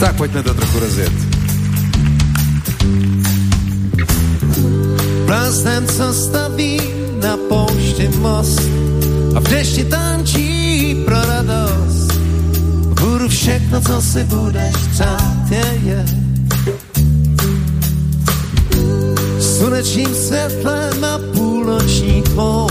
Tak 0.00 0.16
pojďme 0.16 0.42
to 0.42 0.54
trochu 0.54 0.78
rozjet. 0.78 1.12
Blázen, 5.26 5.86
co 5.86 6.14
staví 6.14 6.80
na 7.22 7.36
poušti 7.48 8.08
most 8.08 8.60
a 9.36 9.40
v 9.40 9.48
dešti 9.48 9.84
tančí 9.84 10.96
pro 11.04 11.20
radost. 11.20 12.12
Budu 13.00 13.28
všechno, 13.28 13.80
co 13.80 14.02
si 14.02 14.24
budeš 14.24 14.76
přát, 14.92 15.50
je, 15.50 15.80
je. 15.84 16.04
Slunečním 19.40 20.14
světlem 20.14 21.04
a 21.04 21.18
půlnoční 21.34 22.22
tmou, 22.22 22.68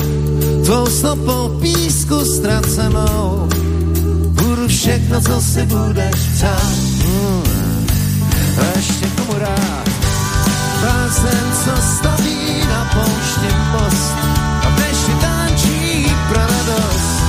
tvou 0.65 0.85
stopou 0.85 1.59
písku 1.61 2.25
ztracenou. 2.25 3.49
Budu 4.27 4.67
všechno, 4.67 5.21
co 5.21 5.41
si 5.41 5.65
budeš 5.65 6.15
přát. 6.35 6.88
A 8.61 8.77
ještě 8.77 9.05
komu 9.07 9.39
rád. 9.39 9.89
Blázen, 10.81 11.45
co 11.63 11.81
staví 11.97 12.63
na 12.69 12.89
poušti 12.93 13.55
most 13.71 14.17
a 14.63 14.69
v 14.69 14.75
dešti 14.75 15.13
tančí 15.21 16.15
pro 16.29 16.39
radost. 16.39 17.23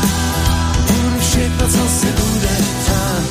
Budu 0.86 1.19
všechno, 1.20 1.69
co 1.69 1.89
si 1.89 2.07
budeš 2.07 2.66
přát. 2.82 3.23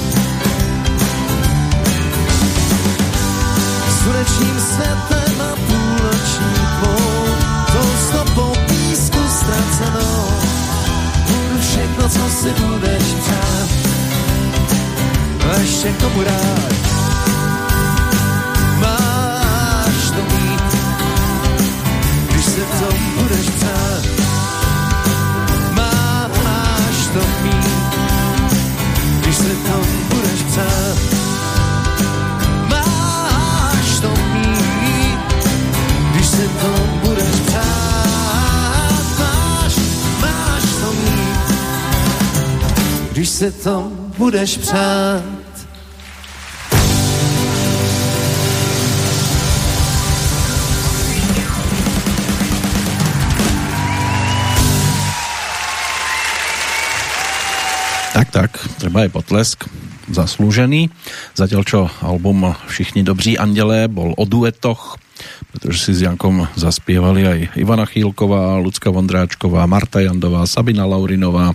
Slunečním 4.04 4.60
světlem 4.60 5.42
a 5.42 5.56
půlnoční 5.56 6.54
tmou, 6.80 7.26
tou 7.72 7.90
stopou 8.08 8.54
písku 8.68 9.20
ztracenou. 9.30 10.26
Budu 11.28 11.62
všechno, 11.62 12.10
co 12.10 12.30
si 12.30 12.50
budeš 12.50 13.04
přát. 13.04 13.49
A 15.50 15.60
ještě 15.60 15.94
komu 15.94 16.24
rád. 16.24 16.74
Máš 18.80 20.12
to 20.16 20.22
mít, 20.36 20.76
když 22.30 22.46
se 22.46 22.62
to 22.62 22.96
budeš 23.22 23.50
přát. 23.50 24.04
Máš 25.72 27.08
to 27.14 27.22
mít, 27.44 27.66
když 29.22 29.36
se 29.36 29.56
to 29.56 29.82
budeš 30.16 30.42
přát. 30.52 30.98
Máš 32.70 34.00
to 34.02 34.10
mít, 34.34 35.20
když 36.12 36.28
se 36.28 36.48
to 36.62 36.74
budeš 37.04 37.40
přát. 37.46 39.20
Máš, 39.20 39.76
to 40.82 40.94
mít, 40.94 41.56
když 43.12 43.30
se 43.30 43.52
to 43.52 43.92
budeš 44.18 44.58
přát. 44.58 45.29
Treba 58.80 59.04
aj 59.04 59.12
potlesk 59.12 59.68
zaslúžený. 60.10 60.88
Zatiaľ 61.36 61.62
čo 61.68 61.80
album 62.00 62.56
Všichni 62.72 63.04
dobří 63.04 63.38
andělé 63.38 63.92
bol 63.92 64.16
o 64.18 64.26
duetoch, 64.26 64.98
pretože 65.52 65.80
si 65.84 65.92
s 66.00 66.08
Jankom 66.08 66.48
zaspievali 66.56 67.22
aj 67.28 67.40
Ivana 67.60 67.84
Chýlková, 67.84 68.56
Lucka 68.64 68.88
Vondráčková, 68.88 69.68
Marta 69.68 70.00
Jandová, 70.00 70.48
Sabina 70.48 70.88
Laurinová, 70.88 71.52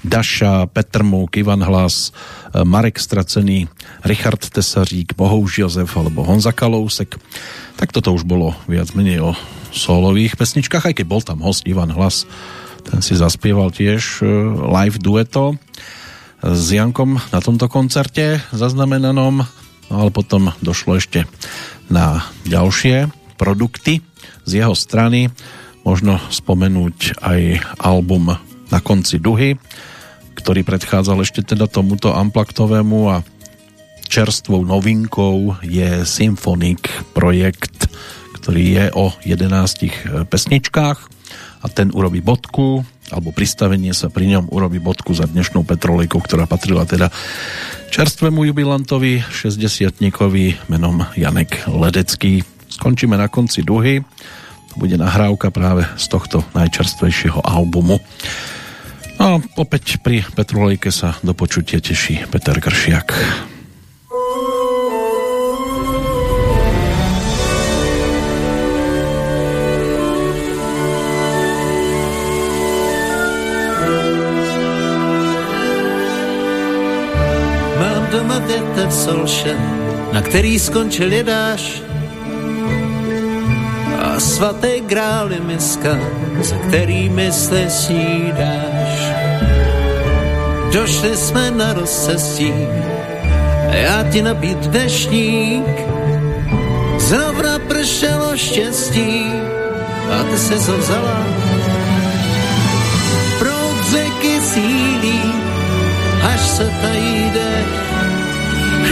Daša, 0.00 0.66
Petr 0.66 1.04
Múk, 1.04 1.36
Ivan 1.36 1.60
Hlas, 1.60 2.10
Marek 2.56 2.96
Stracený, 2.96 3.68
Richard 4.02 4.40
Tesařík, 4.40 5.12
Bohouž 5.12 5.60
Jozef 5.60 5.92
alebo 5.92 6.24
Honza 6.24 6.56
Kalousek. 6.56 7.20
Tak 7.76 7.92
toto 7.92 8.16
už 8.16 8.24
bolo 8.24 8.56
viac 8.64 8.96
menej 8.96 9.20
o 9.20 9.30
solových 9.72 10.40
pesničkách, 10.40 10.88
aj 10.88 10.94
keď 10.96 11.06
bol 11.06 11.20
tam 11.20 11.44
host 11.44 11.68
Ivan 11.68 11.92
Hlas, 11.92 12.24
ten 12.82 12.98
si 12.98 13.14
zaspieval 13.14 13.70
tiež 13.70 14.20
e, 14.20 14.26
live 14.58 14.98
dueto 14.98 15.54
s 16.42 16.74
Jankom 16.74 17.22
na 17.30 17.38
tomto 17.38 17.70
koncerte 17.70 18.42
zaznamenanom, 18.50 19.46
no 19.88 19.94
ale 19.94 20.10
potom 20.10 20.50
došlo 20.58 20.98
ešte 20.98 21.30
na 21.86 22.26
ďalšie 22.50 23.06
produkty 23.38 24.02
z 24.42 24.50
jeho 24.62 24.74
strany. 24.74 25.30
Možno 25.86 26.18
spomenúť 26.30 27.18
aj 27.22 27.40
album 27.82 28.38
Na 28.72 28.80
konci 28.80 29.20
duhy, 29.20 29.60
ktorý 30.38 30.64
predchádzal 30.64 31.22
ešte 31.22 31.44
teda 31.44 31.68
tomuto 31.68 32.16
amplaktovému 32.16 33.00
a 33.12 33.20
čerstvou 34.08 34.64
novinkou 34.64 35.60
je 35.60 36.08
Symphonic 36.08 36.88
projekt, 37.12 37.92
ktorý 38.40 38.62
je 38.64 38.84
o 38.96 39.12
11 39.28 40.26
pesničkách 40.32 40.98
a 41.62 41.66
ten 41.68 41.92
urobí 41.92 42.24
bodku 42.24 42.82
alebo 43.12 43.30
pristavenie 43.30 43.92
sa 43.92 44.08
pri 44.08 44.32
ňom 44.32 44.48
urobí 44.48 44.80
bodku 44.80 45.12
za 45.12 45.28
dnešnou 45.28 45.62
petrolejkou, 45.68 46.18
ktorá 46.18 46.48
patrila 46.48 46.88
teda 46.88 47.12
čerstvému 47.92 48.48
jubilantovi 48.48 49.20
60 49.28 50.00
menom 50.72 51.04
Janek 51.12 51.68
Ledecký. 51.68 52.40
Skončíme 52.72 53.20
na 53.20 53.28
konci 53.28 53.60
duhy. 53.60 54.00
To 54.72 54.74
bude 54.80 54.96
nahrávka 54.96 55.52
práve 55.52 55.84
z 56.00 56.08
tohto 56.08 56.40
najčerstvejšieho 56.56 57.44
albumu. 57.44 58.00
No 59.20 59.22
a 59.22 59.32
opäť 59.60 60.00
pri 60.00 60.24
Petrolejke 60.24 60.88
sa 60.88 61.20
do 61.20 61.36
počutia 61.36 61.84
teší 61.84 62.24
Peter 62.32 62.56
Kršiak. 62.56 63.51
Větev 78.46 78.92
solše, 78.92 79.56
na 80.12 80.22
který 80.22 80.58
skončil 80.58 81.12
jedáš. 81.12 81.82
A 84.02 84.20
svatý 84.20 84.80
grál 84.86 85.32
je 85.32 85.40
miska, 85.40 85.98
za 86.40 86.56
který 86.56 87.08
mysli 87.08 87.70
snídáš. 87.70 89.12
Došli 90.72 91.16
jsme 91.16 91.50
na 91.50 91.72
rozcestí, 91.72 92.52
a 93.70 93.74
já 93.74 94.04
ti 94.12 94.22
nabít 94.22 94.58
dešník. 94.58 95.76
Zrovna 96.98 97.58
pršelo 97.58 98.36
štěstí, 98.36 99.32
a 100.12 100.22
ty 100.30 100.38
se 100.38 100.72
ho 100.72 100.78
vzala. 100.78 101.26
Proud 103.38 103.76
řeky 103.90 104.40
sílí, 104.40 105.22
až 106.22 106.40
se 106.40 106.72
tají 106.82 107.30
dech. 107.30 107.91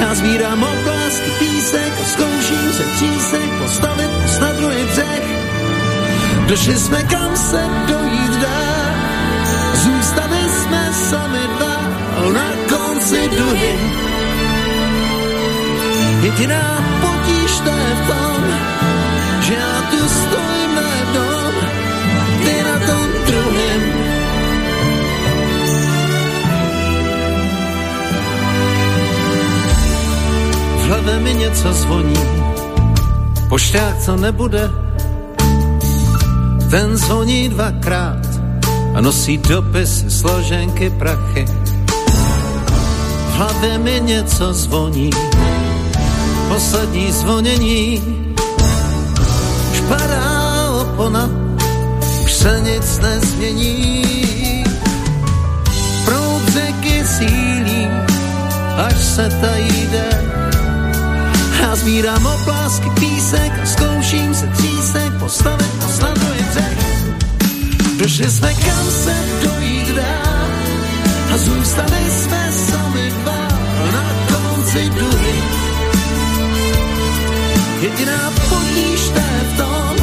Já 0.01 0.15
sbírám 0.15 0.63
oblásky 0.63 1.31
písek 1.39 1.93
zkouším 2.07 2.73
se 2.73 2.85
třísek 2.85 3.51
postavit 3.63 4.11
na 4.41 4.53
druhý 4.53 4.85
břeh. 4.85 5.25
Došli 6.49 6.77
jsme 6.77 7.03
kam 7.03 7.37
se 7.37 7.65
dojít 7.87 8.41
dá, 8.41 8.95
zůstali 9.75 10.39
jsme 10.49 10.93
sami 10.93 11.41
dva 11.59 11.77
na 12.33 12.51
konci 12.69 13.29
duhy. 13.39 13.79
Jediná 16.23 16.85
potíž 17.01 17.61
to 17.61 17.71
je 17.71 17.95
v 17.95 18.07
tom, 18.07 18.45
že 19.41 19.55
já 19.55 19.83
tu 19.91 20.09
hlavě 30.91 31.19
mi 31.19 31.35
něco 31.35 31.73
zvoní, 31.73 32.21
pošťák, 33.49 33.99
co 34.03 34.17
nebude, 34.17 34.71
ten 36.71 36.97
zvoní 36.97 37.49
dvakrát 37.49 38.27
a 38.95 39.01
nosí 39.01 39.39
dopis 39.39 40.05
složenky 40.09 40.91
prachy. 40.91 41.47
V 43.29 43.35
hlavě 43.35 43.79
mi 43.79 44.01
něco 44.01 44.53
zvoní, 44.53 45.11
poslední 46.49 47.13
zvonění, 47.13 48.03
už 49.73 49.81
padá 49.89 50.71
opona, 50.71 51.31
už 52.25 52.33
se 52.33 52.61
nic 52.65 52.99
nezmění. 52.99 54.65
Proud 56.05 56.43
řeky 56.53 57.05
sílí, 57.07 57.87
až 58.77 58.99
se 58.99 59.31
tají 59.41 59.87
dech, 59.87 60.10
já 61.71 61.77
sbírám 61.77 62.27
oplásky 62.27 62.91
písek 63.01 63.53
a 63.63 63.67
zkouším 63.67 64.35
se 64.35 64.47
třísek 64.47 65.13
postavit 65.19 65.85
a 65.85 65.89
snaduje 65.89 66.43
břeh. 66.51 66.79
Došli 67.99 68.31
jsme 68.31 68.55
kam 68.55 68.91
se 68.91 69.15
dojít 69.45 69.89
dá 69.95 70.49
a 71.35 71.39
zůstali 71.39 72.11
jsme 72.11 72.53
sami 72.53 73.11
dva 73.11 73.49
na 73.93 74.15
konci 74.33 74.91
duhy. 74.91 75.43
Jediná 77.81 78.33
je 79.17 79.45
v 79.55 79.57
tom, 79.57 79.97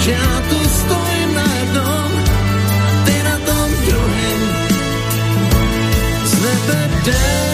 že 0.00 0.10
já 0.10 0.42
tu 0.48 0.68
stojím 0.68 1.34
na 1.34 1.54
jednom, 1.60 2.10
ty 3.04 3.22
na 3.22 3.38
tom 3.38 3.70
druhém. 3.86 4.40
Z 6.24 6.32
nebe 6.42 6.90
déšť, 7.04 7.44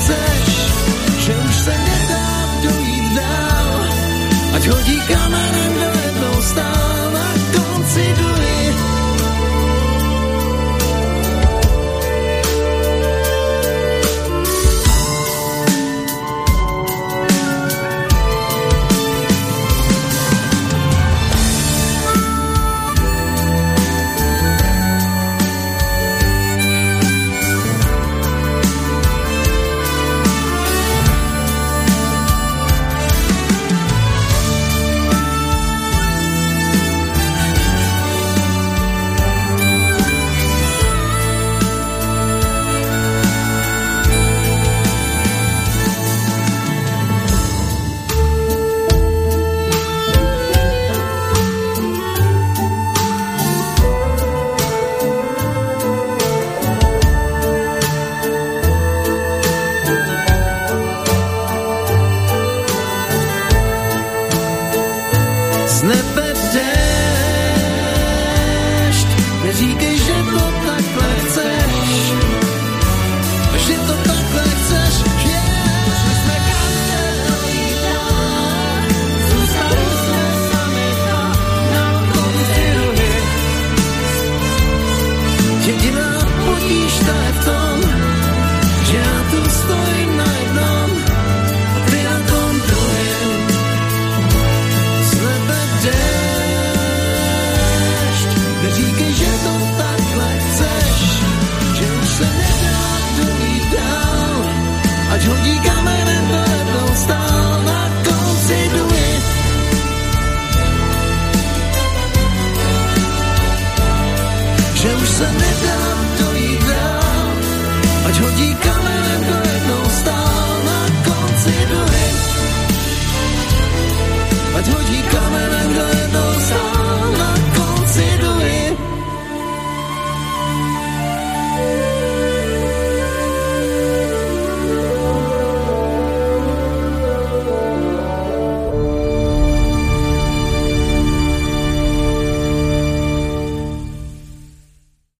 chceš, 0.00 0.48
že 1.28 1.32
už 1.36 1.54
sa 1.54 1.74
nedá 1.76 2.28
dojít 2.64 3.06
dál, 3.12 3.68
ať 4.56 4.62
hodí 4.72 4.96
kamenem 5.04 5.72
do 5.76 5.88
jednou 6.00 6.36
stále. 6.40 6.99